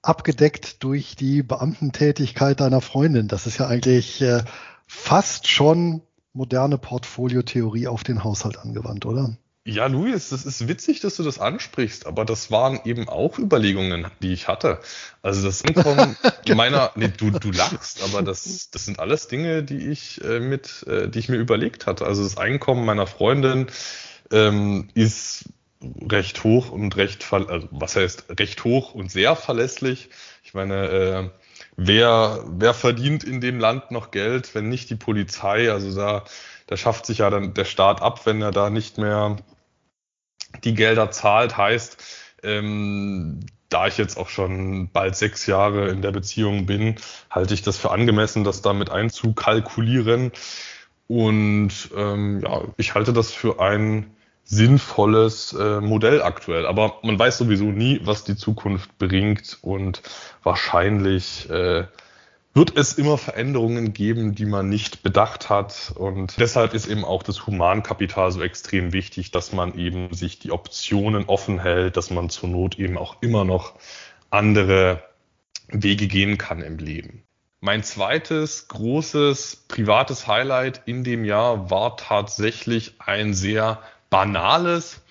abgedeckt 0.03 0.83
durch 0.83 1.15
die 1.15 1.43
Beamtentätigkeit 1.43 2.61
deiner 2.61 2.81
Freundin. 2.81 3.29
Das 3.29 3.47
ist 3.47 3.59
ja 3.59 3.69
eigentlich 3.69 4.23
äh, 4.23 4.43
fast 4.87 5.47
schon 5.47 6.03
moderne 6.33 6.79
Portfoliotheorie 6.79 7.87
auf 7.87 8.03
den 8.03 8.25
Haushalt 8.25 8.59
angewandt, 8.59 9.07
oder? 9.07 9.37
Ja, 9.67 9.87
Luis, 9.87 10.31
das 10.31 10.47
ist 10.47 10.69
witzig, 10.69 11.01
dass 11.01 11.17
du 11.17 11.23
das 11.23 11.39
ansprichst, 11.39 12.07
aber 12.07 12.25
das 12.25 12.51
waren 12.51 12.81
eben 12.87 13.11
auch 13.11 13.39
Überlegungen, 13.39 14.07
die 14.23 14.33
ich 14.33 14.49
hatte. 14.49 14.81
Also 15.21 15.47
das 15.47 15.63
Einkommen 15.63 16.17
meiner, 16.55 16.93
nee, 16.95 17.13
du, 17.15 17.31
du 17.31 17.51
lachst, 17.51 18.03
aber 18.03 18.23
das, 18.23 18.71
das 18.71 18.87
sind 18.87 18.99
alles 18.99 19.29
Dinge, 19.29 19.63
die 19.63 19.91
ich 19.91 20.25
äh, 20.25 20.41
mit, 20.41 20.87
äh, 20.87 21.09
die 21.09 21.19
ich 21.19 21.29
mir 21.29 21.37
überlegt 21.37 21.87
hatte. 21.87 22.07
Also 22.07 22.23
das 22.23 22.39
Einkommen 22.39 22.87
meiner 22.87 23.07
Freundin 23.07 23.67
ähm, 24.31 24.89
ist 24.95 25.45
recht 26.11 26.43
hoch 26.43 26.71
und 26.71 26.97
recht, 26.97 27.31
also 27.31 27.69
was 27.71 27.97
heißt 27.97 28.27
recht 28.39 28.65
hoch 28.65 28.95
und 28.95 29.11
sehr 29.11 29.37
verlässlich. 29.37 30.09
Ich 30.43 30.55
meine, 30.55 30.89
äh, 30.89 31.31
wer, 31.77 32.45
wer 32.47 32.73
verdient 32.73 33.25
in 33.25 33.43
dem 33.43 33.59
Land 33.59 33.91
noch 33.91 34.11
Geld, 34.11 34.55
wenn 34.55 34.71
nicht 34.71 34.89
die 34.89 34.97
Polizei? 34.97 35.71
Also 35.71 35.95
da 35.95 36.25
da 36.71 36.77
schafft 36.77 37.05
sich 37.05 37.19
ja 37.19 37.31
dann 37.31 37.53
der 37.53 37.65
Staat 37.65 38.01
ab, 38.01 38.25
wenn 38.27 38.41
er 38.41 38.53
da 38.53 38.71
nicht 38.71 38.97
mehr 38.97 39.37
die 40.63 40.75
Gelder 40.75 41.11
zahlt. 41.11 41.57
Heißt, 41.57 42.03
ähm, 42.45 43.41
da 43.69 43.89
ich 43.89 43.99
jetzt 43.99 44.17
auch 44.17 44.29
schon 44.29 44.89
bald 44.93 45.17
sechs 45.17 45.47
Jahre 45.47 45.89
in 45.89 46.01
der 46.01 46.13
Beziehung 46.13 46.67
bin, 46.67 46.95
halte 47.29 47.55
ich 47.55 47.63
das 47.63 47.77
für 47.77 47.91
angemessen, 47.91 48.45
das 48.45 48.63
damit 48.63 48.89
einzukalkulieren. 48.89 50.31
Und 51.09 51.91
ähm, 51.97 52.41
ja, 52.41 52.63
ich 52.77 52.95
halte 52.95 53.13
das 53.13 53.33
für 53.33 53.61
ein 53.61 54.15
sinnvolles 54.45 55.53
äh, 55.53 55.81
Modell 55.81 56.23
aktuell. 56.23 56.67
Aber 56.67 56.99
man 57.03 57.19
weiß 57.19 57.39
sowieso 57.39 57.65
nie, 57.65 58.01
was 58.05 58.23
die 58.23 58.37
Zukunft 58.37 58.97
bringt 58.99 59.59
und 59.63 60.03
wahrscheinlich 60.45 61.51
äh, 61.51 61.87
wird 62.53 62.77
es 62.77 62.95
immer 62.95 63.17
Veränderungen 63.17 63.93
geben, 63.93 64.35
die 64.35 64.45
man 64.45 64.69
nicht 64.69 65.03
bedacht 65.03 65.49
hat. 65.49 65.93
Und 65.95 66.39
deshalb 66.39 66.75
ist 66.75 66.89
eben 66.89 67.05
auch 67.05 67.23
das 67.23 67.47
Humankapital 67.47 68.33
so 68.33 68.43
extrem 68.43 68.93
wichtig, 68.93 69.31
dass 69.31 69.53
man 69.53 69.79
eben 69.79 70.13
sich 70.13 70.39
die 70.39 70.51
Optionen 70.51 71.27
offen 71.27 71.61
hält, 71.61 71.97
dass 71.97 72.11
man 72.11 72.29
zur 72.29 72.49
Not 72.49 72.79
eben 72.79 72.99
auch 72.99 73.23
immer 73.23 73.45
noch 73.45 73.75
andere 74.31 75.03
Wege 75.69 76.09
gehen 76.09 76.39
kann 76.39 76.63
im 76.63 76.79
Leben. 76.79 77.23
Mein 77.61 77.83
zweites 77.83 78.69
großes 78.69 79.67
privates 79.69 80.27
Highlight 80.27 80.83
in 80.87 81.05
dem 81.05 81.25
Jahr 81.25 81.71
war 81.71 81.97
tatsächlich 81.97 82.95
ein 82.99 83.35
sehr 83.35 83.81
banales, 84.09 85.03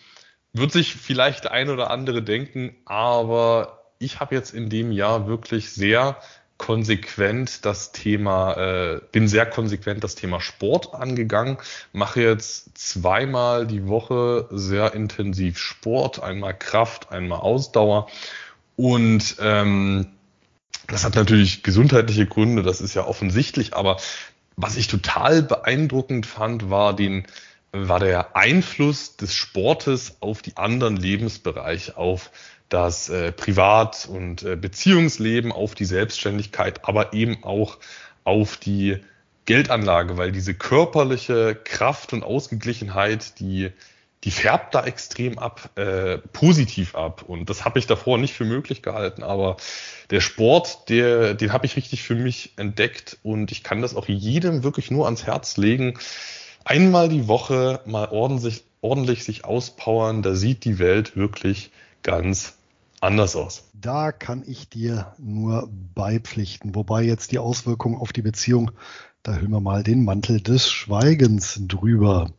wird 0.52 0.72
sich 0.72 0.96
vielleicht 0.96 1.48
ein 1.48 1.70
oder 1.70 1.92
andere 1.92 2.24
denken, 2.24 2.76
aber 2.86 3.84
ich 4.00 4.20
habe 4.20 4.34
jetzt 4.34 4.54
in 4.54 4.70
dem 4.70 4.92
Jahr 4.92 5.28
wirklich 5.28 5.72
sehr 5.72 6.18
konsequent 6.60 7.66
das 7.66 7.92
Thema, 7.92 8.54
äh, 8.58 9.02
bin 9.12 9.28
sehr 9.28 9.48
konsequent 9.48 10.04
das 10.04 10.14
Thema 10.14 10.40
Sport 10.42 10.94
angegangen, 10.94 11.58
mache 11.94 12.22
jetzt 12.22 12.78
zweimal 12.78 13.66
die 13.66 13.88
Woche 13.88 14.48
sehr 14.52 14.94
intensiv 14.94 15.58
Sport, 15.58 16.22
einmal 16.22 16.56
Kraft, 16.56 17.12
einmal 17.12 17.40
Ausdauer. 17.40 18.08
Und 18.76 19.38
ähm, 19.40 20.08
das 20.86 21.04
hat 21.04 21.16
natürlich 21.16 21.64
gesundheitliche 21.64 22.28
Gründe, 22.28 22.62
das 22.62 22.82
ist 22.82 22.94
ja 22.94 23.08
offensichtlich, 23.08 23.74
aber 23.74 23.98
was 24.56 24.76
ich 24.76 24.88
total 24.88 25.42
beeindruckend 25.42 26.26
fand, 26.26 26.70
war 26.70 26.96
den 26.96 27.26
war 27.72 28.00
der 28.00 28.36
Einfluss 28.36 29.16
des 29.16 29.34
Sportes 29.36 30.18
auf 30.22 30.42
die 30.42 30.58
anderen 30.58 30.98
Lebensbereiche, 30.98 31.98
auf 31.98 32.32
das 32.70 33.10
äh, 33.10 33.32
Privat- 33.32 34.08
und 34.10 34.44
äh, 34.44 34.56
Beziehungsleben, 34.56 35.52
auf 35.52 35.76
die 35.76 35.86
Selbstständigkeit, 35.86 36.86
aber 36.86 37.14
eben 37.14 37.44
auch 37.44 37.78
auf 38.24 38.58
die 38.58 39.00
Geldanlage, 39.46 40.18
weil 40.18 40.32
diese 40.32 40.54
körperliche 40.54 41.56
Kraft 41.56 42.14
und 42.14 42.22
Ausgeglichenheit, 42.22 43.40
die, 43.40 43.72
die 44.24 44.30
färbt 44.30 44.76
da 44.76 44.86
extrem 44.86 45.40
ab, 45.40 45.72
äh, 45.76 46.20
positiv 46.20 46.94
ab. 46.94 47.24
Und 47.26 47.50
das 47.50 47.66
habe 47.66 47.80
ich 47.80 47.88
davor 47.88 48.20
nicht 48.20 48.36
für 48.36 48.46
möglich 48.46 48.84
gehalten. 48.84 49.24
Aber 49.24 49.58
der 50.12 50.22
Sport, 50.22 50.90
der, 50.90 51.34
den 51.34 51.52
habe 51.52 51.66
ich 51.66 51.76
richtig 51.76 52.04
für 52.04 52.14
mich 52.14 52.54
entdeckt 52.58 53.18
und 53.24 53.52
ich 53.52 53.64
kann 53.64 53.82
das 53.82 53.96
auch 53.96 54.08
jedem 54.08 54.64
wirklich 54.64 54.92
nur 54.92 55.06
ans 55.06 55.26
Herz 55.26 55.58
legen. 55.58 55.98
Einmal 56.64 57.10
die 57.10 57.28
Woche 57.28 57.82
mal 57.86 58.10
ordentlich, 58.12 58.64
ordentlich 58.82 59.24
sich 59.24 59.46
auspowern, 59.46 60.22
da 60.22 60.36
sieht 60.36 60.64
die 60.64 60.78
Welt 60.78 61.18
wirklich 61.18 61.72
ganz 62.04 62.59
anders 63.02 63.36
aus. 63.36 63.70
Da 63.74 64.12
kann 64.12 64.44
ich 64.46 64.70
dir 64.70 65.14
nur 65.18 65.70
beipflichten. 65.96 66.76
Wobei 66.76 67.04
jetzt 67.04 67.32
die 67.32 67.40
Auswirkungen 67.40 67.98
auf 67.98 68.14
die 68.14 68.22
Beziehung, 68.22 68.72
da 69.24 69.36
hüllen 69.36 69.52
wir 69.52 69.62
mal 69.62 69.84
den 69.84 70.04
Mantel 70.04 70.42
des 70.42 70.70
Schweigens 70.70 71.60
drüber. 71.68 72.32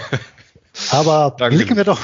aber 0.90 1.34
Danke. 1.36 1.56
blicken 1.56 1.76
wir 1.76 1.84
doch, 1.84 2.00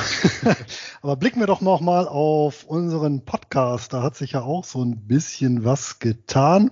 aber 1.02 1.16
blicken 1.16 1.40
wir 1.40 1.46
doch 1.46 1.60
noch 1.60 1.80
mal 1.80 2.06
auf 2.08 2.64
unseren 2.64 3.24
Podcast. 3.24 3.92
Da 3.92 4.02
hat 4.02 4.16
sich 4.16 4.32
ja 4.32 4.42
auch 4.42 4.64
so 4.64 4.82
ein 4.82 5.06
bisschen 5.06 5.64
was 5.64 5.98
getan. 5.98 6.70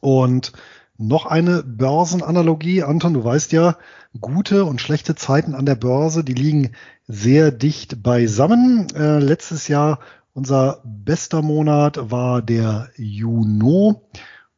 Und 0.01 0.53
noch 0.99 1.27
eine 1.27 1.65
Börsenanalogie. 1.65 2.85
Anton, 2.85 3.15
du 3.15 3.25
weißt 3.25 3.51
ja, 3.51 3.77
gute 4.21 4.65
und 4.65 4.81
schlechte 4.81 5.17
Zeiten 5.17 5.57
an 5.57 5.67
der 5.67 5.75
Börse, 5.75 6.23
die 6.23 6.35
liegen 6.35 6.77
sehr 7.09 7.51
dicht 7.51 8.05
beisammen. 8.05 8.87
Äh, 8.95 9.19
letztes 9.19 9.67
Jahr 9.67 9.99
unser 10.39 10.81
bester 10.85 11.43
Monat 11.43 11.99
war 12.13 12.43
der 12.43 12.91
Juno 12.95 14.09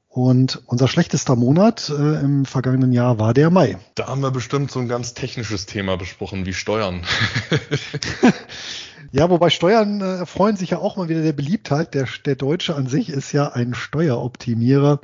und 0.08 0.62
unser 0.66 0.88
schlechtester 0.88 1.36
Monat 1.36 1.88
äh, 1.88 2.20
im 2.20 2.44
vergangenen 2.44 2.92
Jahr 2.92 3.18
war 3.18 3.32
der 3.32 3.48
Mai. 3.48 3.78
Da 3.94 4.08
haben 4.08 4.20
wir 4.20 4.30
bestimmt 4.30 4.70
so 4.70 4.78
ein 4.78 4.88
ganz 4.88 5.14
technisches 5.14 5.64
Thema 5.64 5.96
besprochen 5.96 6.44
wie 6.46 6.52
Steuern. 6.52 7.02
Ja, 9.12 9.28
wobei 9.28 9.50
Steuern 9.50 10.00
äh, 10.00 10.24
freuen 10.24 10.54
sich 10.54 10.70
ja 10.70 10.78
auch 10.78 10.96
mal 10.96 11.08
wieder 11.08 11.22
der 11.22 11.32
Beliebtheit. 11.32 11.94
Der, 11.94 12.06
der 12.26 12.36
Deutsche 12.36 12.76
an 12.76 12.86
sich 12.86 13.08
ist 13.08 13.32
ja 13.32 13.48
ein 13.48 13.74
Steueroptimierer. 13.74 15.00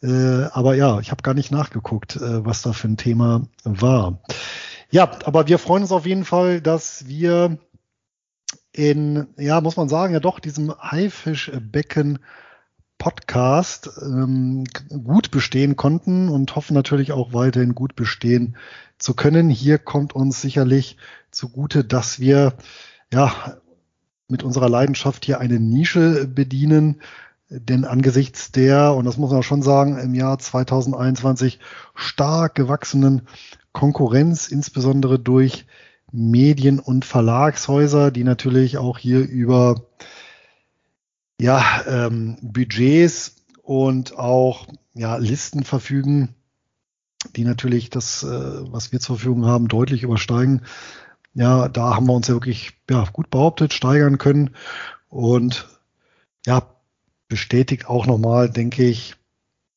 Äh, 0.00 0.44
aber 0.52 0.76
ja, 0.76 1.00
ich 1.00 1.10
habe 1.10 1.22
gar 1.22 1.34
nicht 1.34 1.50
nachgeguckt, 1.50 2.14
äh, 2.14 2.46
was 2.46 2.62
da 2.62 2.72
für 2.72 2.86
ein 2.86 2.96
Thema 2.96 3.48
war. 3.64 4.20
Ja, 4.90 5.10
aber 5.24 5.48
wir 5.48 5.58
freuen 5.58 5.82
uns 5.82 5.90
auf 5.90 6.06
jeden 6.06 6.24
Fall, 6.24 6.60
dass 6.60 7.08
wir 7.08 7.58
in, 8.78 9.26
ja, 9.36 9.60
muss 9.60 9.76
man 9.76 9.88
sagen, 9.88 10.14
ja 10.14 10.20
doch, 10.20 10.38
diesem 10.38 10.72
Haifischbecken 10.78 12.20
Podcast 12.96 13.90
ähm, 14.00 14.62
gut 15.02 15.32
bestehen 15.32 15.74
konnten 15.74 16.28
und 16.28 16.54
hoffen 16.54 16.74
natürlich 16.74 17.10
auch 17.10 17.32
weiterhin 17.32 17.74
gut 17.74 17.96
bestehen 17.96 18.56
zu 18.96 19.14
können. 19.14 19.50
Hier 19.50 19.78
kommt 19.78 20.14
uns 20.14 20.40
sicherlich 20.40 20.96
zugute, 21.32 21.84
dass 21.84 22.20
wir 22.20 22.54
ja 23.12 23.56
mit 24.28 24.44
unserer 24.44 24.68
Leidenschaft 24.68 25.24
hier 25.24 25.40
eine 25.40 25.58
Nische 25.58 26.28
bedienen. 26.28 27.00
Denn 27.50 27.84
angesichts 27.84 28.52
der, 28.52 28.94
und 28.94 29.06
das 29.06 29.16
muss 29.16 29.32
man 29.32 29.42
schon 29.42 29.62
sagen, 29.62 29.98
im 29.98 30.14
Jahr 30.14 30.38
2021 30.38 31.58
stark 31.96 32.54
gewachsenen 32.54 33.22
Konkurrenz, 33.72 34.46
insbesondere 34.48 35.18
durch 35.18 35.66
Medien- 36.10 36.80
und 36.80 37.04
Verlagshäuser, 37.04 38.10
die 38.10 38.24
natürlich 38.24 38.78
auch 38.78 38.98
hier 38.98 39.20
über 39.20 39.86
ja, 41.40 41.82
ähm, 41.86 42.36
Budgets 42.42 43.36
und 43.62 44.18
auch 44.18 44.66
ja, 44.94 45.16
Listen 45.16 45.64
verfügen, 45.64 46.34
die 47.36 47.44
natürlich 47.44 47.90
das, 47.90 48.22
äh, 48.22 48.72
was 48.72 48.92
wir 48.92 49.00
zur 49.00 49.16
Verfügung 49.16 49.46
haben, 49.46 49.68
deutlich 49.68 50.02
übersteigen. 50.02 50.62
Ja, 51.34 51.68
da 51.68 51.94
haben 51.94 52.06
wir 52.06 52.14
uns 52.14 52.28
ja 52.28 52.34
wirklich 52.34 52.72
ja, 52.90 53.04
gut 53.12 53.30
behauptet, 53.30 53.72
steigern 53.72 54.18
können 54.18 54.56
und 55.08 55.68
ja, 56.46 56.62
bestätigt 57.28 57.88
auch 57.88 58.06
nochmal, 58.06 58.50
denke 58.50 58.84
ich, 58.84 59.14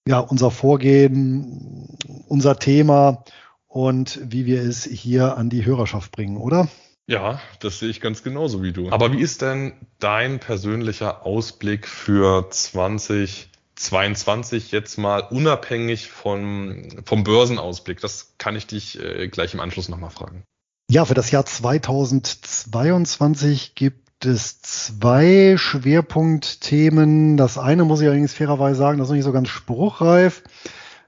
ja, 0.08 0.20
unser 0.20 0.50
Vorgehen, 0.50 1.96
unser 2.28 2.58
Thema 2.58 3.24
und 3.72 4.20
wie 4.22 4.46
wir 4.46 4.62
es 4.62 4.84
hier 4.84 5.36
an 5.38 5.50
die 5.50 5.66
Hörerschaft 5.66 6.12
bringen, 6.12 6.38
oder? 6.38 6.68
Ja, 7.08 7.42
das 7.62 7.80
sehe 7.80 7.90
ich 7.90 8.00
ganz 8.02 8.22
genauso 8.22 8.62
wie 8.62 8.74
du. 8.74 8.92
Aber 8.92 9.14
wie 9.14 9.22
ist 9.22 9.42
denn 9.42 9.72
dein 10.00 10.40
persönlicher 10.40 11.26
Ausblick 11.26 11.88
für 11.88 12.50
2022 12.50 14.72
jetzt 14.72 14.98
mal 14.98 15.20
unabhängig 15.20 16.10
vom, 16.10 16.90
vom 17.06 17.24
Börsenausblick? 17.24 18.02
Das 18.02 18.34
kann 18.38 18.58
ich 18.58 18.68
dich 18.68 19.02
äh, 19.02 19.30
gleich 19.30 19.54
im 19.54 19.62
Anschluss 19.62 19.88
nochmal 19.88 20.12
fragen. 20.12 20.44
Ja, 20.90 21.06
für 21.06 21.14
das 21.14 21.32
Jahr 21.32 21.46
2022 21.46 23.76
gibt 23.76 24.26
es 24.26 24.62
zwei 24.62 25.56
Schwerpunktthemen. 25.58 27.38
Das 27.38 27.58
eine 27.58 27.86
muss 27.86 28.02
ich 28.02 28.08
allerdings 28.08 28.34
fairerweise 28.34 28.78
sagen, 28.78 28.98
das 28.98 29.08
ist 29.08 29.12
noch 29.12 29.16
nicht 29.16 29.24
so 29.24 29.32
ganz 29.32 29.48
spruchreif. 29.48 30.44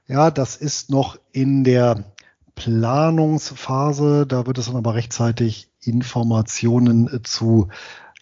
Ja, 0.06 0.30
das 0.30 0.56
ist 0.56 0.88
noch 0.90 1.18
in 1.32 1.64
der 1.64 2.13
Planungsphase. 2.54 4.26
Da 4.26 4.46
wird 4.46 4.58
es 4.58 4.66
dann 4.66 4.76
aber 4.76 4.94
rechtzeitig 4.94 5.70
Informationen 5.80 7.08
äh, 7.12 7.22
zu 7.22 7.68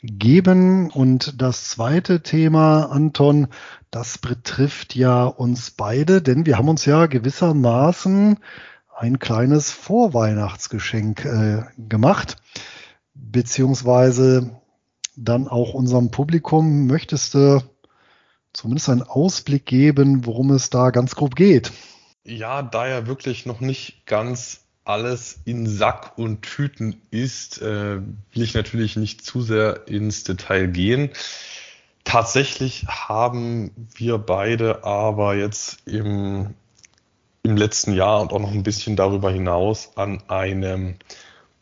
geben. 0.02 0.90
Und 0.90 1.40
das 1.40 1.68
zweite 1.68 2.22
Thema, 2.22 2.86
Anton, 2.90 3.48
das 3.90 4.18
betrifft 4.18 4.94
ja 4.94 5.24
uns 5.24 5.70
beide, 5.70 6.22
denn 6.22 6.46
wir 6.46 6.58
haben 6.58 6.68
uns 6.68 6.84
ja 6.84 7.06
gewissermaßen 7.06 8.38
ein 8.96 9.18
kleines 9.18 9.70
Vorweihnachtsgeschenk 9.70 11.24
äh, 11.24 11.62
gemacht, 11.88 12.36
beziehungsweise 13.14 14.60
dann 15.16 15.48
auch 15.48 15.74
unserem 15.74 16.10
Publikum. 16.10 16.86
Möchtest 16.86 17.34
du 17.34 17.62
zumindest 18.52 18.88
einen 18.88 19.02
Ausblick 19.02 19.66
geben, 19.66 20.26
worum 20.26 20.50
es 20.50 20.70
da 20.70 20.90
ganz 20.90 21.14
grob 21.14 21.36
geht? 21.36 21.72
Ja, 22.24 22.62
da 22.62 22.86
ja 22.86 23.06
wirklich 23.06 23.46
noch 23.46 23.60
nicht 23.60 24.06
ganz 24.06 24.60
alles 24.84 25.40
in 25.44 25.66
Sack 25.66 26.18
und 26.18 26.42
Tüten 26.42 27.00
ist, 27.10 27.60
äh, 27.62 28.00
will 28.00 28.42
ich 28.42 28.54
natürlich 28.54 28.96
nicht 28.96 29.24
zu 29.24 29.42
sehr 29.42 29.86
ins 29.88 30.24
Detail 30.24 30.68
gehen. 30.68 31.10
Tatsächlich 32.04 32.86
haben 32.88 33.88
wir 33.94 34.18
beide 34.18 34.84
aber 34.84 35.34
jetzt 35.34 35.86
im, 35.86 36.54
im 37.42 37.56
letzten 37.56 37.92
Jahr 37.92 38.20
und 38.20 38.32
auch 38.32 38.40
noch 38.40 38.50
ein 38.50 38.64
bisschen 38.64 38.96
darüber 38.96 39.30
hinaus 39.30 39.96
an 39.96 40.22
einem 40.28 40.96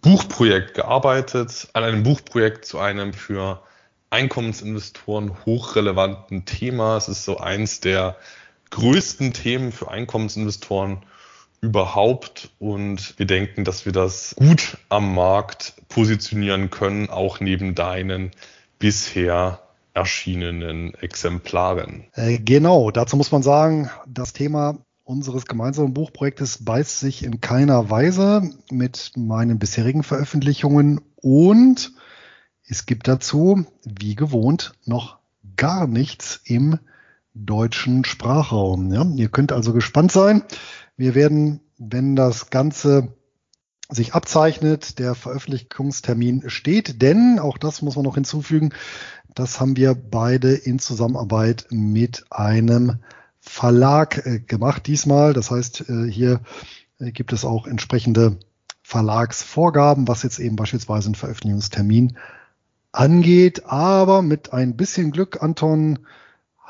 Buchprojekt 0.01 0.75
gearbeitet, 0.75 1.69
an 1.75 1.85
einem 1.85 2.03
Buchprojekt 2.03 2.65
zu 2.65 2.79
einem 2.79 3.13
für 3.13 3.63
Einkommensinvestoren 4.09 5.45
hochrelevanten 5.45 6.47
Thema. 6.47 6.97
Es 6.97 7.09
ist 7.09 7.25
so 7.25 7.39
eins 7.39 7.81
der 7.81 8.17
größten 8.71 9.33
Themen 9.33 9.73
für 9.73 9.91
Einkommensinvestoren 9.91 10.99
überhaupt 11.61 12.51
und 12.59 13.19
wir 13.19 13.27
denken, 13.27 13.65
dass 13.65 13.85
wir 13.85 13.93
das 13.93 14.35
gut 14.39 14.79
am 14.89 15.15
Markt 15.15 15.75
positionieren 15.89 16.71
können, 16.71 17.11
auch 17.11 17.41
neben 17.41 17.75
deinen 17.75 18.31
bisher 18.79 19.61
erschienenen 19.93 20.95
Exemplaren. 20.95 22.05
Äh, 22.15 22.39
genau, 22.39 22.91
dazu 22.91 23.17
muss 23.17 23.33
man 23.33 23.43
sagen, 23.43 23.91
das 24.07 24.33
Thema 24.33 24.79
unseres 25.05 25.47
gemeinsamen 25.47 25.93
Buchprojektes 25.93 26.65
beißt 26.65 27.01
sich 27.01 27.25
in 27.25 27.41
keiner 27.41 27.91
Weise 27.91 28.49
mit 28.71 29.13
meinen 29.17 29.59
bisherigen 29.59 30.05
Veröffentlichungen 30.05 31.01
und 31.17 31.93
es 32.67 32.87
gibt 32.87 33.09
dazu, 33.09 33.67
wie 33.85 34.15
gewohnt, 34.15 34.73
noch 34.85 35.19
gar 35.57 35.89
nichts 35.89 36.41
im 36.45 36.79
deutschen 37.35 38.05
Sprachraum. 38.05 38.93
Ja? 38.93 39.05
Ihr 39.17 39.29
könnt 39.29 39.53
also 39.53 39.73
gespannt 39.73 40.13
sein. 40.13 40.43
Wir 40.97 41.15
werden, 41.15 41.61
wenn 41.79 42.17
das 42.17 42.51
Ganze 42.51 43.15
sich 43.89 44.15
abzeichnet, 44.15 44.99
der 44.99 45.15
Veröffentlichungstermin 45.15 46.49
steht, 46.49 47.03
denn 47.03 47.39
auch 47.41 47.59
das 47.59 47.83
muss 47.83 47.97
man 47.97 48.05
noch 48.05 48.15
hinzufügen, 48.15 48.73
das 49.35 49.61
haben 49.61 49.77
wir 49.77 49.95
beide 49.95 50.53
in 50.53 50.79
Zusammenarbeit 50.79 51.67
mit 51.71 52.25
einem 52.31 52.99
Verlag 53.41 54.27
äh, 54.27 54.41
gemacht 54.41 54.87
diesmal. 54.87 55.33
Das 55.33 55.51
heißt, 55.51 55.89
äh, 55.89 56.11
hier 56.11 56.41
äh, 56.99 57.11
gibt 57.13 57.33
es 57.33 57.45
auch 57.45 57.67
entsprechende 57.67 58.39
Verlagsvorgaben, 58.83 60.09
was 60.09 60.23
jetzt 60.23 60.41
eben 60.41 60.57
beispielsweise 60.57 61.07
einen 61.07 61.15
Veröffentlichungstermin 61.15 62.19
angeht. 62.93 63.67
Aber 63.67 64.23
mit 64.23 64.53
ein 64.53 64.77
bisschen 64.77 65.11
Glück, 65.13 65.43
Anton, 65.43 66.01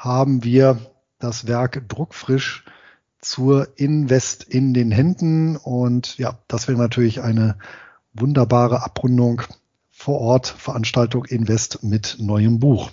haben 0.01 0.43
wir 0.45 0.79
das 1.19 1.47
Werk 1.47 1.87
druckfrisch 1.89 2.65
zur 3.21 3.69
Invest 3.77 4.45
in 4.45 4.73
den 4.73 4.91
Händen. 4.91 5.57
Und 5.57 6.17
ja, 6.17 6.39
das 6.49 6.69
wäre 6.69 6.79
natürlich 6.79 7.21
eine 7.21 7.59
wunderbare 8.15 8.83
Abrundung 8.83 9.43
vor 9.91 10.21
Ort, 10.21 10.47
Veranstaltung 10.47 11.27
Invest 11.27 11.83
mit 11.83 12.17
neuem 12.19 12.59
Buch. 12.59 12.91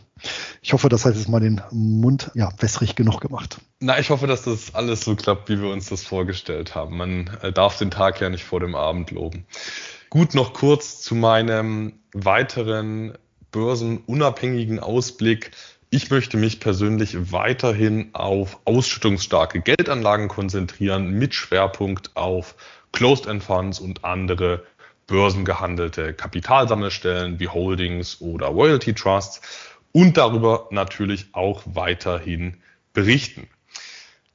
Ich 0.62 0.74
hoffe, 0.74 0.90
das 0.90 1.06
hat 1.06 1.16
jetzt 1.16 1.30
mal 1.30 1.40
den 1.40 1.62
Mund 1.72 2.32
ja, 2.34 2.52
wässrig 2.60 2.96
genug 2.96 3.22
gemacht. 3.22 3.62
Na, 3.80 3.98
ich 4.00 4.10
hoffe, 4.10 4.28
dass 4.28 4.42
das 4.42 4.76
alles 4.76 5.02
so 5.02 5.16
klappt, 5.16 5.48
wie 5.48 5.62
wir 5.62 5.70
uns 5.70 5.88
das 5.88 6.04
vorgestellt 6.04 6.76
haben. 6.76 6.98
Man 6.98 7.30
äh, 7.42 7.54
darf 7.54 7.78
den 7.78 7.92
Tag 7.92 8.20
ja 8.20 8.30
nicht 8.30 8.44
vor 8.44 8.60
dem 8.60 8.76
Abend 8.76 9.12
loben. 9.12 9.46
Gut, 10.10 10.34
noch 10.34 10.52
kurz 10.52 11.02
zu 11.02 11.16
meinem 11.16 12.00
weiteren 12.12 13.18
börsenunabhängigen 13.52 14.80
Ausblick 14.80 15.52
ich 15.98 16.12
möchte 16.12 16.38
mich 16.38 16.60
persönlich 16.60 17.32
weiterhin 17.32 18.10
auf 18.14 18.60
ausschüttungsstarke 18.66 19.62
Geldanlagen 19.62 20.28
konzentrieren 20.28 21.10
mit 21.10 21.34
Schwerpunkt 21.34 22.16
auf 22.16 22.54
Closed-End 22.92 23.42
Funds 23.42 23.80
und 23.80 24.06
andere 24.06 24.64
börsengehandelte 25.08 26.14
Kapitalsammelstellen 26.14 27.40
wie 27.40 27.48
Holdings 27.48 28.22
oder 28.22 28.46
Royalty 28.46 28.94
Trusts 28.94 29.42
und 29.92 30.18
darüber 30.18 30.68
natürlich 30.70 31.30
auch 31.32 31.64
weiterhin 31.66 32.58
berichten. 32.94 33.48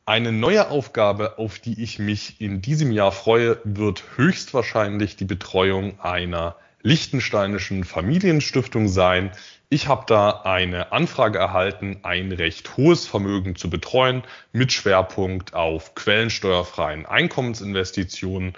Eine 0.05 0.33
neue 0.33 0.69
Aufgabe, 0.69 1.39
auf 1.39 1.61
die 1.61 1.81
ich 1.81 2.01
mich 2.01 2.41
in 2.41 2.61
diesem 2.61 2.91
Jahr 2.91 3.13
freue, 3.13 3.59
wird 3.63 4.03
höchstwahrscheinlich 4.17 5.15
die 5.15 5.27
Betreuung 5.27 6.01
einer 6.01 6.57
liechtensteinischen 6.83 7.85
Familienstiftung 7.85 8.89
sein, 8.89 9.31
ich 9.73 9.89
habe 9.89 10.05
da 10.07 10.43
eine 10.45 10.93
Anfrage 10.93 11.39
erhalten, 11.39 12.01
ein 12.03 12.31
recht 12.31 12.77
hohes 12.77 13.07
Vermögen 13.07 13.57
zu 13.57 13.71
betreuen 13.71 14.23
mit 14.53 14.71
Schwerpunkt 14.71 15.55
auf 15.55 15.95
quellensteuerfreien 15.95 17.07
Einkommensinvestitionen. 17.07 18.53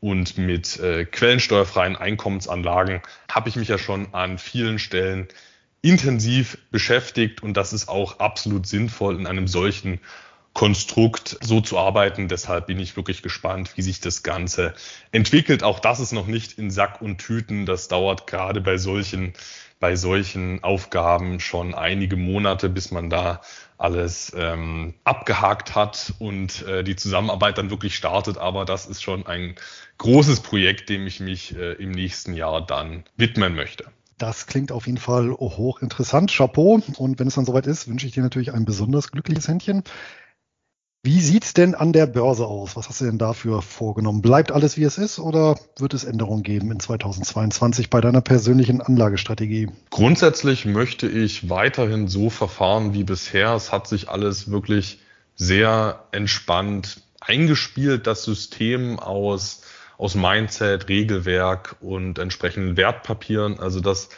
Und 0.00 0.36
mit 0.38 0.78
äh, 0.80 1.04
quellensteuerfreien 1.04 1.94
Einkommensanlagen 1.94 3.00
habe 3.30 3.48
ich 3.48 3.54
mich 3.54 3.68
ja 3.68 3.78
schon 3.78 4.12
an 4.12 4.38
vielen 4.38 4.80
Stellen 4.80 5.28
intensiv 5.82 6.58
beschäftigt. 6.72 7.44
Und 7.44 7.56
das 7.56 7.72
ist 7.72 7.88
auch 7.88 8.18
absolut 8.18 8.66
sinnvoll 8.66 9.14
in 9.20 9.28
einem 9.28 9.46
solchen 9.46 10.00
Konstrukt 10.56 11.36
so 11.42 11.60
zu 11.60 11.76
arbeiten. 11.76 12.28
Deshalb 12.28 12.66
bin 12.66 12.80
ich 12.80 12.96
wirklich 12.96 13.20
gespannt, 13.20 13.76
wie 13.76 13.82
sich 13.82 14.00
das 14.00 14.22
Ganze 14.22 14.72
entwickelt. 15.12 15.62
Auch 15.62 15.80
das 15.80 16.00
ist 16.00 16.12
noch 16.12 16.26
nicht 16.26 16.58
in 16.58 16.70
Sack 16.70 17.02
und 17.02 17.18
Tüten. 17.18 17.66
Das 17.66 17.88
dauert 17.88 18.26
gerade 18.26 18.62
bei 18.62 18.78
solchen, 18.78 19.34
bei 19.80 19.96
solchen 19.96 20.64
Aufgaben 20.64 21.40
schon 21.40 21.74
einige 21.74 22.16
Monate, 22.16 22.70
bis 22.70 22.90
man 22.90 23.10
da 23.10 23.42
alles 23.76 24.32
ähm, 24.34 24.94
abgehakt 25.04 25.74
hat 25.74 26.14
und 26.20 26.66
äh, 26.66 26.82
die 26.82 26.96
Zusammenarbeit 26.96 27.58
dann 27.58 27.68
wirklich 27.68 27.94
startet. 27.94 28.38
Aber 28.38 28.64
das 28.64 28.86
ist 28.86 29.02
schon 29.02 29.26
ein 29.26 29.56
großes 29.98 30.40
Projekt, 30.40 30.88
dem 30.88 31.06
ich 31.06 31.20
mich 31.20 31.54
äh, 31.54 31.72
im 31.74 31.90
nächsten 31.90 32.32
Jahr 32.32 32.64
dann 32.64 33.04
widmen 33.18 33.54
möchte. 33.54 33.84
Das 34.16 34.46
klingt 34.46 34.72
auf 34.72 34.86
jeden 34.86 34.96
Fall 34.96 35.32
hochinteressant. 35.32 36.32
Chapeau. 36.34 36.80
Und 36.96 37.18
wenn 37.18 37.28
es 37.28 37.34
dann 37.34 37.44
soweit 37.44 37.66
ist, 37.66 37.88
wünsche 37.88 38.06
ich 38.06 38.14
dir 38.14 38.22
natürlich 38.22 38.54
ein 38.54 38.64
besonders 38.64 39.10
glückliches 39.12 39.48
Händchen. 39.48 39.84
Wie 41.06 41.20
sieht's 41.20 41.54
denn 41.54 41.76
an 41.76 41.92
der 41.92 42.06
Börse 42.06 42.44
aus? 42.46 42.74
Was 42.74 42.88
hast 42.88 43.00
du 43.00 43.04
denn 43.04 43.16
dafür 43.16 43.62
vorgenommen? 43.62 44.22
Bleibt 44.22 44.50
alles 44.50 44.76
wie 44.76 44.82
es 44.82 44.98
ist 44.98 45.20
oder 45.20 45.56
wird 45.78 45.94
es 45.94 46.02
Änderungen 46.02 46.42
geben 46.42 46.72
in 46.72 46.80
2022 46.80 47.90
bei 47.90 48.00
deiner 48.00 48.22
persönlichen 48.22 48.80
Anlagestrategie? 48.80 49.68
Grundsätzlich 49.90 50.64
möchte 50.64 51.06
ich 51.06 51.48
weiterhin 51.48 52.08
so 52.08 52.28
verfahren 52.28 52.92
wie 52.92 53.04
bisher. 53.04 53.54
Es 53.54 53.70
hat 53.70 53.86
sich 53.86 54.08
alles 54.08 54.50
wirklich 54.50 54.98
sehr 55.36 56.00
entspannt 56.10 57.02
eingespielt, 57.20 58.08
das 58.08 58.24
System 58.24 58.98
aus, 58.98 59.60
aus 59.98 60.16
Mindset, 60.16 60.88
Regelwerk 60.88 61.76
und 61.78 62.18
entsprechenden 62.18 62.76
Wertpapieren. 62.76 63.60
Also 63.60 63.78
das 63.78 64.08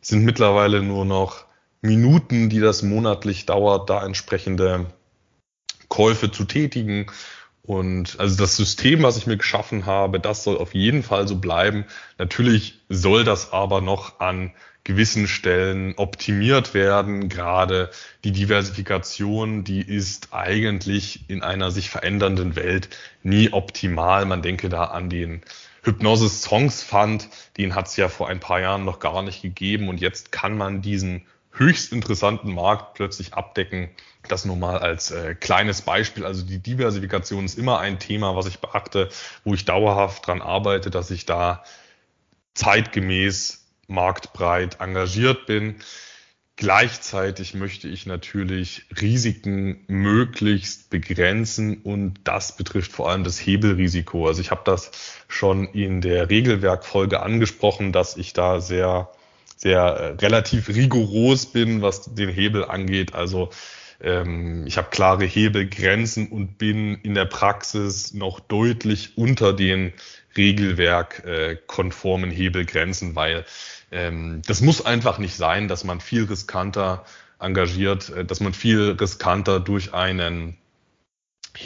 sind 0.00 0.22
mittlerweile 0.22 0.84
nur 0.84 1.04
noch 1.04 1.46
Minuten, 1.82 2.48
die 2.48 2.60
das 2.60 2.84
monatlich 2.84 3.44
dauert, 3.44 3.90
da 3.90 4.06
entsprechende 4.06 4.86
Käufe 5.98 6.30
zu 6.30 6.44
tätigen. 6.44 7.06
Und 7.64 8.20
also 8.20 8.36
das 8.36 8.56
System, 8.56 9.02
was 9.02 9.16
ich 9.16 9.26
mir 9.26 9.36
geschaffen 9.36 9.84
habe, 9.84 10.20
das 10.20 10.44
soll 10.44 10.56
auf 10.56 10.72
jeden 10.72 11.02
Fall 11.02 11.26
so 11.26 11.38
bleiben. 11.38 11.86
Natürlich 12.18 12.78
soll 12.88 13.24
das 13.24 13.52
aber 13.52 13.80
noch 13.80 14.20
an 14.20 14.52
gewissen 14.84 15.26
Stellen 15.26 15.94
optimiert 15.96 16.72
werden. 16.72 17.28
Gerade 17.28 17.90
die 18.22 18.30
Diversifikation, 18.30 19.64
die 19.64 19.80
ist 19.80 20.28
eigentlich 20.30 21.28
in 21.28 21.42
einer 21.42 21.72
sich 21.72 21.90
verändernden 21.90 22.54
Welt 22.54 22.90
nie 23.24 23.52
optimal. 23.52 24.24
Man 24.24 24.40
denke 24.40 24.68
da 24.68 24.84
an 24.84 25.10
den 25.10 25.42
Hypnosis 25.82 26.42
Songs 26.42 26.84
Fund, 26.84 27.28
den 27.56 27.74
hat 27.74 27.88
es 27.88 27.96
ja 27.96 28.08
vor 28.08 28.28
ein 28.28 28.38
paar 28.38 28.60
Jahren 28.60 28.84
noch 28.84 29.00
gar 29.00 29.22
nicht 29.22 29.42
gegeben 29.42 29.88
und 29.88 30.00
jetzt 30.00 30.30
kann 30.30 30.56
man 30.56 30.80
diesen 30.80 31.26
höchst 31.52 31.92
interessanten 31.92 32.52
Markt 32.54 32.94
plötzlich 32.94 33.34
abdecken. 33.34 33.90
Das 34.28 34.44
nur 34.44 34.56
mal 34.56 34.78
als 34.78 35.10
äh, 35.10 35.34
kleines 35.34 35.82
Beispiel. 35.82 36.24
Also 36.24 36.44
die 36.44 36.58
Diversifikation 36.58 37.44
ist 37.44 37.58
immer 37.58 37.78
ein 37.78 37.98
Thema, 37.98 38.36
was 38.36 38.46
ich 38.46 38.58
beachte, 38.58 39.08
wo 39.44 39.54
ich 39.54 39.64
dauerhaft 39.64 40.26
dran 40.26 40.42
arbeite, 40.42 40.90
dass 40.90 41.10
ich 41.10 41.26
da 41.26 41.64
zeitgemäß 42.54 43.66
marktbreit 43.86 44.80
engagiert 44.80 45.46
bin. 45.46 45.76
Gleichzeitig 46.56 47.54
möchte 47.54 47.86
ich 47.86 48.04
natürlich 48.04 48.86
Risiken 49.00 49.84
möglichst 49.86 50.90
begrenzen 50.90 51.82
und 51.82 52.18
das 52.24 52.56
betrifft 52.56 52.90
vor 52.90 53.08
allem 53.08 53.22
das 53.22 53.38
Hebelrisiko. 53.38 54.26
Also 54.26 54.40
ich 54.40 54.50
habe 54.50 54.62
das 54.64 54.90
schon 55.28 55.68
in 55.68 56.00
der 56.00 56.28
Regelwerkfolge 56.30 57.20
angesprochen, 57.22 57.92
dass 57.92 58.16
ich 58.16 58.32
da 58.32 58.60
sehr 58.60 59.08
sehr 59.58 59.80
äh, 59.80 60.06
relativ 60.24 60.68
rigoros 60.68 61.46
bin, 61.46 61.82
was 61.82 62.14
den 62.14 62.30
Hebel 62.30 62.64
angeht. 62.64 63.14
Also 63.14 63.50
ähm, 64.00 64.64
ich 64.66 64.78
habe 64.78 64.88
klare 64.90 65.24
Hebelgrenzen 65.24 66.28
und 66.28 66.56
bin 66.58 66.94
in 67.02 67.14
der 67.14 67.24
Praxis 67.24 68.14
noch 68.14 68.40
deutlich 68.40 69.18
unter 69.18 69.52
den 69.52 69.92
Regelwerk 70.36 71.24
äh, 71.26 71.56
konformen 71.66 72.30
Hebelgrenzen, 72.30 73.16
weil 73.16 73.44
ähm, 73.90 74.42
das 74.46 74.60
muss 74.60 74.86
einfach 74.86 75.18
nicht 75.18 75.34
sein, 75.34 75.66
dass 75.66 75.82
man 75.82 76.00
viel 76.00 76.24
riskanter 76.24 77.04
engagiert, 77.40 78.10
äh, 78.10 78.24
dass 78.24 78.38
man 78.38 78.54
viel 78.54 78.96
riskanter 79.00 79.58
durch 79.58 79.92
einen 79.92 80.56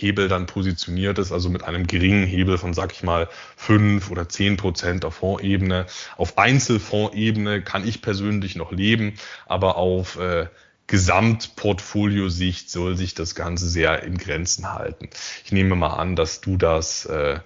Hebel 0.00 0.28
dann 0.28 0.46
positioniert 0.46 1.18
ist, 1.18 1.32
also 1.32 1.50
mit 1.50 1.64
einem 1.64 1.86
geringen 1.86 2.26
Hebel 2.26 2.58
von, 2.58 2.74
sag 2.74 2.92
ich 2.92 3.02
mal, 3.02 3.28
fünf 3.56 4.10
oder 4.10 4.28
zehn 4.28 4.56
Prozent 4.56 5.04
auf 5.04 5.16
Fondsebene. 5.16 5.86
Auf 6.16 6.38
Einzelfondsebene 6.38 7.62
kann 7.62 7.86
ich 7.86 8.02
persönlich 8.02 8.56
noch 8.56 8.72
leben, 8.72 9.14
aber 9.46 9.76
auf 9.76 10.18
äh, 10.18 10.46
Gesamtportfoliosicht 10.86 12.70
soll 12.70 12.96
sich 12.96 13.14
das 13.14 13.34
Ganze 13.34 13.68
sehr 13.68 14.02
in 14.02 14.18
Grenzen 14.18 14.72
halten. 14.72 15.08
Ich 15.44 15.52
nehme 15.52 15.74
mal 15.74 15.94
an, 15.94 16.16
dass 16.16 16.40
du 16.40 16.56
das 16.56 17.06
äh, 17.06 17.40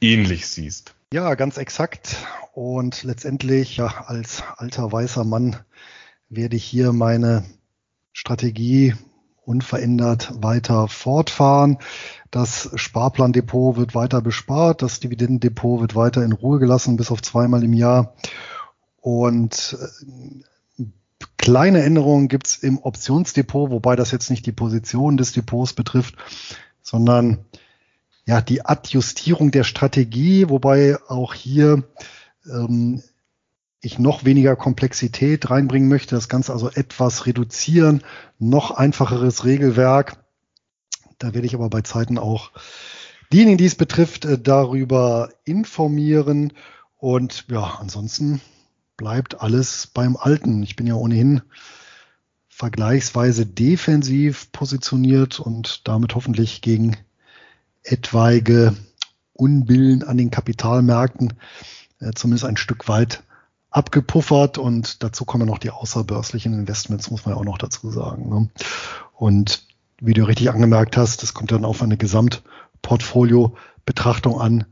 ähnlich 0.00 0.46
siehst. 0.46 0.94
Ja, 1.12 1.34
ganz 1.34 1.56
exakt. 1.56 2.16
Und 2.52 3.02
letztendlich, 3.02 3.76
ja, 3.78 4.04
als 4.06 4.42
alter 4.56 4.92
weißer 4.92 5.24
Mann 5.24 5.56
werde 6.28 6.56
ich 6.56 6.64
hier 6.64 6.92
meine 6.92 7.44
Strategie 8.12 8.94
unverändert 9.44 10.32
weiter 10.42 10.88
fortfahren. 10.88 11.78
Das 12.30 12.70
Sparplandepot 12.74 13.76
wird 13.76 13.94
weiter 13.94 14.20
bespart, 14.20 14.82
das 14.82 15.00
Dividendendepot 15.00 15.80
wird 15.80 15.94
weiter 15.94 16.24
in 16.24 16.32
Ruhe 16.32 16.58
gelassen, 16.58 16.96
bis 16.96 17.10
auf 17.10 17.22
zweimal 17.22 17.64
im 17.64 17.72
Jahr. 17.72 18.14
Und 19.00 19.76
äh, 19.80 20.84
kleine 21.36 21.82
Änderungen 21.82 22.28
gibt's 22.28 22.56
im 22.56 22.78
Optionsdepot, 22.78 23.70
wobei 23.70 23.96
das 23.96 24.10
jetzt 24.10 24.30
nicht 24.30 24.46
die 24.46 24.52
Position 24.52 25.16
des 25.16 25.32
Depots 25.32 25.72
betrifft, 25.72 26.16
sondern 26.82 27.38
ja 28.26 28.40
die 28.40 28.64
Adjustierung 28.64 29.50
der 29.50 29.64
Strategie, 29.64 30.48
wobei 30.48 30.98
auch 31.08 31.34
hier 31.34 31.84
ähm, 32.46 33.02
ich 33.80 33.98
noch 33.98 34.24
weniger 34.24 34.56
Komplexität 34.56 35.50
reinbringen 35.50 35.88
möchte, 35.88 36.14
das 36.14 36.28
Ganze 36.28 36.52
also 36.52 36.70
etwas 36.70 37.26
reduzieren, 37.26 38.02
noch 38.38 38.70
einfacheres 38.72 39.44
Regelwerk. 39.44 40.16
Da 41.18 41.34
werde 41.34 41.46
ich 41.46 41.54
aber 41.54 41.70
bei 41.70 41.80
Zeiten 41.80 42.18
auch 42.18 42.50
diejenigen, 43.32 43.58
die 43.58 43.66
es 43.66 43.74
betrifft, 43.74 44.24
äh, 44.24 44.38
darüber 44.38 45.30
informieren. 45.44 46.52
Und 46.96 47.46
ja, 47.48 47.78
ansonsten 47.80 48.40
bleibt 48.96 49.40
alles 49.40 49.86
beim 49.86 50.16
Alten. 50.16 50.62
Ich 50.62 50.76
bin 50.76 50.86
ja 50.86 50.94
ohnehin 50.94 51.40
vergleichsweise 52.48 53.46
defensiv 53.46 54.52
positioniert 54.52 55.40
und 55.40 55.88
damit 55.88 56.14
hoffentlich 56.14 56.60
gegen 56.60 56.98
etwaige 57.82 58.76
Unbillen 59.32 60.02
an 60.02 60.18
den 60.18 60.30
Kapitalmärkten 60.30 61.32
äh, 62.00 62.12
zumindest 62.12 62.44
ein 62.44 62.58
Stück 62.58 62.88
weit 62.88 63.22
abgepuffert 63.70 64.58
und 64.58 65.02
dazu 65.02 65.24
kommen 65.24 65.46
noch 65.46 65.58
die 65.58 65.70
außerbörslichen 65.70 66.52
Investments, 66.54 67.10
muss 67.10 67.24
man 67.24 67.34
ja 67.34 67.40
auch 67.40 67.44
noch 67.44 67.58
dazu 67.58 67.90
sagen. 67.90 68.28
Ne? 68.28 68.48
Und 69.14 69.64
wie 70.00 70.14
du 70.14 70.24
richtig 70.24 70.50
angemerkt 70.50 70.96
hast, 70.96 71.22
das 71.22 71.34
kommt 71.34 71.52
dann 71.52 71.64
auf 71.64 71.82
eine 71.82 71.96
Gesamtportfolio-Betrachtung 71.96 74.40
an, 74.40 74.64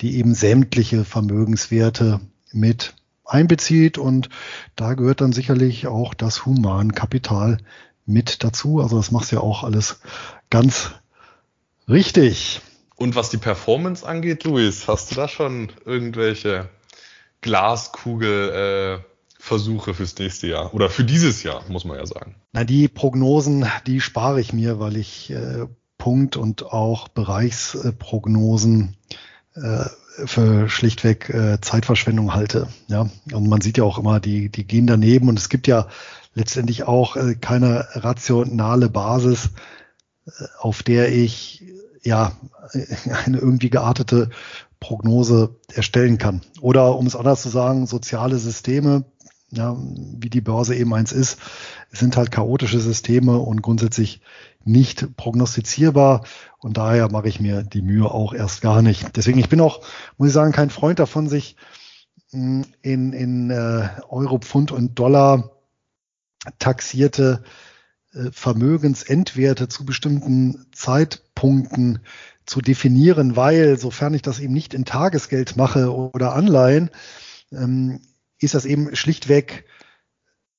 die 0.00 0.18
eben 0.18 0.34
sämtliche 0.34 1.04
Vermögenswerte 1.04 2.20
mit 2.52 2.94
einbezieht 3.24 3.98
und 3.98 4.28
da 4.76 4.94
gehört 4.94 5.20
dann 5.20 5.32
sicherlich 5.32 5.86
auch 5.86 6.14
das 6.14 6.44
Humankapital 6.44 7.58
mit 8.04 8.44
dazu. 8.44 8.80
Also 8.80 8.96
das 8.96 9.10
machst 9.10 9.32
du 9.32 9.36
ja 9.36 9.42
auch 9.42 9.64
alles 9.64 10.00
ganz 10.50 10.90
richtig. 11.88 12.60
Und 12.96 13.14
was 13.14 13.30
die 13.30 13.38
Performance 13.38 14.06
angeht, 14.06 14.44
Luis, 14.44 14.86
hast 14.86 15.10
du 15.10 15.14
da 15.14 15.28
schon 15.28 15.72
irgendwelche 15.84 16.68
Glaskugel 17.42 19.02
äh, 19.02 19.12
Versuche 19.38 19.92
fürs 19.92 20.16
nächste 20.18 20.46
Jahr 20.46 20.72
oder 20.72 20.88
für 20.88 21.02
dieses 21.02 21.42
Jahr, 21.42 21.64
muss 21.68 21.84
man 21.84 21.98
ja 21.98 22.06
sagen. 22.06 22.36
Na, 22.52 22.62
die 22.62 22.86
Prognosen, 22.86 23.66
die 23.88 24.00
spare 24.00 24.40
ich 24.40 24.52
mir, 24.52 24.78
weil 24.78 24.96
ich 24.96 25.30
äh, 25.30 25.66
Punkt- 25.98 26.36
und 26.36 26.64
auch 26.64 27.08
Bereichsprognosen 27.08 28.96
äh, 29.54 29.84
für 30.26 30.68
schlichtweg 30.68 31.28
äh, 31.30 31.60
Zeitverschwendung 31.60 32.34
halte. 32.34 32.68
Ja, 32.86 33.10
und 33.32 33.48
man 33.48 33.60
sieht 33.60 33.78
ja 33.78 33.84
auch 33.84 33.98
immer, 33.98 34.20
die, 34.20 34.48
die 34.48 34.64
gehen 34.64 34.86
daneben 34.86 35.28
und 35.28 35.38
es 35.38 35.48
gibt 35.48 35.66
ja 35.66 35.88
letztendlich 36.34 36.84
auch 36.84 37.16
äh, 37.16 37.34
keine 37.34 37.88
rationale 37.94 38.88
Basis, 38.88 39.50
äh, 40.26 40.30
auf 40.58 40.82
der 40.82 41.12
ich 41.12 41.64
ja 42.02 42.32
eine 43.24 43.38
irgendwie 43.38 43.70
geartete 43.70 44.30
Prognose 44.82 45.54
erstellen 45.72 46.18
kann. 46.18 46.42
Oder 46.60 46.98
um 46.98 47.06
es 47.06 47.14
anders 47.14 47.40
zu 47.40 47.48
sagen, 47.48 47.86
soziale 47.86 48.36
Systeme, 48.36 49.04
ja, 49.50 49.76
wie 49.78 50.28
die 50.28 50.40
Börse 50.40 50.74
eben 50.74 50.92
eins 50.92 51.12
ist, 51.12 51.38
sind 51.92 52.16
halt 52.16 52.32
chaotische 52.32 52.80
Systeme 52.80 53.38
und 53.38 53.62
grundsätzlich 53.62 54.22
nicht 54.64 55.16
prognostizierbar. 55.16 56.24
Und 56.58 56.78
daher 56.78 57.10
mache 57.12 57.28
ich 57.28 57.38
mir 57.38 57.62
die 57.62 57.80
Mühe 57.80 58.10
auch 58.10 58.34
erst 58.34 58.60
gar 58.60 58.82
nicht. 58.82 59.16
Deswegen, 59.16 59.38
ich 59.38 59.48
bin 59.48 59.60
auch, 59.60 59.82
muss 60.18 60.28
ich 60.28 60.34
sagen, 60.34 60.52
kein 60.52 60.70
Freund 60.70 60.98
davon, 60.98 61.28
sich 61.28 61.54
hm, 62.32 62.64
in, 62.82 63.12
in 63.12 63.50
äh, 63.50 63.88
Euro, 64.08 64.38
Pfund 64.38 64.72
und 64.72 64.98
Dollar 64.98 65.52
taxierte 66.58 67.44
Vermögensendwerte 68.32 69.68
zu 69.68 69.84
bestimmten 69.84 70.66
Zeitpunkten 70.72 72.00
zu 72.44 72.60
definieren, 72.60 73.36
weil, 73.36 73.78
sofern 73.78 74.14
ich 74.14 74.22
das 74.22 74.40
eben 74.40 74.52
nicht 74.52 74.74
in 74.74 74.84
Tagesgeld 74.84 75.56
mache 75.56 75.94
oder 75.94 76.34
Anleihen, 76.34 76.90
ähm, 77.52 78.00
ist 78.38 78.54
das 78.54 78.64
eben 78.64 78.94
schlichtweg 78.96 79.64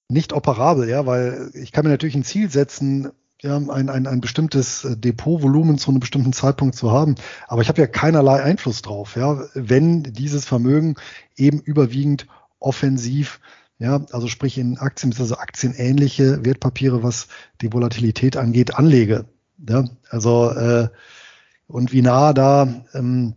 nicht 0.10 0.34
operabel, 0.34 0.90
ja, 0.90 1.06
weil 1.06 1.52
ich 1.54 1.72
kann 1.72 1.86
mir 1.86 1.92
natürlich 1.92 2.16
ein 2.16 2.24
Ziel 2.24 2.50
setzen, 2.50 3.12
ja, 3.42 3.58
ein, 3.58 3.90
ein, 3.90 4.08
ein 4.08 4.22
bestimmtes 4.22 4.86
äh, 4.86 4.96
Depotvolumen 4.96 5.78
zu 5.78 5.92
einem 5.92 6.00
bestimmten 6.00 6.34
Zeitpunkt 6.34 6.76
zu 6.76 6.92
haben. 6.92 7.16
Aber 7.48 7.62
ich 7.62 7.68
habe 7.68 7.82
ja 7.82 7.88
keinerlei 7.88 8.42
Einfluss 8.42 8.82
drauf, 8.82 9.16
ja, 9.16 9.44
wenn 9.54 10.04
dieses 10.04 10.46
Vermögen 10.46 10.96
eben 11.36 11.60
überwiegend 11.60 12.28
offensiv, 12.60 13.42
ja, 13.80 14.06
also 14.12 14.28
sprich 14.28 14.58
in 14.58 14.78
Aktien 14.78 15.10
bzw. 15.12 15.36
aktienähnliche 15.36 16.46
Wertpapiere, 16.46 17.04
was 17.04 17.28
die 17.62 17.74
Volatilität 17.74 18.38
angeht, 18.38 18.76
anlege. 18.76 19.26
Ja, 19.68 19.86
also 20.10 20.50
äh, 20.52 20.90
und 21.68 21.92
wie 21.92 22.02
nah 22.02 22.34
da 22.34 22.68
ähm, 22.94 23.36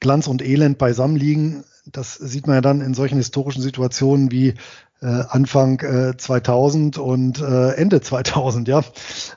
Glanz 0.00 0.26
und 0.26 0.42
Elend 0.42 0.78
beisammen 0.78 1.16
liegen, 1.16 1.64
das 1.86 2.14
sieht 2.14 2.46
man 2.46 2.56
ja 2.56 2.60
dann 2.60 2.80
in 2.80 2.94
solchen 2.94 3.16
historischen 3.16 3.62
Situationen 3.62 4.30
wie 4.30 4.54
äh, 5.00 5.06
Anfang 5.06 5.80
äh, 5.80 6.16
2000 6.16 6.98
und 6.98 7.40
äh, 7.40 7.72
Ende 7.72 8.00
2000, 8.00 8.68
ja. 8.68 8.82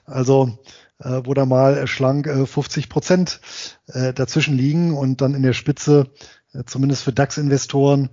Also 0.05 0.57
äh, 0.99 1.21
wo 1.23 1.33
da 1.33 1.45
mal 1.45 1.87
schlank 1.87 2.27
äh, 2.27 2.45
50 2.45 2.89
Prozent 2.89 3.39
äh, 3.87 4.13
dazwischen 4.13 4.55
liegen 4.55 4.93
und 4.93 5.21
dann 5.21 5.35
in 5.35 5.43
der 5.43 5.53
Spitze, 5.53 6.11
äh, 6.53 6.63
zumindest 6.65 7.03
für 7.03 7.13
DAX-Investoren, 7.13 8.09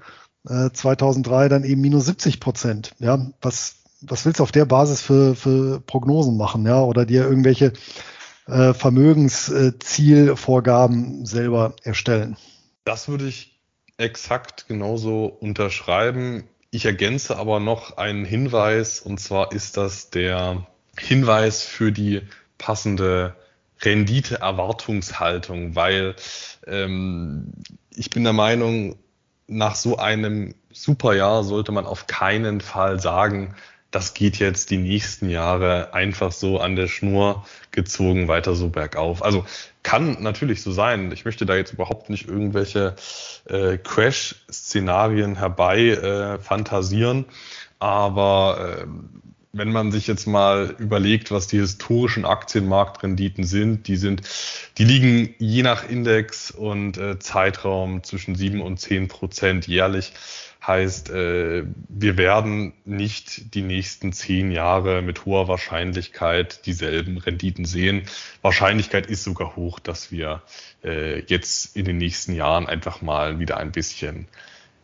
äh, 0.49 0.70
2003 0.72 1.49
dann 1.49 1.64
eben 1.64 1.80
minus 1.80 2.07
70 2.07 2.41
Prozent. 2.41 2.95
Ja, 2.99 3.30
was 3.41 3.80
was 4.03 4.24
willst 4.24 4.41
du 4.41 4.43
auf 4.43 4.53
der 4.53 4.64
Basis 4.64 5.03
für, 5.03 5.34
für 5.34 5.80
Prognosen 5.80 6.36
machen, 6.36 6.64
ja, 6.66 6.82
oder 6.82 7.05
dir 7.05 7.24
irgendwelche 7.24 7.72
äh, 8.47 8.72
Vermögenszielvorgaben 8.72 11.26
selber 11.26 11.74
erstellen? 11.82 12.36
Das 12.84 13.09
würde 13.09 13.26
ich 13.26 13.59
exakt 13.99 14.68
genauso 14.68 15.26
unterschreiben. 15.26 16.45
Ich 16.70 16.86
ergänze 16.86 17.36
aber 17.36 17.61
noch 17.61 17.99
einen 17.99 18.24
Hinweis, 18.24 19.01
und 19.01 19.20
zwar 19.20 19.53
ist 19.53 19.76
das 19.76 20.09
der 20.11 20.66
Hinweis 20.99 21.62
für 21.62 21.93
die 21.93 22.22
passende 22.59 23.36
Rendite-Erwartungshaltung, 23.82 25.74
weil 25.74 26.14
ähm, 26.66 27.53
ich 27.95 28.11
bin 28.11 28.24
der 28.24 28.34
Meinung, 28.34 28.97
nach 29.51 29.74
so 29.74 29.98
einem 29.98 30.55
Superjahr 30.72 31.44
sollte 31.44 31.72
man 31.72 31.84
auf 31.84 32.07
keinen 32.07 32.61
Fall 32.61 33.01
sagen, 33.01 33.55
das 33.90 34.14
geht 34.14 34.38
jetzt 34.38 34.70
die 34.70 34.78
nächsten 34.78 35.28
Jahre 35.28 35.92
einfach 35.92 36.30
so 36.30 36.61
an 36.61 36.76
der 36.76 36.86
Schnur 36.86 37.44
gezogen 37.72 38.28
weiter 38.28 38.55
so 38.55 38.68
bergauf. 38.68 39.24
Also 39.24 39.44
kann 39.82 40.22
natürlich 40.22 40.62
so 40.62 40.70
sein. 40.70 41.11
Ich 41.11 41.24
möchte 41.24 41.44
da 41.44 41.57
jetzt 41.57 41.72
überhaupt 41.72 42.09
nicht 42.09 42.28
irgendwelche 42.28 42.94
äh, 43.46 43.78
Crash-Szenarien 43.78 45.36
herbei 45.36 45.88
äh, 45.88 46.38
fantasieren, 46.38 47.24
aber 47.80 48.78
äh, 48.82 48.86
wenn 49.53 49.72
man 49.72 49.90
sich 49.90 50.07
jetzt 50.07 50.26
mal 50.26 50.76
überlegt, 50.78 51.30
was 51.30 51.48
die 51.48 51.59
historischen 51.59 52.24
Aktienmarktrenditen 52.24 53.44
sind, 53.44 53.88
die 53.88 53.96
sind, 53.96 54.22
die 54.78 54.84
liegen 54.84 55.34
je 55.38 55.62
nach 55.62 55.88
Index 55.88 56.51
und 56.51 56.98
äh, 56.98 57.18
Zeitraum 57.18 58.05
zwischen 58.05 58.36
sieben 58.36 58.61
und 58.61 58.78
zehn 58.78 59.09
Prozent 59.09 59.66
jährlich. 59.66 60.12
Heißt, 60.64 61.11
äh, 61.11 61.64
wir 61.88 62.16
werden 62.18 62.74
nicht 62.84 63.55
die 63.55 63.62
nächsten 63.62 64.12
zehn 64.12 64.53
Jahre 64.53 65.03
mit 65.03 65.24
hoher 65.24 65.48
Wahrscheinlichkeit 65.48 66.66
dieselben 66.66 67.16
Renditen 67.16 67.64
sehen. 67.64 68.03
Wahrscheinlichkeit 68.42 69.07
ist 69.07 69.24
sogar 69.24 69.57
hoch, 69.57 69.80
dass 69.80 70.12
wir 70.12 70.42
äh, 70.84 71.20
jetzt 71.20 71.76
in 71.76 71.86
den 71.86 71.96
nächsten 71.96 72.34
Jahren 72.34 72.66
einfach 72.66 73.01
mal 73.01 73.38
wieder 73.40 73.57
ein 73.57 73.72
bisschen 73.72 74.28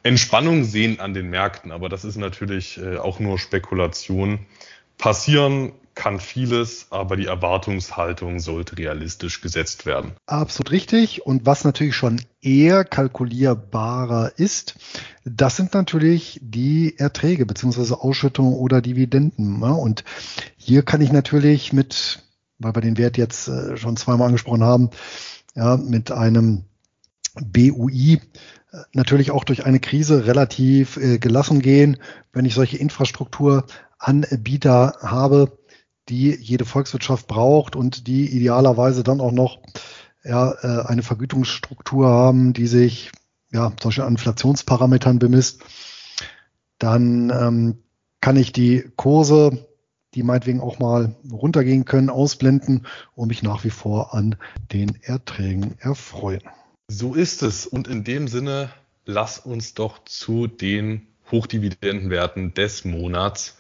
Entspannung 0.07 0.65
sehen 0.65 1.01
an 1.01 1.15
den 1.15 1.29
Märkten. 1.29 1.73
Aber 1.73 1.89
das 1.89 2.05
ist 2.05 2.17
natürlich 2.17 2.79
äh, 2.79 2.97
auch 2.97 3.21
nur 3.21 3.39
Spekulation. 3.39 4.41
Passieren 4.99 5.73
kann 5.97 6.21
vieles, 6.21 6.89
aber 6.91 7.17
die 7.17 7.27
Erwartungshaltung 7.27 8.39
sollte 8.39 8.77
realistisch 8.77 9.41
gesetzt 9.41 9.87
werden. 9.87 10.13
Absolut 10.27 10.71
richtig. 10.71 11.25
Und 11.25 11.47
was 11.47 11.65
natürlich 11.65 11.97
schon 11.97 12.21
eher 12.43 12.85
kalkulierbarer 12.85 14.33
ist, 14.37 14.77
das 15.25 15.57
sind 15.57 15.73
natürlich 15.73 16.39
die 16.43 16.99
Erträge 16.99 17.47
beziehungsweise 17.47 18.01
Ausschüttungen 18.01 18.55
oder 18.55 18.83
Dividenden. 18.83 19.63
Und 19.63 20.05
hier 20.57 20.83
kann 20.83 21.01
ich 21.01 21.13
natürlich 21.13 21.73
mit, 21.73 22.23
weil 22.59 22.75
wir 22.75 22.83
den 22.83 22.99
Wert 22.99 23.17
jetzt 23.17 23.49
äh, 23.49 23.79
schon 23.79 23.97
zweimal 23.97 24.27
angesprochen 24.27 24.65
haben, 24.65 24.91
ja, 25.55 25.79
mit 25.79 26.13
einem 26.13 26.65
BUI 27.41 28.21
natürlich 28.93 29.31
auch 29.31 29.45
durch 29.45 29.67
eine 29.67 29.81
Krise 29.81 30.27
relativ 30.27 30.97
äh, 30.97 31.19
gelassen 31.19 31.61
gehen, 31.61 31.99
wenn 32.33 32.45
ich 32.45 32.55
solche 32.55 32.79
Infrastrukturanbieter 32.79 34.95
habe, 35.03 35.59
die 36.09 36.35
jede 36.35 36.65
Volkswirtschaft 36.65 37.27
braucht 37.27 37.77
und 37.77 38.07
die 38.07 38.27
idealerweise 38.27 39.03
dann 39.03 39.21
auch 39.21 39.33
noch 39.33 39.59
ja, 40.25 40.53
äh, 40.63 40.87
eine 40.87 41.03
Vergütungsstruktur 41.03 42.09
haben, 42.09 42.53
die 42.53 42.67
sich 42.67 43.11
ja, 43.53 43.73
solche 43.81 44.03
Inflationsparametern 44.03 45.19
bemisst, 45.19 45.63
dann 46.79 47.31
ähm, 47.31 47.83
kann 48.21 48.37
ich 48.37 48.53
die 48.53 48.85
Kurse, 48.97 49.67
die 50.15 50.23
meinetwegen 50.23 50.61
auch 50.61 50.79
mal 50.79 51.15
runtergehen 51.31 51.85
können, 51.85 52.11
ausblenden 52.11 52.87
und 53.15 53.29
mich 53.29 53.43
nach 53.43 53.65
wie 53.65 53.71
vor 53.71 54.15
an 54.15 54.37
den 54.73 54.99
Erträgen 55.03 55.77
erfreuen. 55.79 56.43
So 56.89 57.15
ist 57.15 57.43
es. 57.43 57.67
Und 57.67 57.89
in 57.89 58.05
dem 58.05 58.29
Sinne, 58.29 58.71
lass 59.05 59.39
uns 59.39 59.75
doch 59.75 60.05
zu 60.05 60.47
den 60.47 61.09
Hochdividendenwerten 61.31 62.55
des 62.55 62.85
Monats 62.85 63.57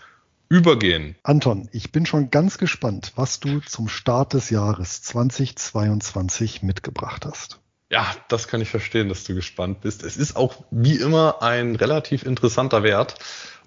übergehen. 0.48 1.16
Anton, 1.24 1.68
ich 1.72 1.90
bin 1.90 2.06
schon 2.06 2.30
ganz 2.30 2.56
gespannt, 2.58 3.12
was 3.16 3.40
du 3.40 3.58
zum 3.60 3.88
Start 3.88 4.32
des 4.32 4.50
Jahres 4.50 5.02
2022 5.02 6.62
mitgebracht 6.62 7.26
hast. 7.26 7.58
Ja, 7.90 8.06
das 8.28 8.46
kann 8.46 8.60
ich 8.60 8.68
verstehen, 8.68 9.08
dass 9.08 9.24
du 9.24 9.34
gespannt 9.34 9.80
bist. 9.80 10.04
Es 10.04 10.16
ist 10.16 10.36
auch 10.36 10.64
wie 10.70 10.96
immer 10.96 11.42
ein 11.42 11.74
relativ 11.74 12.24
interessanter 12.24 12.84
Wert. 12.84 13.16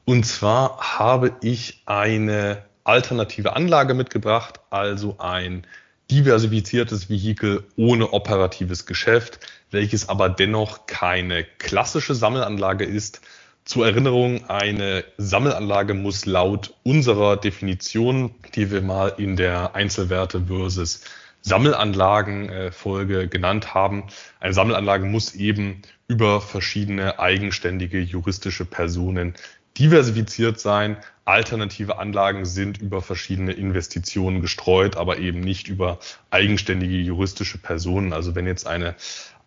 Und 0.06 0.26
zwar 0.26 0.98
habe 0.98 1.36
ich 1.42 1.84
eine 1.86 2.64
alternative 2.86 3.56
Anlage 3.56 3.94
mitgebracht, 3.94 4.62
also 4.70 5.18
ein 5.20 5.68
diversifiziertes 6.12 7.10
Vehikel 7.10 7.64
ohne 7.76 8.12
operatives 8.14 8.86
Geschäft, 8.86 9.40
welches 9.72 10.10
aber 10.10 10.30
dennoch 10.30 10.86
keine 10.88 11.44
klassische 11.44 12.16
Sammelanlage 12.16 12.86
ist, 12.86 13.22
zur 13.66 13.86
Erinnerung, 13.86 14.50
eine 14.50 15.04
Sammelanlage 15.18 15.94
muss 15.94 16.26
laut 16.26 16.74
unserer 16.84 17.38
Definition, 17.38 18.34
die 18.56 18.72
wir 18.72 18.82
mal 18.82 19.14
in 19.18 19.36
der 19.36 19.76
Einzelwerte 19.76 20.46
versus 20.48 21.02
Sammelanlagen-Folge 21.42 23.28
genannt 23.28 23.76
haben, 23.76 24.06
eine 24.40 24.54
Sammelanlage 24.54 25.06
muss 25.06 25.36
eben 25.36 25.84
über 26.08 26.42
verschiedene 26.42 27.20
eigenständige 27.20 28.00
juristische 28.00 28.66
Personen 28.66 29.36
diversifiziert 29.78 30.60
sein. 30.60 30.98
Alternative 31.26 32.00
Anlagen 32.00 32.46
sind 32.46 32.80
über 32.80 33.02
verschiedene 33.02 33.54
Investitionen 33.54 34.42
gestreut, 34.42 34.98
aber 34.98 35.20
eben 35.20 35.40
nicht 35.42 35.68
über 35.68 36.00
eigenständige 36.32 36.98
juristische 36.98 37.58
Personen. 37.58 38.14
Also 38.14 38.36
wenn 38.36 38.48
jetzt 38.48 38.68
eine 38.68 38.96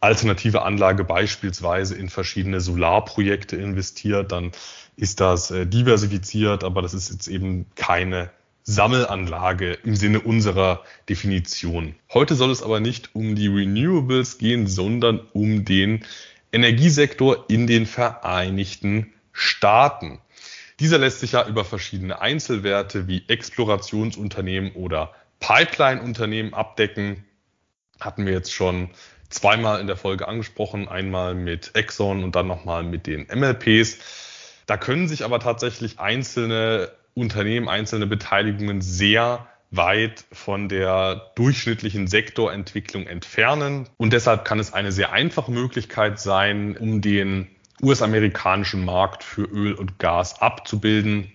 alternative 0.00 0.62
Anlage 0.62 1.04
beispielsweise 1.04 1.94
in 1.94 2.08
verschiedene 2.08 2.60
Solarprojekte 2.60 3.56
investiert, 3.56 4.32
dann 4.32 4.52
ist 4.96 5.20
das 5.20 5.50
äh, 5.50 5.66
diversifiziert, 5.66 6.64
aber 6.64 6.82
das 6.82 6.94
ist 6.94 7.10
jetzt 7.10 7.28
eben 7.28 7.66
keine 7.76 8.30
Sammelanlage 8.64 9.72
im 9.84 9.96
Sinne 9.96 10.20
unserer 10.20 10.82
Definition. 11.08 11.94
Heute 12.12 12.34
soll 12.34 12.50
es 12.50 12.62
aber 12.62 12.80
nicht 12.80 13.14
um 13.14 13.34
die 13.34 13.48
Renewables 13.48 14.38
gehen, 14.38 14.66
sondern 14.66 15.20
um 15.32 15.64
den 15.64 16.04
Energiesektor 16.52 17.46
in 17.48 17.66
den 17.66 17.86
Vereinigten 17.86 19.12
Staaten. 19.32 20.20
Dieser 20.80 20.98
lässt 20.98 21.20
sich 21.20 21.32
ja 21.32 21.46
über 21.46 21.64
verschiedene 21.64 22.20
Einzelwerte 22.20 23.06
wie 23.06 23.24
Explorationsunternehmen 23.28 24.72
oder 24.72 25.14
Pipeline-Unternehmen 25.40 26.54
abdecken. 26.54 27.24
Hatten 28.00 28.26
wir 28.26 28.32
jetzt 28.32 28.52
schon 28.52 28.90
zweimal 29.28 29.80
in 29.80 29.86
der 29.86 29.96
Folge 29.96 30.28
angesprochen, 30.28 30.88
einmal 30.88 31.34
mit 31.34 31.70
Exxon 31.74 32.24
und 32.24 32.36
dann 32.36 32.46
nochmal 32.46 32.82
mit 32.82 33.06
den 33.06 33.26
MLPs. 33.32 33.98
Da 34.66 34.76
können 34.76 35.08
sich 35.08 35.24
aber 35.24 35.40
tatsächlich 35.40 35.98
einzelne 35.98 36.92
Unternehmen, 37.14 37.68
einzelne 37.68 38.06
Beteiligungen 38.06 38.80
sehr 38.80 39.46
weit 39.70 40.24
von 40.32 40.68
der 40.68 41.32
durchschnittlichen 41.34 42.06
Sektorentwicklung 42.06 43.06
entfernen. 43.06 43.88
Und 43.96 44.12
deshalb 44.12 44.44
kann 44.44 44.58
es 44.58 44.72
eine 44.72 44.92
sehr 44.92 45.12
einfache 45.12 45.50
Möglichkeit 45.50 46.20
sein, 46.20 46.76
um 46.76 47.00
den 47.00 47.48
US-amerikanischen 47.82 48.84
Markt 48.84 49.24
für 49.24 49.42
Öl 49.42 49.74
und 49.74 49.98
Gas 49.98 50.40
abzubilden, 50.40 51.32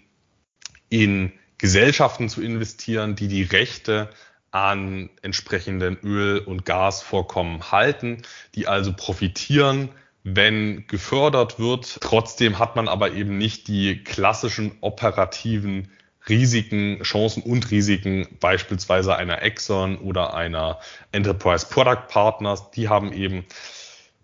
in 0.89 1.33
Gesellschaften 1.57 2.29
zu 2.29 2.41
investieren, 2.41 3.15
die 3.15 3.27
die 3.27 3.43
Rechte 3.43 4.09
an 4.51 5.09
entsprechenden 5.21 5.97
Öl- 6.03 6.39
und 6.39 6.65
Gasvorkommen 6.65 7.71
halten, 7.71 8.21
die 8.55 8.67
also 8.67 8.93
profitieren, 8.93 9.89
wenn 10.23 10.87
gefördert 10.87 11.59
wird. 11.59 11.99
Trotzdem 12.01 12.59
hat 12.59 12.75
man 12.75 12.87
aber 12.87 13.11
eben 13.13 13.37
nicht 13.37 13.67
die 13.67 14.03
klassischen 14.03 14.71
operativen 14.81 15.89
Risiken, 16.27 17.01
Chancen 17.03 17.43
und 17.43 17.71
Risiken 17.71 18.27
beispielsweise 18.39 19.15
einer 19.15 19.41
Exxon 19.41 19.97
oder 19.97 20.33
einer 20.33 20.79
Enterprise 21.11 21.65
Product 21.69 22.07
Partners. 22.09 22.71
Die 22.71 22.89
haben 22.89 23.13
eben 23.13 23.45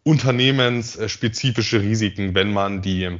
unternehmensspezifische 0.04 1.82
Risiken. 1.82 2.36
Wenn 2.36 2.54
man 2.54 2.82
die 2.82 3.18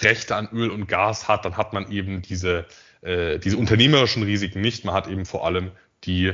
Rechte 0.00 0.36
an 0.36 0.48
Öl 0.52 0.70
und 0.70 0.88
Gas 0.88 1.28
hat, 1.28 1.44
dann 1.44 1.56
hat 1.56 1.72
man 1.72 1.90
eben 1.90 2.22
diese, 2.22 2.66
äh, 3.02 3.38
diese 3.38 3.56
unternehmerischen 3.56 4.22
Risiken 4.22 4.60
nicht. 4.60 4.84
Man 4.84 4.94
hat 4.94 5.06
eben 5.06 5.26
vor 5.26 5.46
allem 5.46 5.70
die 6.04 6.32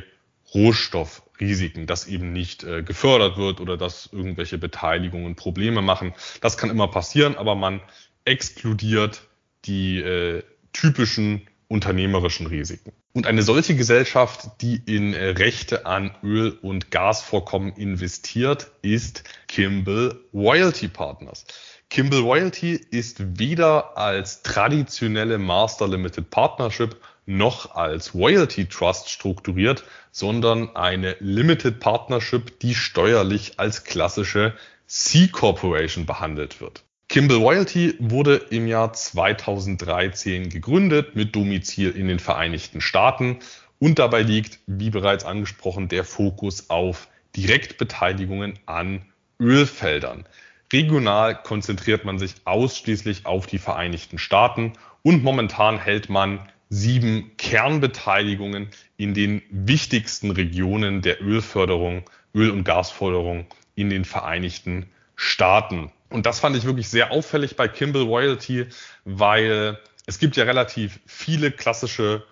Rohstoffrisiken, 0.54 1.86
dass 1.86 2.06
eben 2.06 2.32
nicht 2.32 2.64
äh, 2.64 2.82
gefördert 2.82 3.36
wird 3.36 3.60
oder 3.60 3.76
dass 3.76 4.08
irgendwelche 4.12 4.58
Beteiligungen 4.58 5.36
Probleme 5.36 5.82
machen. 5.82 6.14
Das 6.40 6.56
kann 6.56 6.70
immer 6.70 6.88
passieren, 6.88 7.36
aber 7.36 7.54
man 7.54 7.80
exkludiert 8.24 9.22
die 9.64 9.98
äh, 9.98 10.42
typischen 10.72 11.48
unternehmerischen 11.68 12.46
Risiken. 12.46 12.92
Und 13.12 13.26
eine 13.26 13.42
solche 13.42 13.74
Gesellschaft, 13.74 14.48
die 14.60 14.80
in 14.86 15.14
äh, 15.14 15.30
Rechte 15.30 15.84
an 15.84 16.14
Öl- 16.22 16.56
und 16.62 16.92
Gasvorkommen 16.92 17.72
investiert, 17.72 18.70
ist 18.82 19.24
Kimball 19.48 20.20
Royalty 20.32 20.86
Partners. 20.86 21.44
Kimball 21.88 22.20
Royalty 22.20 22.74
ist 22.74 23.40
weder 23.40 23.98
als 23.98 24.42
traditionelle 24.42 25.38
Master 25.38 25.88
Limited 25.88 26.30
Partnership 26.30 26.96
noch 27.26 27.74
als 27.74 28.14
Royalty 28.14 28.66
Trust 28.66 29.10
strukturiert, 29.10 29.82
sondern 30.12 30.76
eine 30.76 31.16
Limited 31.18 31.80
Partnership, 31.80 32.60
die 32.60 32.76
steuerlich 32.76 33.58
als 33.58 33.82
klassische 33.82 34.54
C 34.86 35.26
Corporation 35.26 36.06
behandelt 36.06 36.60
wird. 36.60 36.84
Kimball 37.10 37.38
Royalty 37.38 37.96
wurde 37.98 38.36
im 38.50 38.68
Jahr 38.68 38.92
2013 38.92 40.48
gegründet 40.48 41.16
mit 41.16 41.34
Domizil 41.34 41.90
in 41.90 42.06
den 42.06 42.20
Vereinigten 42.20 42.80
Staaten 42.80 43.40
und 43.80 43.98
dabei 43.98 44.22
liegt, 44.22 44.60
wie 44.68 44.90
bereits 44.90 45.24
angesprochen, 45.24 45.88
der 45.88 46.04
Fokus 46.04 46.70
auf 46.70 47.08
Direktbeteiligungen 47.34 48.60
an 48.66 49.02
Ölfeldern. 49.40 50.24
Regional 50.72 51.42
konzentriert 51.42 52.04
man 52.04 52.20
sich 52.20 52.34
ausschließlich 52.44 53.26
auf 53.26 53.48
die 53.48 53.58
Vereinigten 53.58 54.18
Staaten 54.18 54.74
und 55.02 55.24
momentan 55.24 55.80
hält 55.80 56.10
man 56.10 56.38
sieben 56.68 57.32
Kernbeteiligungen 57.38 58.68
in 58.98 59.14
den 59.14 59.42
wichtigsten 59.50 60.30
Regionen 60.30 61.02
der 61.02 61.20
Ölförderung, 61.20 62.08
Öl- 62.36 62.52
und 62.52 62.62
Gasförderung 62.62 63.46
in 63.74 63.90
den 63.90 64.04
Vereinigten 64.04 64.86
Staaten. 65.16 65.90
Und 66.10 66.26
das 66.26 66.40
fand 66.40 66.56
ich 66.56 66.64
wirklich 66.64 66.88
sehr 66.88 67.12
auffällig 67.12 67.56
bei 67.56 67.68
Kimball 67.68 68.02
Royalty, 68.02 68.66
weil 69.04 69.78
es 70.06 70.18
gibt 70.18 70.36
ja 70.36 70.44
relativ 70.44 71.00
viele 71.06 71.52
klassische 71.52 72.24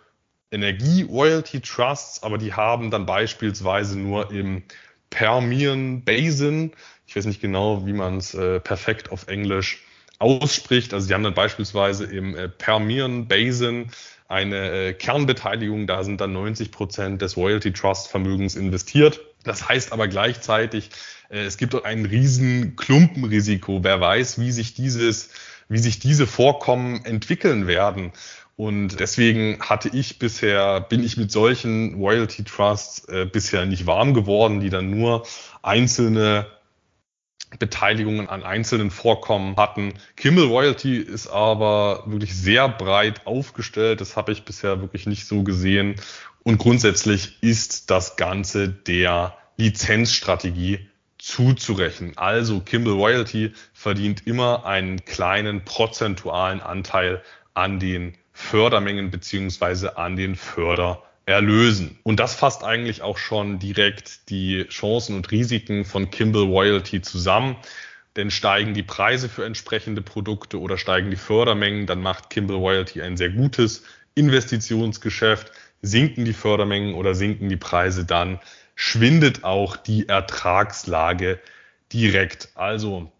Energie-Royalty 0.50 1.60
Trusts, 1.60 2.22
aber 2.22 2.38
die 2.38 2.54
haben 2.54 2.90
dann 2.90 3.06
beispielsweise 3.06 3.98
nur 3.98 4.30
im 4.30 4.64
Permian 5.10 6.04
Basin, 6.04 6.72
ich 7.06 7.16
weiß 7.16 7.26
nicht 7.26 7.40
genau, 7.40 7.86
wie 7.86 7.92
man 7.92 8.18
es 8.18 8.34
äh, 8.34 8.60
perfekt 8.60 9.12
auf 9.12 9.28
Englisch 9.28 9.84
ausspricht, 10.18 10.92
also 10.92 11.06
die 11.06 11.14
haben 11.14 11.22
dann 11.22 11.34
beispielsweise 11.34 12.04
im 12.04 12.34
äh, 12.34 12.48
Permian 12.48 13.28
Basin 13.28 13.90
eine 14.26 14.70
äh, 14.70 14.92
Kernbeteiligung, 14.92 15.86
da 15.86 16.02
sind 16.04 16.20
dann 16.20 16.32
90 16.32 16.70
Prozent 16.70 17.22
des 17.22 17.36
Royalty 17.36 17.72
Trust 17.72 18.08
Vermögens 18.08 18.56
investiert. 18.56 19.20
Das 19.44 19.68
heißt 19.68 19.92
aber 19.92 20.08
gleichzeitig, 20.08 20.90
es 21.28 21.56
gibt 21.58 21.84
ein 21.84 22.06
riesen 22.06 22.76
Klumpenrisiko. 22.76 23.84
Wer 23.84 24.00
weiß, 24.00 24.38
wie 24.38 24.52
sich 24.52 24.74
dieses, 24.74 25.30
wie 25.68 25.78
sich 25.78 25.98
diese 25.98 26.26
Vorkommen 26.26 27.04
entwickeln 27.04 27.66
werden. 27.66 28.12
Und 28.56 28.98
deswegen 28.98 29.60
hatte 29.60 29.88
ich 29.88 30.18
bisher, 30.18 30.80
bin 30.80 31.04
ich 31.04 31.16
mit 31.16 31.30
solchen 31.30 31.94
Royalty 31.94 32.42
Trusts 32.44 33.04
äh, 33.08 33.24
bisher 33.24 33.66
nicht 33.66 33.86
warm 33.86 34.14
geworden, 34.14 34.60
die 34.60 34.70
dann 34.70 34.90
nur 34.90 35.24
einzelne 35.62 36.46
Beteiligungen 37.58 38.28
an 38.28 38.42
einzelnen 38.42 38.90
Vorkommen 38.90 39.56
hatten. 39.56 39.94
Kimmel 40.16 40.44
Royalty 40.44 40.96
ist 40.96 41.28
aber 41.28 42.02
wirklich 42.06 42.34
sehr 42.34 42.68
breit 42.68 43.26
aufgestellt. 43.26 44.00
Das 44.00 44.16
habe 44.16 44.32
ich 44.32 44.44
bisher 44.44 44.80
wirklich 44.80 45.06
nicht 45.06 45.26
so 45.26 45.44
gesehen. 45.44 45.94
Und 46.42 46.58
grundsätzlich 46.58 47.42
ist 47.42 47.90
das 47.90 48.16
Ganze 48.16 48.68
der 48.68 49.36
Lizenzstrategie 49.56 50.87
zuzurechnen. 51.18 52.16
Also 52.16 52.60
Kimball 52.60 52.94
Royalty 52.94 53.52
verdient 53.72 54.26
immer 54.26 54.64
einen 54.64 55.04
kleinen 55.04 55.64
prozentualen 55.64 56.60
Anteil 56.60 57.22
an 57.54 57.80
den 57.80 58.14
Fördermengen 58.32 59.10
beziehungsweise 59.10 59.98
an 59.98 60.14
den 60.14 60.36
Fördererlösen. 60.36 61.98
Und 62.04 62.20
das 62.20 62.36
fasst 62.36 62.62
eigentlich 62.62 63.02
auch 63.02 63.18
schon 63.18 63.58
direkt 63.58 64.30
die 64.30 64.64
Chancen 64.68 65.16
und 65.16 65.30
Risiken 65.32 65.84
von 65.84 66.10
Kimball 66.10 66.44
Royalty 66.44 67.02
zusammen. 67.02 67.56
Denn 68.16 68.30
steigen 68.30 68.74
die 68.74 68.82
Preise 68.82 69.28
für 69.28 69.44
entsprechende 69.44 70.02
Produkte 70.02 70.60
oder 70.60 70.78
steigen 70.78 71.10
die 71.10 71.16
Fördermengen, 71.16 71.86
dann 71.86 72.00
macht 72.00 72.30
Kimball 72.30 72.56
Royalty 72.56 73.02
ein 73.02 73.16
sehr 73.16 73.30
gutes 73.30 73.84
Investitionsgeschäft. 74.14 75.52
Sinken 75.82 76.24
die 76.24 76.32
Fördermengen 76.32 76.94
oder 76.94 77.14
sinken 77.14 77.48
die 77.48 77.56
Preise, 77.56 78.04
dann 78.04 78.40
schwindet 78.78 79.42
auch 79.42 79.76
die 79.76 80.08
Ertragslage 80.08 81.40
direkt. 81.92 82.50
Also 82.54 83.10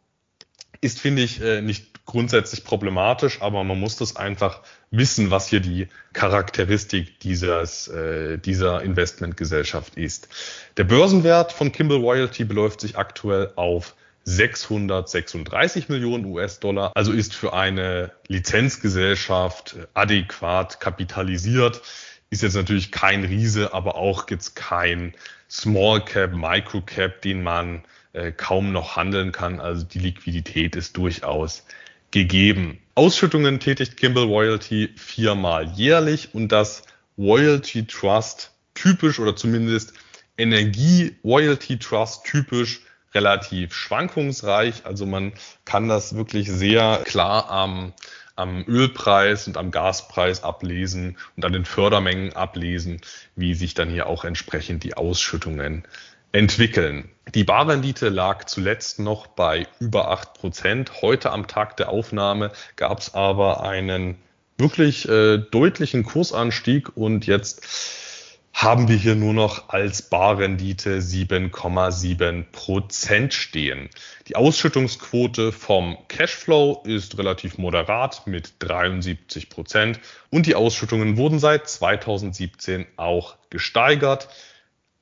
ist, 0.81 1.01
finde 1.01 1.23
ich, 1.23 1.43
äh, 1.43 1.61
nicht 1.61 2.05
grundsätzlich 2.07 2.65
problematisch, 2.65 3.43
aber 3.43 3.65
man 3.65 3.81
muss 3.81 3.97
das 3.97 4.15
einfach 4.15 4.63
wissen, 4.93 5.33
was 5.33 5.49
hier 5.49 5.59
die 5.59 5.89
Charakteristik 6.13 7.19
dieses, 7.19 7.89
äh, 7.89 8.39
dieser 8.39 8.83
Investmentgesellschaft 8.83 9.97
ist. 9.97 10.29
Der 10.77 10.85
Börsenwert 10.85 11.53
von 11.53 11.73
Kimball 11.73 11.99
Royalty 11.99 12.45
beläuft 12.45 12.81
sich 12.81 12.97
aktuell 12.97 13.51
auf 13.57 13.97
636 14.23 15.89
Millionen 15.89 16.25
US-Dollar, 16.27 16.93
also 16.95 17.13
ist 17.13 17.35
für 17.35 17.53
eine 17.53 18.13
Lizenzgesellschaft 18.29 19.77
adäquat 19.95 20.79
kapitalisiert. 20.79 21.83
Ist 22.31 22.43
jetzt 22.43 22.57
natürlich 22.57 22.93
kein 22.93 23.25
Riese, 23.25 23.73
aber 23.73 23.95
auch 23.95 24.29
jetzt 24.31 24.55
kein 24.55 25.15
Small 25.51 26.05
Cap, 26.05 26.35
Micro 26.35 26.83
Cap, 26.83 27.23
den 27.23 27.43
man 27.43 27.85
äh, 28.13 28.33
kaum 28.33 28.73
noch 28.73 28.97
handeln 28.97 29.33
kann. 29.33 29.61
Also 29.61 29.85
die 29.85 29.99
Liquidität 29.99 30.77
ist 30.77 30.97
durchaus 30.97 31.65
gegeben. 32.11 32.79
Ausschüttungen 32.95 33.61
tätigt 33.61 33.97
Kimball 33.97 34.25
Royalty 34.25 34.91
viermal 34.97 35.67
jährlich 35.73 36.35
und 36.35 36.49
das 36.51 36.83
Royalty 37.17 37.87
Trust 37.87 38.53
typisch 38.75 39.19
oder 39.21 39.37
zumindest 39.37 39.93
Energie 40.37 41.17
Royalty 41.25 41.79
Trust 41.79 42.25
typisch 42.25 42.83
relativ 43.15 43.75
schwankungsreich. 43.75 44.85
Also 44.85 45.07
man 45.07 45.33
kann 45.65 45.89
das 45.89 46.15
wirklich 46.15 46.51
sehr 46.51 47.03
klar 47.05 47.51
am 47.51 47.93
am 48.39 48.65
Ölpreis 48.67 49.47
und 49.47 49.57
am 49.57 49.71
Gaspreis 49.71 50.43
ablesen 50.43 51.17
und 51.37 51.45
an 51.45 51.53
den 51.53 51.65
Fördermengen 51.65 52.35
ablesen, 52.35 53.01
wie 53.37 53.55
sich 53.55 53.75
dann 53.75 53.91
hier 53.91 54.07
auch 54.07 54.25
entsprechend 54.25 54.85
die 54.85 54.95
Ausschüttungen 54.95 55.85
entwickeln. 56.33 57.09
Die 57.35 57.45
Barrendite 57.45 58.09
lag 58.09 58.45
zuletzt 58.45 58.99
noch 58.99 59.27
bei 59.27 59.67
über 59.81 60.11
acht 60.11 60.35
Prozent. 60.35 61.03
Heute 61.03 61.31
am 61.31 61.47
Tag 61.47 61.77
der 61.77 61.89
Aufnahme 61.89 62.53
gab 62.77 63.01
es 63.01 63.15
aber 63.15 63.63
einen 63.63 64.17
wirklich 64.59 65.09
äh, 65.09 65.39
deutlichen 65.39 66.05
Kursanstieg 66.05 66.97
und 66.97 67.27
jetzt 67.27 67.65
haben 68.59 68.89
wir 68.89 68.97
hier 68.97 69.15
nur 69.15 69.35
noch 69.35 69.69
als 69.69 70.03
Barrendite 70.03 70.99
7,7 70.99 72.43
Prozent 72.51 73.33
stehen. 73.33 73.89
Die 74.27 74.35
Ausschüttungsquote 74.35 75.53
vom 75.53 75.97
Cashflow 76.09 76.83
ist 76.85 77.19
relativ 77.19 77.57
moderat 77.57 78.27
mit 78.27 78.55
73 78.59 79.49
Prozent 79.49 80.01
und 80.31 80.47
die 80.47 80.57
Ausschüttungen 80.57 81.17
wurden 81.17 81.39
seit 81.39 81.69
2017 81.69 82.85
auch 82.97 83.37
gesteigert. 83.49 84.29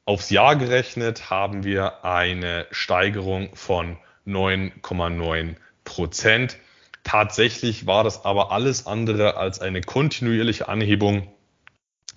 Aufs 0.05 0.29
Jahr 0.29 0.57
gerechnet 0.57 1.31
haben 1.31 1.65
wir 1.65 2.05
eine 2.05 2.67
Steigerung 2.73 3.57
von 3.57 3.97
9,9 4.27 5.55
Prozent. 5.83 6.59
Tatsächlich 7.05 7.87
war 7.87 8.05
das 8.05 8.23
aber 8.27 8.53
alles 8.53 8.87
andere 8.87 9.39
als 9.39 9.61
eine 9.61 9.81
kontinuierliche 9.81 10.69
Anhebung 10.69 11.33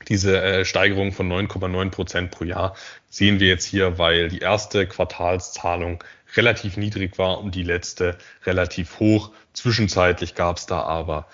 diese 0.07 0.41
äh, 0.41 0.65
Steigerung 0.65 1.11
von 1.11 1.31
9,9 1.31 1.89
Prozent 1.89 2.31
pro 2.31 2.45
Jahr 2.45 2.75
sehen 3.09 3.39
wir 3.39 3.47
jetzt 3.47 3.65
hier, 3.65 3.97
weil 3.97 4.29
die 4.29 4.39
erste 4.39 4.87
Quartalszahlung 4.87 6.03
relativ 6.35 6.77
niedrig 6.77 7.17
war 7.17 7.39
und 7.39 7.55
die 7.55 7.63
letzte 7.63 8.17
relativ 8.45 8.99
hoch. 8.99 9.31
Zwischenzeitlich 9.53 10.35
gab 10.35 10.57
es 10.57 10.65
da 10.65 10.83
aber 10.83 11.27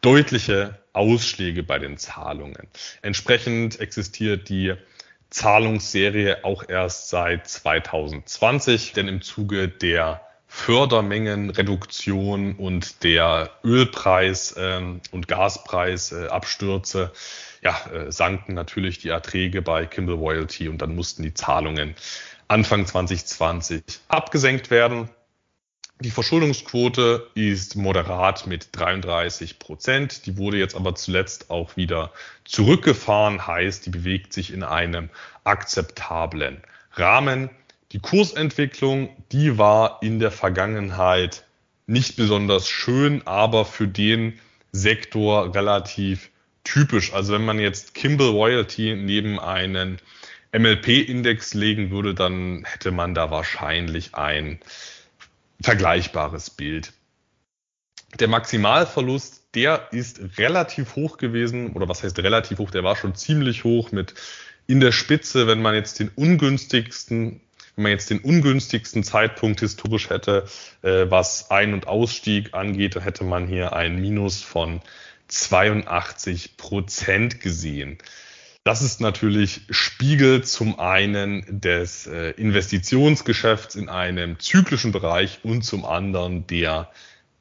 deutliche 0.00 0.78
Ausschläge 0.92 1.62
bei 1.62 1.78
den 1.78 1.98
Zahlungen. 1.98 2.68
Entsprechend 3.02 3.80
existiert 3.80 4.48
die 4.48 4.74
Zahlungsserie 5.30 6.44
auch 6.44 6.68
erst 6.68 7.08
seit 7.08 7.48
2020, 7.48 8.92
denn 8.92 9.08
im 9.08 9.20
Zuge 9.20 9.68
der 9.68 10.20
Fördermengenreduktion 10.46 12.54
und 12.54 13.02
der 13.02 13.50
Ölpreis- 13.62 14.54
ähm, 14.56 15.02
und 15.10 15.28
Gaspreisabstürze 15.28 17.12
ja, 17.66 17.84
äh, 17.92 18.12
sanken 18.12 18.54
natürlich 18.54 18.98
die 18.98 19.08
Erträge 19.08 19.60
bei 19.60 19.86
Kimball 19.86 20.14
Royalty 20.14 20.68
und 20.68 20.82
dann 20.82 20.94
mussten 20.94 21.24
die 21.24 21.34
Zahlungen 21.34 21.96
Anfang 22.46 22.86
2020 22.86 23.82
abgesenkt 24.06 24.70
werden. 24.70 25.10
Die 25.98 26.12
Verschuldungsquote 26.12 27.26
ist 27.34 27.74
moderat 27.74 28.46
mit 28.46 28.68
33 28.70 29.58
Prozent. 29.58 30.26
Die 30.26 30.36
wurde 30.36 30.58
jetzt 30.58 30.76
aber 30.76 30.94
zuletzt 30.94 31.50
auch 31.50 31.76
wieder 31.76 32.12
zurückgefahren, 32.44 33.48
heißt, 33.48 33.86
die 33.86 33.90
bewegt 33.90 34.32
sich 34.32 34.52
in 34.52 34.62
einem 34.62 35.10
akzeptablen 35.42 36.62
Rahmen. 36.92 37.50
Die 37.90 37.98
Kursentwicklung, 37.98 39.08
die 39.32 39.58
war 39.58 39.98
in 40.02 40.20
der 40.20 40.30
Vergangenheit 40.30 41.44
nicht 41.88 42.14
besonders 42.14 42.68
schön, 42.68 43.26
aber 43.26 43.64
für 43.64 43.88
den 43.88 44.38
Sektor 44.70 45.52
relativ 45.52 46.30
typisch. 46.66 47.12
Also 47.12 47.32
wenn 47.32 47.44
man 47.44 47.58
jetzt 47.58 47.94
Kimball 47.94 48.28
Royalty 48.28 48.96
neben 48.96 49.38
einen 49.38 49.98
MLP-Index 50.52 51.54
legen 51.54 51.90
würde, 51.90 52.14
dann 52.14 52.64
hätte 52.64 52.90
man 52.90 53.14
da 53.14 53.30
wahrscheinlich 53.30 54.14
ein 54.14 54.58
vergleichbares 55.60 56.50
Bild. 56.50 56.92
Der 58.18 58.28
Maximalverlust, 58.28 59.54
der 59.54 59.88
ist 59.90 60.38
relativ 60.38 60.96
hoch 60.96 61.18
gewesen, 61.18 61.72
oder 61.72 61.88
was 61.88 62.02
heißt 62.02 62.18
relativ 62.18 62.58
hoch, 62.58 62.70
der 62.70 62.84
war 62.84 62.96
schon 62.96 63.14
ziemlich 63.14 63.64
hoch 63.64 63.92
mit 63.92 64.14
in 64.66 64.80
der 64.80 64.92
Spitze, 64.92 65.46
wenn 65.46 65.62
man 65.62 65.74
jetzt 65.74 66.00
den 66.00 66.10
ungünstigsten, 66.14 67.40
wenn 67.76 67.82
man 67.82 67.92
jetzt 67.92 68.10
den 68.10 68.20
ungünstigsten 68.20 69.04
Zeitpunkt 69.04 69.60
historisch 69.60 70.10
hätte, 70.10 70.46
äh, 70.82 71.06
was 71.08 71.50
Ein- 71.50 71.74
und 71.74 71.86
Ausstieg 71.86 72.54
angeht, 72.54 72.96
dann 72.96 73.02
hätte 73.02 73.24
man 73.24 73.46
hier 73.46 73.74
ein 73.74 74.00
Minus 74.00 74.42
von 74.42 74.80
82 75.28 76.56
Prozent 76.56 77.40
gesehen. 77.40 77.98
Das 78.64 78.82
ist 78.82 79.00
natürlich 79.00 79.60
Spiegel 79.70 80.42
zum 80.42 80.80
einen 80.80 81.60
des 81.60 82.08
äh, 82.08 82.30
Investitionsgeschäfts 82.30 83.76
in 83.76 83.88
einem 83.88 84.40
zyklischen 84.40 84.90
Bereich 84.90 85.38
und 85.44 85.62
zum 85.62 85.84
anderen 85.84 86.46
der 86.48 86.90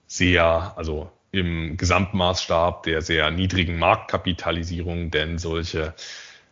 sehr, 0.05 0.73
also 0.75 1.11
im 1.31 1.77
Gesamtmaßstab 1.77 2.83
der 2.83 3.01
sehr 3.01 3.31
niedrigen 3.31 3.79
Marktkapitalisierung, 3.79 5.09
denn 5.09 5.37
solche 5.37 5.95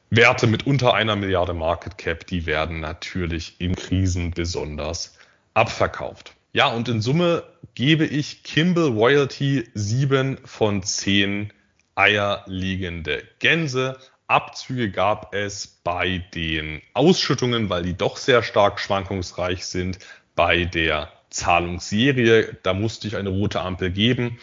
Werte 0.09 0.47
mit 0.47 0.67
unter 0.67 0.93
einer 0.93 1.15
Milliarde 1.15 1.53
Market 1.53 1.97
Cap, 1.97 2.27
die 2.27 2.45
werden 2.45 2.79
natürlich 2.79 3.55
in 3.59 3.75
Krisen 3.75 4.31
besonders 4.31 5.17
abverkauft. 5.53 6.35
Ja, 6.55 6.67
und 6.67 6.87
in 6.87 7.01
Summe 7.01 7.43
gebe 7.73 8.05
ich 8.05 8.43
Kimball 8.43 8.89
Royalty 8.89 9.67
sieben 9.73 10.37
von 10.45 10.83
zehn 10.83 11.51
eierliegende 11.95 13.23
Gänse. 13.39 13.97
Abzüge 14.27 14.91
gab 14.91 15.33
es 15.33 15.65
bei 15.83 16.23
den 16.35 16.83
Ausschüttungen, 16.93 17.71
weil 17.71 17.81
die 17.81 17.97
doch 17.97 18.17
sehr 18.17 18.43
stark 18.43 18.79
schwankungsreich 18.79 19.65
sind. 19.65 19.97
Bei 20.35 20.65
der 20.65 21.11
Zahlungsserie, 21.31 22.55
da 22.61 22.75
musste 22.75 23.07
ich 23.07 23.15
eine 23.15 23.29
rote 23.29 23.59
Ampel 23.61 23.89
geben. 23.89 24.37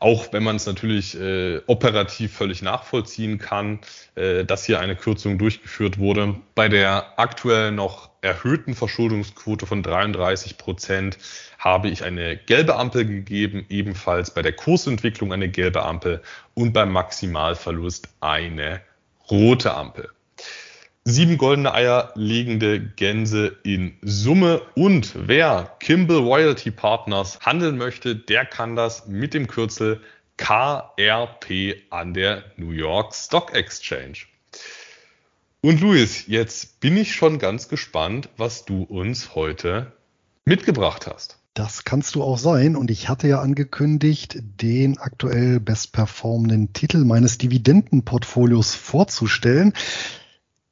Auch 0.00 0.32
wenn 0.32 0.42
man 0.42 0.56
es 0.56 0.66
natürlich 0.66 1.18
äh, 1.18 1.60
operativ 1.66 2.34
völlig 2.34 2.62
nachvollziehen 2.62 3.38
kann, 3.38 3.78
äh, 4.14 4.44
dass 4.44 4.64
hier 4.64 4.80
eine 4.80 4.96
Kürzung 4.96 5.38
durchgeführt 5.38 5.98
wurde. 5.98 6.36
Bei 6.54 6.68
der 6.68 7.18
aktuell 7.18 7.72
noch 7.72 8.10
erhöhten 8.20 8.74
Verschuldungsquote 8.74 9.66
von 9.66 9.82
33 9.82 10.58
Prozent 10.58 11.18
habe 11.58 11.88
ich 11.88 12.04
eine 12.04 12.36
gelbe 12.36 12.76
Ampel 12.76 13.06
gegeben, 13.06 13.66
ebenfalls 13.68 14.32
bei 14.32 14.42
der 14.42 14.52
Kursentwicklung 14.52 15.32
eine 15.32 15.48
gelbe 15.48 15.82
Ampel 15.82 16.22
und 16.54 16.72
beim 16.72 16.92
Maximalverlust 16.92 18.08
eine 18.20 18.80
rote 19.30 19.74
Ampel. 19.74 20.10
Sieben 21.06 21.36
goldene 21.36 21.74
Eier 21.74 22.12
legende 22.14 22.80
Gänse 22.80 23.58
in 23.62 23.92
Summe. 24.00 24.62
Und 24.74 25.12
wer 25.14 25.76
Kimball 25.78 26.16
Royalty 26.16 26.70
Partners 26.70 27.40
handeln 27.42 27.76
möchte, 27.76 28.16
der 28.16 28.46
kann 28.46 28.74
das 28.74 29.06
mit 29.06 29.34
dem 29.34 29.46
Kürzel 29.46 30.00
KRP 30.38 31.82
an 31.90 32.14
der 32.14 32.44
New 32.56 32.70
York 32.70 33.14
Stock 33.14 33.52
Exchange. 33.54 34.20
Und 35.60 35.82
Luis, 35.82 36.26
jetzt 36.26 36.80
bin 36.80 36.96
ich 36.96 37.14
schon 37.14 37.38
ganz 37.38 37.68
gespannt, 37.68 38.30
was 38.38 38.64
du 38.64 38.84
uns 38.84 39.34
heute 39.34 39.92
mitgebracht 40.46 41.06
hast. 41.06 41.38
Das 41.52 41.84
kannst 41.84 42.14
du 42.14 42.22
auch 42.22 42.38
sein. 42.38 42.76
Und 42.76 42.90
ich 42.90 43.10
hatte 43.10 43.28
ja 43.28 43.40
angekündigt, 43.40 44.38
den 44.40 44.96
aktuell 44.96 45.60
bestperformenden 45.60 46.72
Titel 46.72 47.04
meines 47.04 47.36
Dividendenportfolios 47.36 48.74
vorzustellen. 48.74 49.74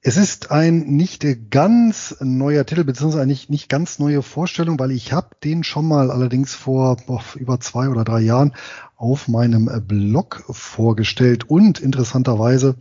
Es 0.05 0.17
ist 0.17 0.51
ein 0.51 0.81
nicht 0.97 1.25
ganz 1.53 2.17
neuer 2.19 2.67
Titel, 2.67 2.83
beziehungsweise 2.83 3.25
nicht, 3.25 3.51
nicht 3.51 3.69
ganz 3.69 4.01
neue 4.01 4.23
Vorstellung, 4.23 4.77
weil 4.81 4.91
ich 4.91 5.13
habe 5.13 5.37
den 5.45 5.63
schon 5.63 5.87
mal 5.87 6.11
allerdings 6.11 6.57
vor 6.57 6.97
boah, 7.07 7.23
über 7.37 7.61
zwei 7.61 7.89
oder 7.89 8.03
drei 8.03 8.19
Jahren 8.19 8.53
auf 8.97 9.29
meinem 9.29 9.71
Blog 9.87 10.43
vorgestellt. 10.51 11.49
Und 11.49 11.79
interessanterweise, 11.79 12.75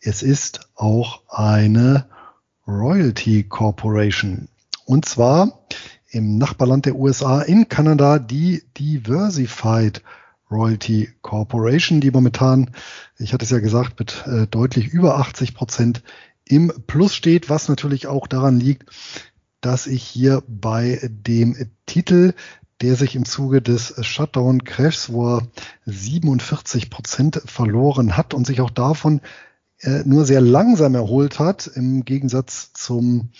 es 0.00 0.22
ist 0.22 0.70
auch 0.76 1.20
eine 1.28 2.06
Royalty 2.66 3.42
Corporation. 3.42 4.48
Und 4.86 5.04
zwar 5.04 5.66
im 6.08 6.38
Nachbarland 6.38 6.86
der 6.86 6.96
USA 6.96 7.42
in 7.42 7.68
Kanada 7.68 8.18
die 8.18 8.62
Diversified 8.78 10.02
Royalty 10.50 11.10
Corporation, 11.20 12.00
die 12.00 12.10
momentan, 12.10 12.70
ich 13.18 13.32
hatte 13.32 13.44
es 13.44 13.50
ja 13.50 13.60
gesagt, 13.60 13.98
mit 13.98 14.24
äh, 14.26 14.46
deutlich 14.46 14.88
über 14.88 15.18
80 15.18 15.54
Prozent 15.54 16.02
im 16.50 16.72
Plus 16.86 17.14
steht, 17.14 17.48
was 17.48 17.68
natürlich 17.68 18.08
auch 18.08 18.26
daran 18.26 18.58
liegt, 18.58 18.90
dass 19.60 19.86
ich 19.86 20.02
hier 20.02 20.42
bei 20.48 21.00
dem 21.04 21.56
Titel, 21.86 22.34
der 22.80 22.96
sich 22.96 23.14
im 23.14 23.24
Zuge 23.24 23.62
des 23.62 23.94
Shutdown-Crashs, 24.04 25.12
wo 25.12 25.36
er 25.36 25.46
47 25.86 26.90
Prozent 26.90 27.40
verloren 27.44 28.16
hat 28.16 28.34
und 28.34 28.46
sich 28.46 28.60
auch 28.60 28.70
davon 28.70 29.20
äh, 29.80 30.02
nur 30.04 30.24
sehr 30.24 30.40
langsam 30.40 30.94
erholt 30.94 31.38
hat, 31.38 31.68
im 31.68 32.04
Gegensatz 32.04 32.72
zum 32.72 33.30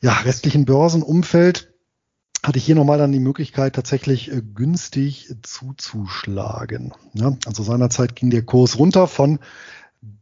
ja, 0.00 0.12
restlichen 0.12 0.64
Börsenumfeld, 0.64 1.72
hatte 2.42 2.58
ich 2.58 2.64
hier 2.64 2.74
nochmal 2.74 2.98
dann 2.98 3.12
die 3.12 3.20
Möglichkeit, 3.20 3.74
tatsächlich 3.74 4.32
äh, 4.32 4.42
günstig 4.42 5.32
zuzuschlagen. 5.42 6.92
Ja, 7.12 7.36
also 7.46 7.62
seinerzeit 7.62 8.16
ging 8.16 8.30
der 8.30 8.42
Kurs 8.42 8.78
runter 8.78 9.06
von 9.06 9.38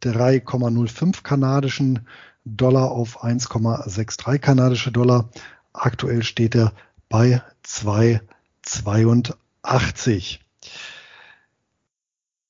3,05 0.03 1.23
kanadischen 1.23 2.07
Dollar 2.45 2.91
auf 2.91 3.25
1,63 3.25 4.39
kanadische 4.39 4.93
Dollar. 4.93 5.31
Aktuell 5.73 6.23
steht 6.23 6.55
er 6.55 6.75
bei 7.09 7.41
2,82. 7.65 10.41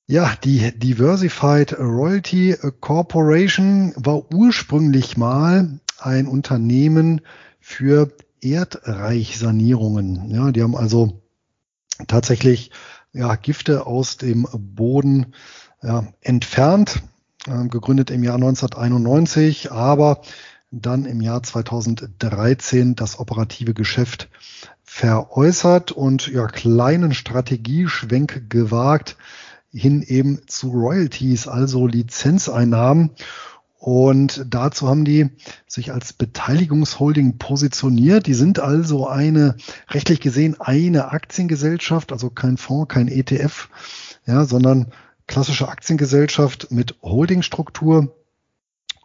Ja, 0.07 0.35
die 0.45 0.79
Diversified 0.79 1.79
Royalty 1.79 2.59
Corporation 2.81 3.95
war 3.97 4.31
ursprünglich 4.33 5.17
mal 5.17 5.81
ein 5.99 6.27
Unternehmen 6.27 7.23
für 7.59 8.13
Erdreichsanierungen. 8.43 10.31
Ja, 10.31 10.53
die 10.53 10.63
haben 10.63 10.77
also 10.77 11.23
tatsächlich 12.07 12.71
ja, 13.15 13.35
Gifte 13.37 13.87
aus 13.87 14.19
dem 14.19 14.47
Boden 14.53 15.33
ja, 15.83 16.07
entfernt, 16.21 17.03
äh, 17.47 17.69
gegründet 17.69 18.11
im 18.11 18.23
Jahr 18.23 18.37
1991, 18.37 19.73
aber 19.73 20.21
dann 20.71 21.05
im 21.05 21.21
Jahr 21.21 21.43
2013 21.43 22.97
das 22.97 23.19
operative 23.19 23.75
Geschäft 23.75 24.29
veräußert 24.83 25.93
und 25.93 26.29
ja, 26.29 26.47
kleinen 26.47 27.15
Strategieschwenk 27.15 28.51
gewagt 28.51 29.17
hin 29.71 30.03
eben 30.03 30.41
zu 30.47 30.71
Royalties, 30.71 31.49
also 31.49 31.87
Lizenzeinnahmen. 31.87 33.11
Und 33.79 34.47
dazu 34.49 34.89
haben 34.89 35.05
die 35.05 35.29
sich 35.67 35.93
als 35.93 36.15
Beteiligungsholding 36.15 37.37
positioniert. 37.37 38.27
Die 38.27 38.35
sind 38.35 38.59
also 38.59 39.09
eine, 39.09 39.57
rechtlich 39.91 40.21
gesehen, 40.21 40.59
eine 40.59 41.11
Aktiengesellschaft, 41.13 42.11
also 42.13 42.31
kein 42.31 42.57
Fonds, 42.57 42.89
kein 42.89 43.09
ETF, 43.09 43.69
ja, 44.27 44.47
sondern 44.47 44.87
klassische 45.27 45.69
Aktiengesellschaft 45.69 46.71
mit 46.71 46.97
Holdingstruktur. 47.03 48.15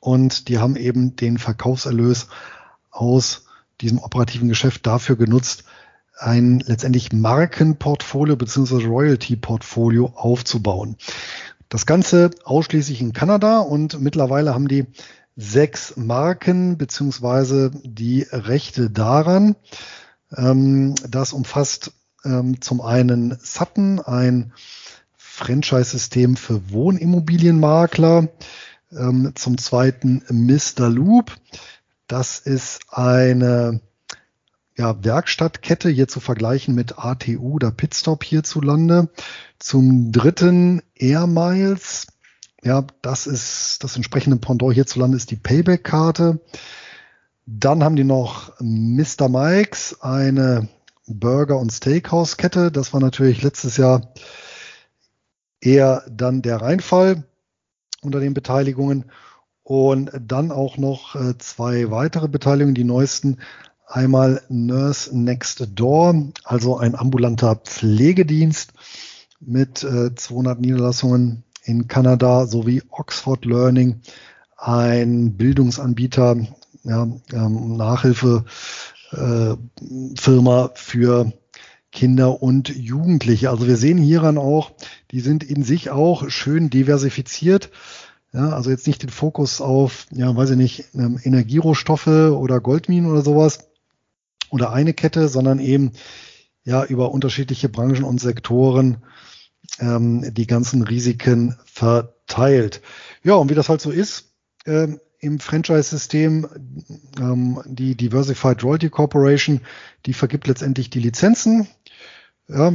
Und 0.02 0.48
die 0.48 0.60
haben 0.60 0.76
eben 0.76 1.16
den 1.16 1.38
Verkaufserlös 1.38 2.28
aus 2.90 3.46
diesem 3.82 4.00
operativen 4.00 4.50
Geschäft 4.50 4.86
dafür 4.86 5.16
genutzt, 5.16 5.64
ein 6.18 6.60
letztendlich 6.60 7.14
Markenportfolio 7.14 8.36
beziehungsweise 8.36 8.88
Royalty-Portfolio 8.88 10.14
aufzubauen. 10.16 10.98
Das 11.70 11.86
Ganze 11.86 12.32
ausschließlich 12.44 13.00
in 13.00 13.14
Kanada 13.14 13.60
und 13.60 14.02
mittlerweile 14.02 14.54
haben 14.54 14.68
die 14.68 14.88
sechs 15.36 15.96
Marken 15.96 16.78
beziehungsweise 16.78 17.72
die 17.84 18.24
Rechte 18.30 18.90
daran. 18.90 19.56
Ähm, 20.36 20.96
das 21.08 21.32
umfasst 21.32 21.92
ähm, 22.26 22.60
zum 22.60 22.82
einen 22.82 23.38
Sutton, 23.42 24.00
ein 24.02 24.52
Franchise-System 25.40 26.36
für 26.36 26.70
Wohnimmobilienmakler. 26.72 28.28
Ähm, 28.92 29.32
zum 29.36 29.58
zweiten 29.58 30.22
Mr. 30.30 30.90
Loop. 30.90 31.36
Das 32.08 32.40
ist 32.40 32.82
eine 32.90 33.82
ja, 34.78 35.04
Werkstattkette 35.04 35.90
hier 35.90 36.08
zu 36.08 36.20
vergleichen 36.20 36.76
mit 36.76 37.00
ATU 37.00 37.54
oder 37.54 37.72
Pitstop 37.72 38.24
hierzulande. 38.24 39.10
Zum 39.60 40.12
dritten 40.12 40.82
Air 40.96 41.28
Miles. 41.28 42.08
Ja, 42.62 42.86
das 43.02 43.26
ist 43.26 43.84
das 43.84 43.96
entsprechende 43.96 44.38
Pendant 44.38 44.74
hierzulande 44.74 45.16
ist 45.16 45.32
die 45.32 45.38
Payback-Karte. 45.38 46.42
Dann 47.46 47.84
haben 47.84 47.96
die 47.96 48.04
noch 48.04 48.52
Mr. 48.60 49.30
Mikes, 49.30 50.02
eine 50.02 50.68
Burger- 51.08 51.60
und 51.60 51.72
Steakhouse-Kette. 51.72 52.72
Das 52.72 52.94
war 52.94 53.00
natürlich 53.00 53.42
letztes 53.42 53.78
Jahr 53.78 54.14
eher 55.62 56.04
dann 56.10 56.42
der 56.42 56.58
Reinfall 56.58 57.24
unter 58.02 58.20
den 58.20 58.34
Beteiligungen. 58.34 59.06
Und 59.64 60.12
dann 60.20 60.52
auch 60.52 60.78
noch 60.78 61.16
äh, 61.16 61.38
zwei 61.38 61.92
weitere 61.92 62.28
Beteiligungen, 62.28 62.74
die 62.74 62.84
neuesten 62.84 63.38
Einmal 63.86 64.42
Nurse 64.50 65.18
Next 65.18 65.68
Door, 65.74 66.32
also 66.44 66.78
ein 66.78 66.96
ambulanter 66.96 67.56
Pflegedienst 67.56 68.74
mit 69.40 69.84
äh, 69.84 70.14
200 70.14 70.60
Niederlassungen 70.60 71.44
in 71.64 71.88
Kanada 71.88 72.46
sowie 72.46 72.84
Oxford 72.90 73.46
Learning, 73.46 74.02
ein 74.58 75.38
Bildungsanbieter, 75.38 76.38
ja, 76.84 77.08
ähm, 77.34 77.78
Nachhilfe 77.78 78.46
äh, 79.12 79.56
für 80.76 81.34
Kinder 81.92 82.42
und 82.42 82.70
Jugendliche. 82.70 83.50
Also 83.50 83.68
wir 83.68 83.78
sehen 83.78 83.98
hieran 83.98 84.38
auch, 84.38 84.72
die 85.12 85.20
sind 85.22 85.44
in 85.44 85.64
sich 85.64 85.90
auch 85.90 86.30
schön 86.30 86.70
diversifiziert. 86.70 87.72
Ja, 88.32 88.50
also 88.50 88.70
jetzt 88.70 88.86
nicht 88.86 89.02
den 89.02 89.10
Fokus 89.10 89.60
auf, 89.60 90.06
ja, 90.12 90.36
weiß 90.36 90.52
ich 90.52 90.58
nicht, 90.58 90.86
ähm, 90.94 91.20
Energierohstoffe 91.24 92.08
oder 92.08 92.60
Goldminen 92.60 93.10
oder 93.10 93.24
sowas, 93.24 93.70
oder 94.52 94.72
eine 94.72 94.94
Kette, 94.94 95.30
sondern 95.30 95.60
eben 95.60 95.94
ja 96.64 96.84
über 96.84 97.12
unterschiedliche 97.12 97.70
Branchen 97.70 98.04
und 98.04 98.20
Sektoren 98.20 98.98
ähm, 99.80 100.34
die 100.34 100.48
ganzen 100.48 100.84
Risiken 100.84 101.56
verteilt. 101.66 102.82
Ja, 103.24 103.36
und 103.36 103.50
wie 103.50 103.56
das 103.56 103.70
halt 103.70 103.82
so 103.82 103.92
ist, 103.92 104.34
ähm, 104.66 105.00
im 105.22 105.40
Franchise-System, 105.40 106.48
ähm, 107.20 107.62
die 107.66 107.96
Diversified 107.96 108.64
Royalty 108.64 108.90
Corporation, 108.90 109.62
die 110.06 110.14
vergibt 110.14 110.48
letztendlich 110.48 110.90
die 110.90 111.02
Lizenzen. 111.02 111.68
Ja, 112.50 112.74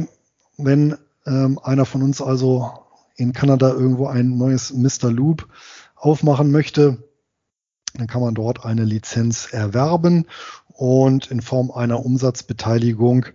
wenn 0.57 0.97
ähm, 1.25 1.59
einer 1.61 1.85
von 1.85 2.01
uns 2.01 2.21
also 2.21 2.71
in 3.17 3.33
Kanada 3.33 3.71
irgendwo 3.71 4.07
ein 4.07 4.37
neues 4.37 4.73
Mr. 4.73 5.11
Loop 5.11 5.49
aufmachen 5.95 6.49
möchte, 6.49 7.03
dann 7.93 8.07
kann 8.07 8.21
man 8.21 8.35
dort 8.35 8.63
eine 8.63 8.85
Lizenz 8.85 9.47
erwerben 9.51 10.27
und 10.69 11.29
in 11.29 11.41
Form 11.41 11.71
einer 11.71 12.05
Umsatzbeteiligung 12.05 13.25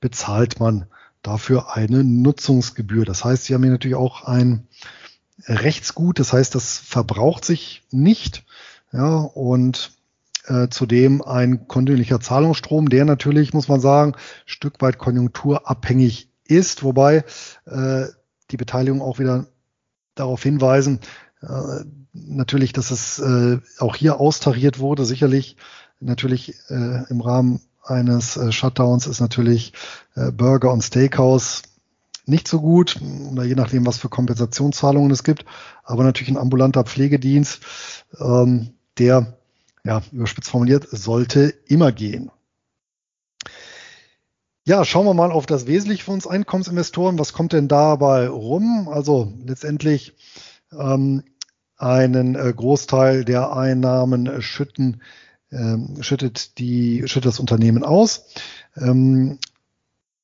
bezahlt 0.00 0.60
man 0.60 0.86
dafür 1.22 1.74
eine 1.74 2.04
Nutzungsgebühr. 2.04 3.06
Das 3.06 3.24
heißt, 3.24 3.44
Sie 3.44 3.54
haben 3.54 3.62
hier 3.62 3.72
natürlich 3.72 3.96
auch 3.96 4.24
ein 4.24 4.66
Rechtsgut, 5.46 6.18
das 6.18 6.32
heißt, 6.32 6.54
das 6.54 6.78
verbraucht 6.78 7.44
sich 7.44 7.84
nicht. 7.90 8.44
Ja, 8.92 9.16
und 9.16 9.95
äh, 10.46 10.68
zudem 10.68 11.22
ein 11.22 11.68
kontinuierlicher 11.68 12.20
Zahlungsstrom, 12.20 12.88
der 12.88 13.04
natürlich, 13.04 13.52
muss 13.52 13.68
man 13.68 13.80
sagen, 13.80 14.14
Stück 14.44 14.80
weit 14.80 14.98
konjunkturabhängig 14.98 16.30
ist, 16.44 16.82
wobei 16.82 17.24
äh, 17.66 18.04
die 18.50 18.56
Beteiligung 18.56 19.02
auch 19.02 19.18
wieder 19.18 19.46
darauf 20.14 20.42
hinweisen, 20.42 21.00
äh, 21.42 21.84
natürlich, 22.12 22.72
dass 22.72 22.90
es 22.90 23.18
äh, 23.18 23.58
auch 23.78 23.96
hier 23.96 24.20
austariert 24.20 24.78
wurde, 24.78 25.04
sicherlich 25.04 25.56
natürlich 26.00 26.54
äh, 26.68 27.04
im 27.08 27.20
Rahmen 27.20 27.60
eines 27.82 28.36
äh, 28.36 28.52
Shutdowns 28.52 29.06
ist 29.06 29.20
natürlich 29.20 29.72
äh, 30.14 30.32
Burger 30.32 30.72
und 30.72 30.82
Steakhouse 30.82 31.62
nicht 32.26 32.48
so 32.48 32.60
gut, 32.60 33.00
oder 33.30 33.44
je 33.44 33.54
nachdem, 33.54 33.86
was 33.86 33.98
für 33.98 34.08
Kompensationszahlungen 34.08 35.12
es 35.12 35.22
gibt, 35.22 35.44
aber 35.84 36.02
natürlich 36.02 36.30
ein 36.30 36.36
ambulanter 36.36 36.82
Pflegedienst, 36.82 37.60
ähm, 38.18 38.70
der, 38.98 39.38
ja, 39.86 40.02
überspitzt 40.12 40.50
formuliert, 40.50 40.88
sollte 40.90 41.54
immer 41.66 41.92
gehen. 41.92 42.30
Ja, 44.64 44.84
schauen 44.84 45.06
wir 45.06 45.14
mal 45.14 45.30
auf 45.30 45.46
das 45.46 45.66
Wesentliche 45.66 46.04
für 46.04 46.10
uns 46.10 46.26
Einkommensinvestoren. 46.26 47.18
Was 47.18 47.32
kommt 47.32 47.52
denn 47.52 47.68
dabei 47.68 48.28
rum? 48.28 48.88
Also 48.88 49.32
letztendlich 49.44 50.14
ähm, 50.72 51.22
einen 51.76 52.34
äh, 52.34 52.52
Großteil 52.54 53.24
der 53.24 53.52
Einnahmen 53.52 54.42
schütten 54.42 55.00
ähm, 55.52 56.02
schüttet, 56.02 56.58
die, 56.58 57.02
schüttet 57.06 57.26
das 57.26 57.40
Unternehmen 57.40 57.84
aus. 57.84 58.26
Ähm, 58.76 59.38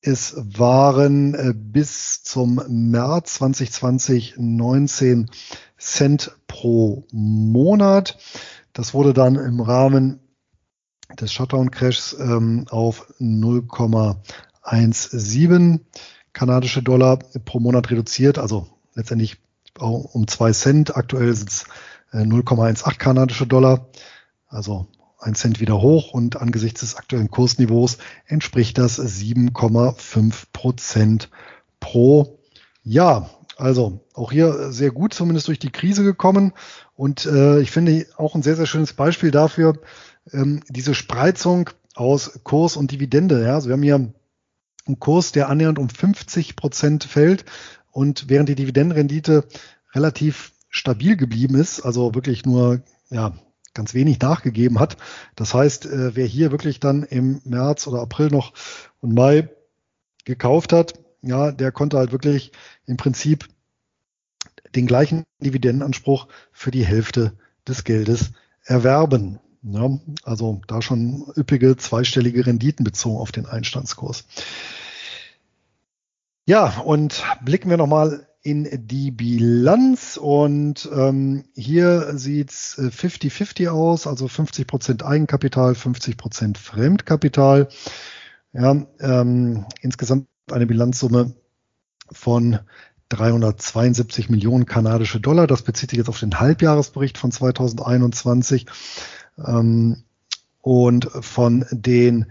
es 0.01 0.35
waren 0.37 1.33
äh, 1.33 1.53
bis 1.55 2.23
zum 2.23 2.61
März 2.67 3.35
2020 3.35 4.35
19 4.37 5.29
Cent 5.77 6.35
pro 6.47 7.05
Monat. 7.11 8.17
Das 8.73 8.93
wurde 8.93 9.13
dann 9.13 9.35
im 9.35 9.61
Rahmen 9.61 10.19
des 11.19 11.31
Shutdown-Crashs 11.31 12.17
ähm, 12.19 12.65
auf 12.69 13.13
0,17 13.19 15.79
kanadische 16.33 16.81
Dollar 16.81 17.19
pro 17.45 17.59
Monat 17.59 17.91
reduziert, 17.91 18.39
also 18.39 18.67
letztendlich 18.95 19.37
um 19.79 20.27
zwei 20.27 20.51
Cent. 20.51 20.97
Aktuell 20.97 21.35
sind 21.35 21.49
es 21.49 21.65
äh, 22.11 22.23
0,18 22.23 22.97
kanadische 22.97 23.45
Dollar, 23.45 23.89
also 24.47 24.87
ein 25.19 25.35
Cent 25.35 25.59
wieder 25.59 25.79
hoch 25.81 26.11
und 26.11 26.37
angesichts 26.37 26.79
des 26.81 26.95
aktuellen 26.95 27.31
Kursniveaus 27.31 27.97
entspricht 28.25 28.77
das 28.77 28.99
7,5 28.99 30.45
Prozent 30.51 31.29
pro 31.79 32.39
Jahr. 32.83 33.29
Also 33.57 33.99
auch 34.13 34.31
hier 34.31 34.71
sehr 34.71 34.91
gut 34.91 35.13
zumindest 35.13 35.47
durch 35.47 35.59
die 35.59 35.71
Krise 35.71 36.03
gekommen 36.03 36.53
und 36.95 37.25
äh, 37.25 37.59
ich 37.59 37.71
finde 37.71 38.05
auch 38.17 38.35
ein 38.35 38.43
sehr, 38.43 38.55
sehr 38.55 38.65
schönes 38.65 38.93
Beispiel 38.93 39.31
dafür, 39.31 39.79
ähm, 40.31 40.61
diese 40.69 40.95
Spreizung 40.95 41.69
aus 41.95 42.39
Kurs 42.43 42.77
und 42.77 42.91
Dividende. 42.91 43.43
Ja? 43.43 43.55
Also 43.55 43.69
wir 43.69 43.73
haben 43.73 43.83
hier 43.83 44.13
einen 44.85 44.99
Kurs, 44.99 45.31
der 45.31 45.49
annähernd 45.49 45.79
um 45.79 45.89
50 45.89 46.55
Prozent 46.55 47.03
fällt 47.03 47.45
und 47.91 48.29
während 48.29 48.49
die 48.49 48.55
Dividendenrendite 48.55 49.45
relativ 49.93 50.51
stabil 50.69 51.15
geblieben 51.15 51.55
ist, 51.55 51.81
also 51.81 52.15
wirklich 52.15 52.45
nur 52.45 52.81
ja, 53.09 53.33
ganz 53.73 53.93
wenig 53.93 54.19
nachgegeben 54.19 54.79
hat. 54.79 54.97
Das 55.35 55.53
heißt, 55.53 55.85
äh, 55.85 56.15
wer 56.15 56.25
hier 56.25 56.51
wirklich 56.51 56.79
dann 56.79 57.03
im 57.03 57.41
März 57.45 57.87
oder 57.87 58.01
April 58.01 58.29
noch 58.29 58.53
und 58.99 59.13
Mai 59.13 59.49
gekauft 60.25 60.73
hat, 60.73 61.02
ja, 61.23 61.51
der 61.51 61.71
konnte 61.71 61.97
halt 61.97 62.11
wirklich 62.11 62.51
im 62.85 62.97
Prinzip 62.97 63.47
den 64.75 64.87
gleichen 64.87 65.23
Dividendenanspruch 65.39 66.27
für 66.51 66.71
die 66.71 66.85
Hälfte 66.85 67.33
des 67.67 67.83
Geldes 67.83 68.31
erwerben. 68.63 69.39
Ja, 69.63 69.89
also 70.23 70.61
da 70.67 70.81
schon 70.81 71.25
üppige 71.37 71.77
zweistellige 71.77 72.45
Renditen 72.45 72.83
bezogen 72.83 73.17
auf 73.17 73.31
den 73.31 73.45
Einstandskurs. 73.45 74.25
Ja, 76.45 76.81
und 76.81 77.23
blicken 77.41 77.69
wir 77.69 77.77
nochmal 77.77 78.27
in 78.41 78.67
die 78.87 79.11
Bilanz 79.11 80.17
und 80.17 80.89
ähm, 80.93 81.45
hier 81.55 82.17
sieht's 82.17 82.77
50-50 82.77 83.63
äh, 83.63 83.67
aus, 83.69 84.05
also 84.05 84.27
50 84.27 84.67
Prozent 84.67 85.03
Eigenkapital, 85.03 85.75
50 85.75 86.17
Prozent 86.17 86.57
Fremdkapital. 86.57 87.69
Ja, 88.51 88.85
ähm, 88.99 89.65
insgesamt 89.79 90.27
eine 90.51 90.65
Bilanzsumme 90.65 91.33
von 92.11 92.59
372 93.09 94.29
Millionen 94.29 94.65
kanadische 94.65 95.19
Dollar. 95.19 95.47
Das 95.47 95.61
bezieht 95.61 95.91
sich 95.91 95.97
jetzt 95.97 96.09
auf 96.09 96.19
den 96.19 96.39
Halbjahresbericht 96.39 97.17
von 97.17 97.31
2021. 97.31 98.65
Ähm, 99.37 100.03
und 100.61 101.09
von 101.11 101.65
den 101.71 102.27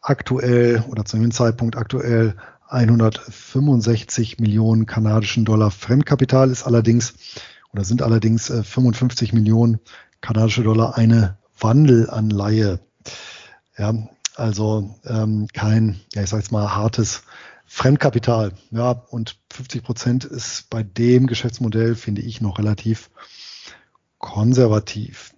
aktuell 0.00 0.84
oder 0.88 1.04
zu 1.04 1.18
dem 1.18 1.30
Zeitpunkt 1.30 1.76
aktuell 1.76 2.34
165 2.68 4.38
Millionen 4.38 4.86
kanadischen 4.86 5.44
Dollar 5.44 5.70
Fremdkapital 5.70 6.50
ist 6.50 6.64
allerdings 6.64 7.14
oder 7.72 7.84
sind 7.84 8.02
allerdings 8.02 8.46
55 8.46 9.32
äh, 9.32 9.36
Millionen 9.36 9.80
kanadische 10.20 10.62
Dollar 10.62 10.96
eine 10.96 11.36
Wandelanleihe. 11.60 12.80
Ja, 13.76 13.92
also 14.36 14.94
ähm, 15.04 15.48
kein, 15.52 16.00
ja 16.14 16.22
ich 16.22 16.30
sage 16.30 16.42
jetzt 16.42 16.52
mal 16.52 16.74
hartes 16.74 17.22
Fremdkapital. 17.66 18.52
Ja, 18.70 18.90
und 18.90 19.38
50 19.52 19.82
Prozent 19.82 20.24
ist 20.24 20.70
bei 20.70 20.82
dem 20.82 21.26
Geschäftsmodell, 21.26 21.94
finde 21.94 22.22
ich, 22.22 22.40
noch 22.40 22.58
relativ 22.58 23.10
konservativ. 24.18 25.34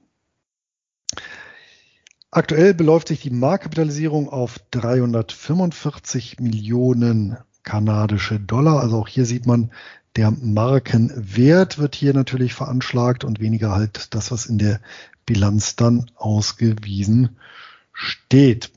Aktuell 2.31 2.75
beläuft 2.75 3.09
sich 3.09 3.21
die 3.21 3.31
Marktkapitalisierung 3.31 4.29
auf 4.29 4.59
345 4.71 6.39
Millionen 6.39 7.39
kanadische 7.63 8.39
Dollar. 8.39 8.81
Also 8.81 8.99
auch 8.99 9.09
hier 9.09 9.25
sieht 9.25 9.47
man, 9.47 9.71
der 10.17 10.31
Markenwert 10.31 11.79
wird 11.79 11.95
hier 11.95 12.15
natürlich 12.15 12.55
veranschlagt 12.55 13.25
und 13.25 13.41
weniger 13.41 13.73
halt 13.73 14.15
das, 14.15 14.31
was 14.31 14.47
in 14.47 14.59
der 14.59 14.81
Bilanz 15.27 15.77
dann 15.77 16.11
ausgewiesen 16.15 17.37
steht. 17.93 18.71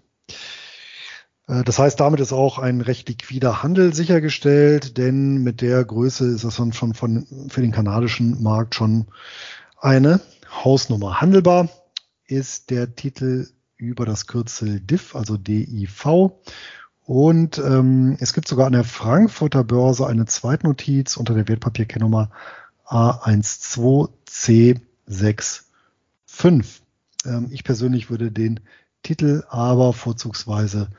Äh, 1.49 1.63
das 1.63 1.80
heißt, 1.80 1.99
damit 1.99 2.21
ist 2.21 2.31
auch 2.31 2.59
ein 2.59 2.81
recht 2.81 3.09
liquider 3.09 3.63
Handel 3.63 3.93
sichergestellt, 3.93 4.97
denn 4.97 5.43
mit 5.43 5.61
der 5.61 5.84
Größe 5.84 6.27
ist 6.27 6.45
das 6.45 6.55
dann 6.55 6.73
schon 6.73 6.93
von, 6.93 7.26
für 7.49 7.61
den 7.61 7.71
kanadischen 7.71 8.41
Markt 8.41 8.76
schon 8.76 9.07
eine 9.81 10.21
Hausnummer. 10.63 11.19
Handelbar 11.19 11.67
ist 12.26 12.69
der 12.69 12.95
Titel 12.95 13.49
über 13.76 14.05
das 14.05 14.27
Kürzel 14.27 14.80
DIV, 14.80 15.15
also 15.15 15.35
DIV. 15.38 16.31
Und 17.05 17.57
ähm, 17.57 18.15
es 18.19 18.34
gibt 18.34 18.47
sogar 18.47 18.67
an 18.67 18.73
der 18.73 18.84
Frankfurter 18.84 19.63
Börse 19.63 20.05
eine 20.05 20.27
Zweitnotiz 20.27 21.17
unter 21.17 21.34
der 21.34 21.47
Wertpapierkennnummer 21.47 22.30
A12C65. 22.85 25.63
Ähm, 27.26 27.47
ich 27.49 27.63
persönlich 27.63 28.11
würde 28.11 28.31
den 28.31 28.59
Titel 29.01 29.43
aber 29.49 29.93
vorzugsweise 29.93 30.89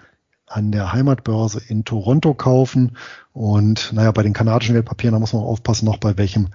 an 0.51 0.72
der 0.72 0.93
Heimatbörse 0.93 1.62
in 1.66 1.85
Toronto 1.85 2.35
kaufen. 2.35 2.97
Und 3.32 3.93
naja, 3.93 4.10
bei 4.10 4.24
den 4.24 4.32
kanadischen 4.32 4.74
Wertpapieren, 4.74 5.12
da 5.12 5.20
muss 5.20 5.32
man 5.32 5.43
aufpassen, 5.43 5.86
noch 5.86 5.98
bei 5.98 6.18
welchem 6.18 6.48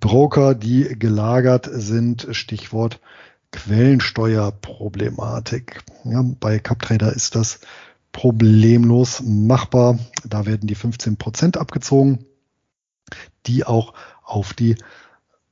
Broker 0.00 0.54
die 0.54 0.98
gelagert 0.98 1.68
sind. 1.70 2.26
Stichwort 2.30 3.00
Quellensteuerproblematik. 3.52 5.84
Ja, 6.04 6.24
bei 6.40 6.58
CapTrader 6.58 7.12
ist 7.12 7.36
das 7.36 7.60
problemlos 8.12 9.22
machbar. 9.22 9.98
Da 10.26 10.46
werden 10.46 10.66
die 10.66 10.74
15 10.74 11.18
Prozent 11.18 11.58
abgezogen, 11.58 12.24
die 13.46 13.64
auch 13.64 13.92
auf 14.22 14.54
die 14.54 14.76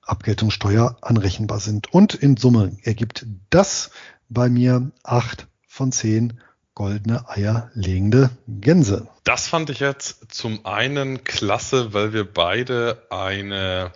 Abgeltungssteuer 0.01 0.97
anrechenbar 1.03 1.61
sind. 1.61 1.93
Und 1.93 2.15
in 2.15 2.39
Summe 2.39 2.75
ergibt 2.83 3.27
das 3.51 3.91
bei 4.31 4.49
mir 4.49 4.93
acht 5.03 5.47
von 5.67 5.93
zehn 5.93 6.41
goldene 6.75 7.29
Eier 7.29 7.71
legende 7.75 8.31
Gänse. 8.49 9.07
Das 9.25 9.49
fand 9.49 9.69
ich 9.71 9.81
jetzt 9.81 10.33
zum 10.33 10.65
einen 10.65 11.25
klasse, 11.25 11.93
weil 11.93 12.13
wir 12.13 12.25
beide 12.25 13.03
eine 13.11 13.91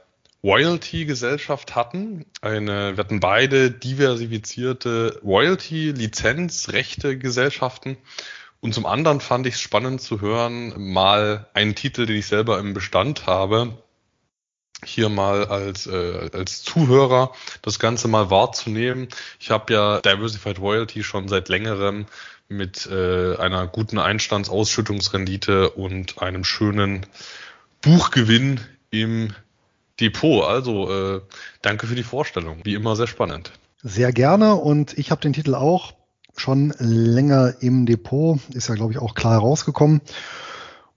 Royalty-Gesellschaft 0.45 1.75
hatten. 1.75 2.27
Eine, 2.41 2.97
wir 2.97 3.03
hatten 3.03 3.19
beide 3.21 3.71
diversifizierte 3.71 5.21
Royalty-Lizenz-Rechte-Gesellschaften. 5.25 7.97
Und 8.61 8.75
zum 8.75 8.87
anderen 8.87 9.21
fand 9.21 9.47
ich 9.47 9.55
es 9.55 9.61
spannend 9.61 10.01
zu 10.01 10.21
hören, 10.21 10.75
mal 10.93 11.49
einen 11.55 11.75
Titel, 11.75 12.07
den 12.07 12.17
ich 12.17 12.27
selber 12.27 12.59
im 12.59 12.75
Bestand 12.75 13.27
habe, 13.27 13.77
hier 14.85 15.09
mal 15.09 15.47
als, 15.47 15.87
äh, 15.87 16.31
als 16.33 16.63
Zuhörer 16.63 17.33
das 17.63 17.79
Ganze 17.79 18.09
mal 18.09 18.31
wahrzunehmen. 18.31 19.09
Ich 19.41 19.51
habe 19.51 19.73
ja 19.73 20.01
Diversified 20.01 20.59
Royalty 20.59 21.03
schon 21.03 21.29
seit 21.29 21.49
längerem 21.49 22.07
mit 22.49 22.87
äh, 22.87 23.37
einer 23.37 23.67
guten 23.67 23.99
Einstandsausschüttungsrendite 23.99 25.71
und 25.71 26.23
einem 26.23 26.45
schönen 26.45 27.07
Buchgewinn 27.83 28.61
im 28.91 29.33
Depot. 30.01 30.45
Also 30.45 30.91
äh, 30.91 31.21
danke 31.63 31.87
für 31.87 31.95
die 31.95 32.03
Vorstellung. 32.03 32.61
Wie 32.65 32.75
immer 32.75 32.97
sehr 32.97 33.07
spannend. 33.07 33.53
Sehr 33.83 34.13
gerne 34.13 34.55
und 34.55 34.97
ich 34.99 35.11
habe 35.11 35.21
den 35.21 35.33
Titel 35.33 35.55
auch 35.55 35.95
schon 36.37 36.75
länger 36.79 37.55
im 37.61 37.87
Depot, 37.87 38.39
ist 38.53 38.69
ja 38.69 38.75
glaube 38.75 38.93
ich 38.93 38.99
auch 38.99 39.15
klar 39.15 39.39
rausgekommen. 39.39 40.01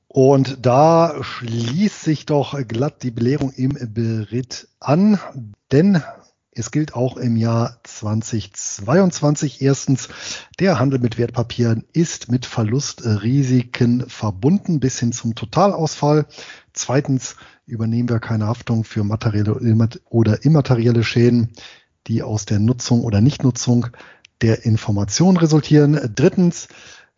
Und 0.08 0.66
da 0.66 1.18
schließt 1.22 2.02
sich 2.02 2.26
doch 2.26 2.58
glatt 2.68 3.04
die 3.04 3.12
Belehrung 3.12 3.52
im 3.52 3.78
Beritt 3.94 4.68
an, 4.80 5.20
denn 5.72 6.02
es 6.52 6.72
gilt 6.72 6.96
auch 6.96 7.18
im 7.18 7.38
Jahr 7.38 7.80
2022 7.84 9.62
erstens, 9.62 10.10
der 10.60 10.80
Handel 10.80 11.00
mit 11.00 11.18
Wertpapieren 11.18 11.86
ist 11.94 12.32
mit 12.32 12.46
Verlustrisiken 12.46 14.10
verbunden 14.10 14.80
bis 14.80 15.00
hin 15.00 15.12
zum 15.12 15.36
Totalausfall. 15.36 16.26
Zweitens 16.74 17.36
übernehmen 17.66 18.10
wir 18.10 18.20
keine 18.20 18.48
Haftung 18.48 18.84
für 18.84 19.04
materielle 19.04 19.60
oder 20.10 20.44
immaterielle 20.44 21.04
Schäden, 21.04 21.52
die 22.08 22.24
aus 22.24 22.46
der 22.46 22.60
Nutzung 22.60 23.04
oder 23.04 23.22
Nichtnutzung 23.22 23.88
der 24.42 24.66
Information 24.66 25.38
resultieren. 25.38 26.00
Drittens, 26.16 26.68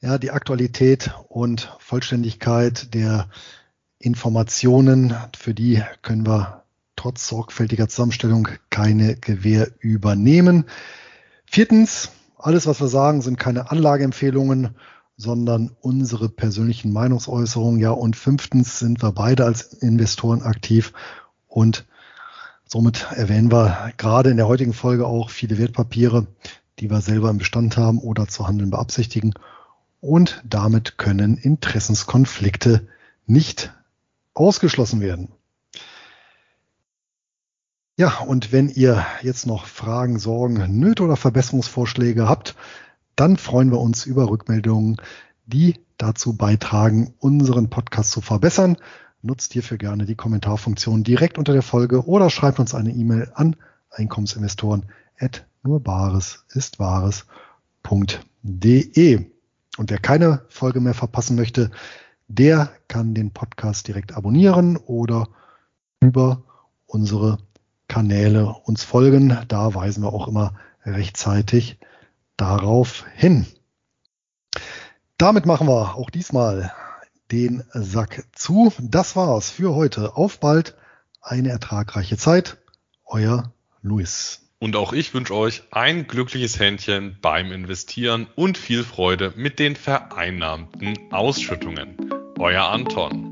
ja, 0.02 0.18
die 0.18 0.32
Aktualität 0.32 1.12
und 1.30 1.76
Vollständigkeit 1.80 2.94
der 2.94 3.30
Informationen, 3.98 5.16
für 5.38 5.54
die 5.54 5.82
können 6.02 6.26
wir 6.26 6.61
trotz 7.02 7.28
sorgfältiger 7.28 7.88
Zusammenstellung 7.88 8.48
keine 8.70 9.16
Gewähr 9.16 9.72
übernehmen. 9.80 10.66
Viertens, 11.46 12.12
alles, 12.38 12.68
was 12.68 12.80
wir 12.80 12.90
sagen, 12.90 13.24
sind 13.24 13.40
keine 13.40 13.72
Anlageempfehlungen, 13.72 14.76
sondern 15.18 15.72
unsere 15.82 16.30
persönlichen 16.30 16.94
Meinungsäußerungen. 16.94 17.80
Ja, 17.80 17.90
und 17.90 18.16
fünftens 18.16 18.78
sind 18.78 19.02
wir 19.02 19.14
beide 19.14 19.46
als 19.46 19.74
Investoren 19.74 20.44
aktiv 20.44 20.94
und 21.48 21.88
somit 22.66 23.08
erwähnen 23.10 23.52
wir 23.52 23.94
gerade 23.98 24.30
in 24.30 24.38
der 24.38 24.48
heutigen 24.48 24.74
Folge 24.74 25.08
auch 25.08 25.32
viele 25.32 25.58
Wertpapiere, 25.58 26.28
die 26.78 26.92
wir 26.92 27.02
selber 27.02 27.32
im 27.32 27.40
Bestand 27.40 27.78
haben 27.78 27.98
oder 27.98 28.28
zu 28.28 28.48
handeln 28.48 28.70
beabsichtigen 28.70 29.34
und 30.02 30.44
damit 30.48 31.00
können 31.00 31.38
Interessenskonflikte 31.38 32.88
nicht 33.26 33.74
ausgeschlossen 34.36 35.02
werden. 35.02 35.30
Ja, 38.02 38.18
und 38.22 38.52
wenn 38.52 38.68
ihr 38.68 39.06
jetzt 39.22 39.46
noch 39.46 39.68
Fragen, 39.68 40.18
Sorgen, 40.18 40.80
Nöte 40.80 41.04
oder 41.04 41.16
Verbesserungsvorschläge 41.16 42.28
habt, 42.28 42.56
dann 43.16 43.38
freuen 43.38 43.70
wir 43.70 43.80
uns 43.80 44.08
über 44.08 44.28
Rückmeldungen, 44.28 44.98
die 45.46 45.80
dazu 46.00 46.36
beitragen, 46.36 47.14
unseren 47.20 47.70
Podcast 47.70 48.10
zu 48.10 48.22
verbessern. 48.22 48.78
Nutzt 49.22 49.54
hierfür 49.54 49.78
gerne 49.78 50.08
die 50.08 50.16
Kommentarfunktion 50.16 51.04
direkt 51.04 51.38
unter 51.38 51.54
der 51.54 51.62
Folge 51.62 52.08
oder 52.08 52.32
schreibt 52.32 52.60
uns 52.60 52.74
eine 52.74 52.90
E-Mail 52.90 53.32
an 53.36 53.56
Einkommensinvestoren 53.92 54.88
at 55.20 55.46
wahres.de. 55.62 57.26
Und 59.78 59.92
wer 59.92 60.00
keine 60.00 60.42
Folge 60.50 60.82
mehr 60.82 60.96
verpassen 60.96 61.36
möchte, 61.36 61.70
der 62.28 62.72
kann 62.88 63.14
den 63.14 63.30
Podcast 63.30 63.88
direkt 63.88 64.18
abonnieren 64.18 64.78
oder 64.78 65.28
über 66.00 66.42
unsere 66.88 67.38
Kanäle 67.92 68.46
uns 68.64 68.86
folgen. 68.86 69.38
Da 69.50 69.76
weisen 69.76 70.04
wir 70.04 70.14
auch 70.14 70.30
immer 70.30 70.54
rechtzeitig 70.86 71.78
darauf 72.38 73.04
hin. 73.18 73.46
Damit 75.18 75.46
machen 75.46 75.68
wir 75.68 75.96
auch 75.96 76.10
diesmal 76.10 76.72
den 77.34 77.66
Sack 77.74 78.24
zu. 78.32 78.72
Das 78.80 79.18
war's 79.18 79.50
für 79.50 79.76
heute. 79.76 80.16
Auf 80.16 80.40
bald, 80.40 80.78
eine 81.22 81.50
ertragreiche 81.50 82.16
Zeit. 82.16 82.60
Euer 83.04 83.52
Luis. 83.82 84.40
Und 84.58 84.78
auch 84.78 84.94
ich 84.94 85.14
wünsche 85.14 85.36
euch 85.36 85.64
ein 85.72 86.08
glückliches 86.08 86.60
Händchen 86.60 87.18
beim 87.22 87.52
Investieren 87.52 88.28
und 88.38 88.58
viel 88.58 88.86
Freude 88.86 89.34
mit 89.36 89.60
den 89.60 89.76
vereinnahmten 89.76 90.98
Ausschüttungen. 91.12 91.98
Euer 92.40 92.70
Anton. 92.70 93.31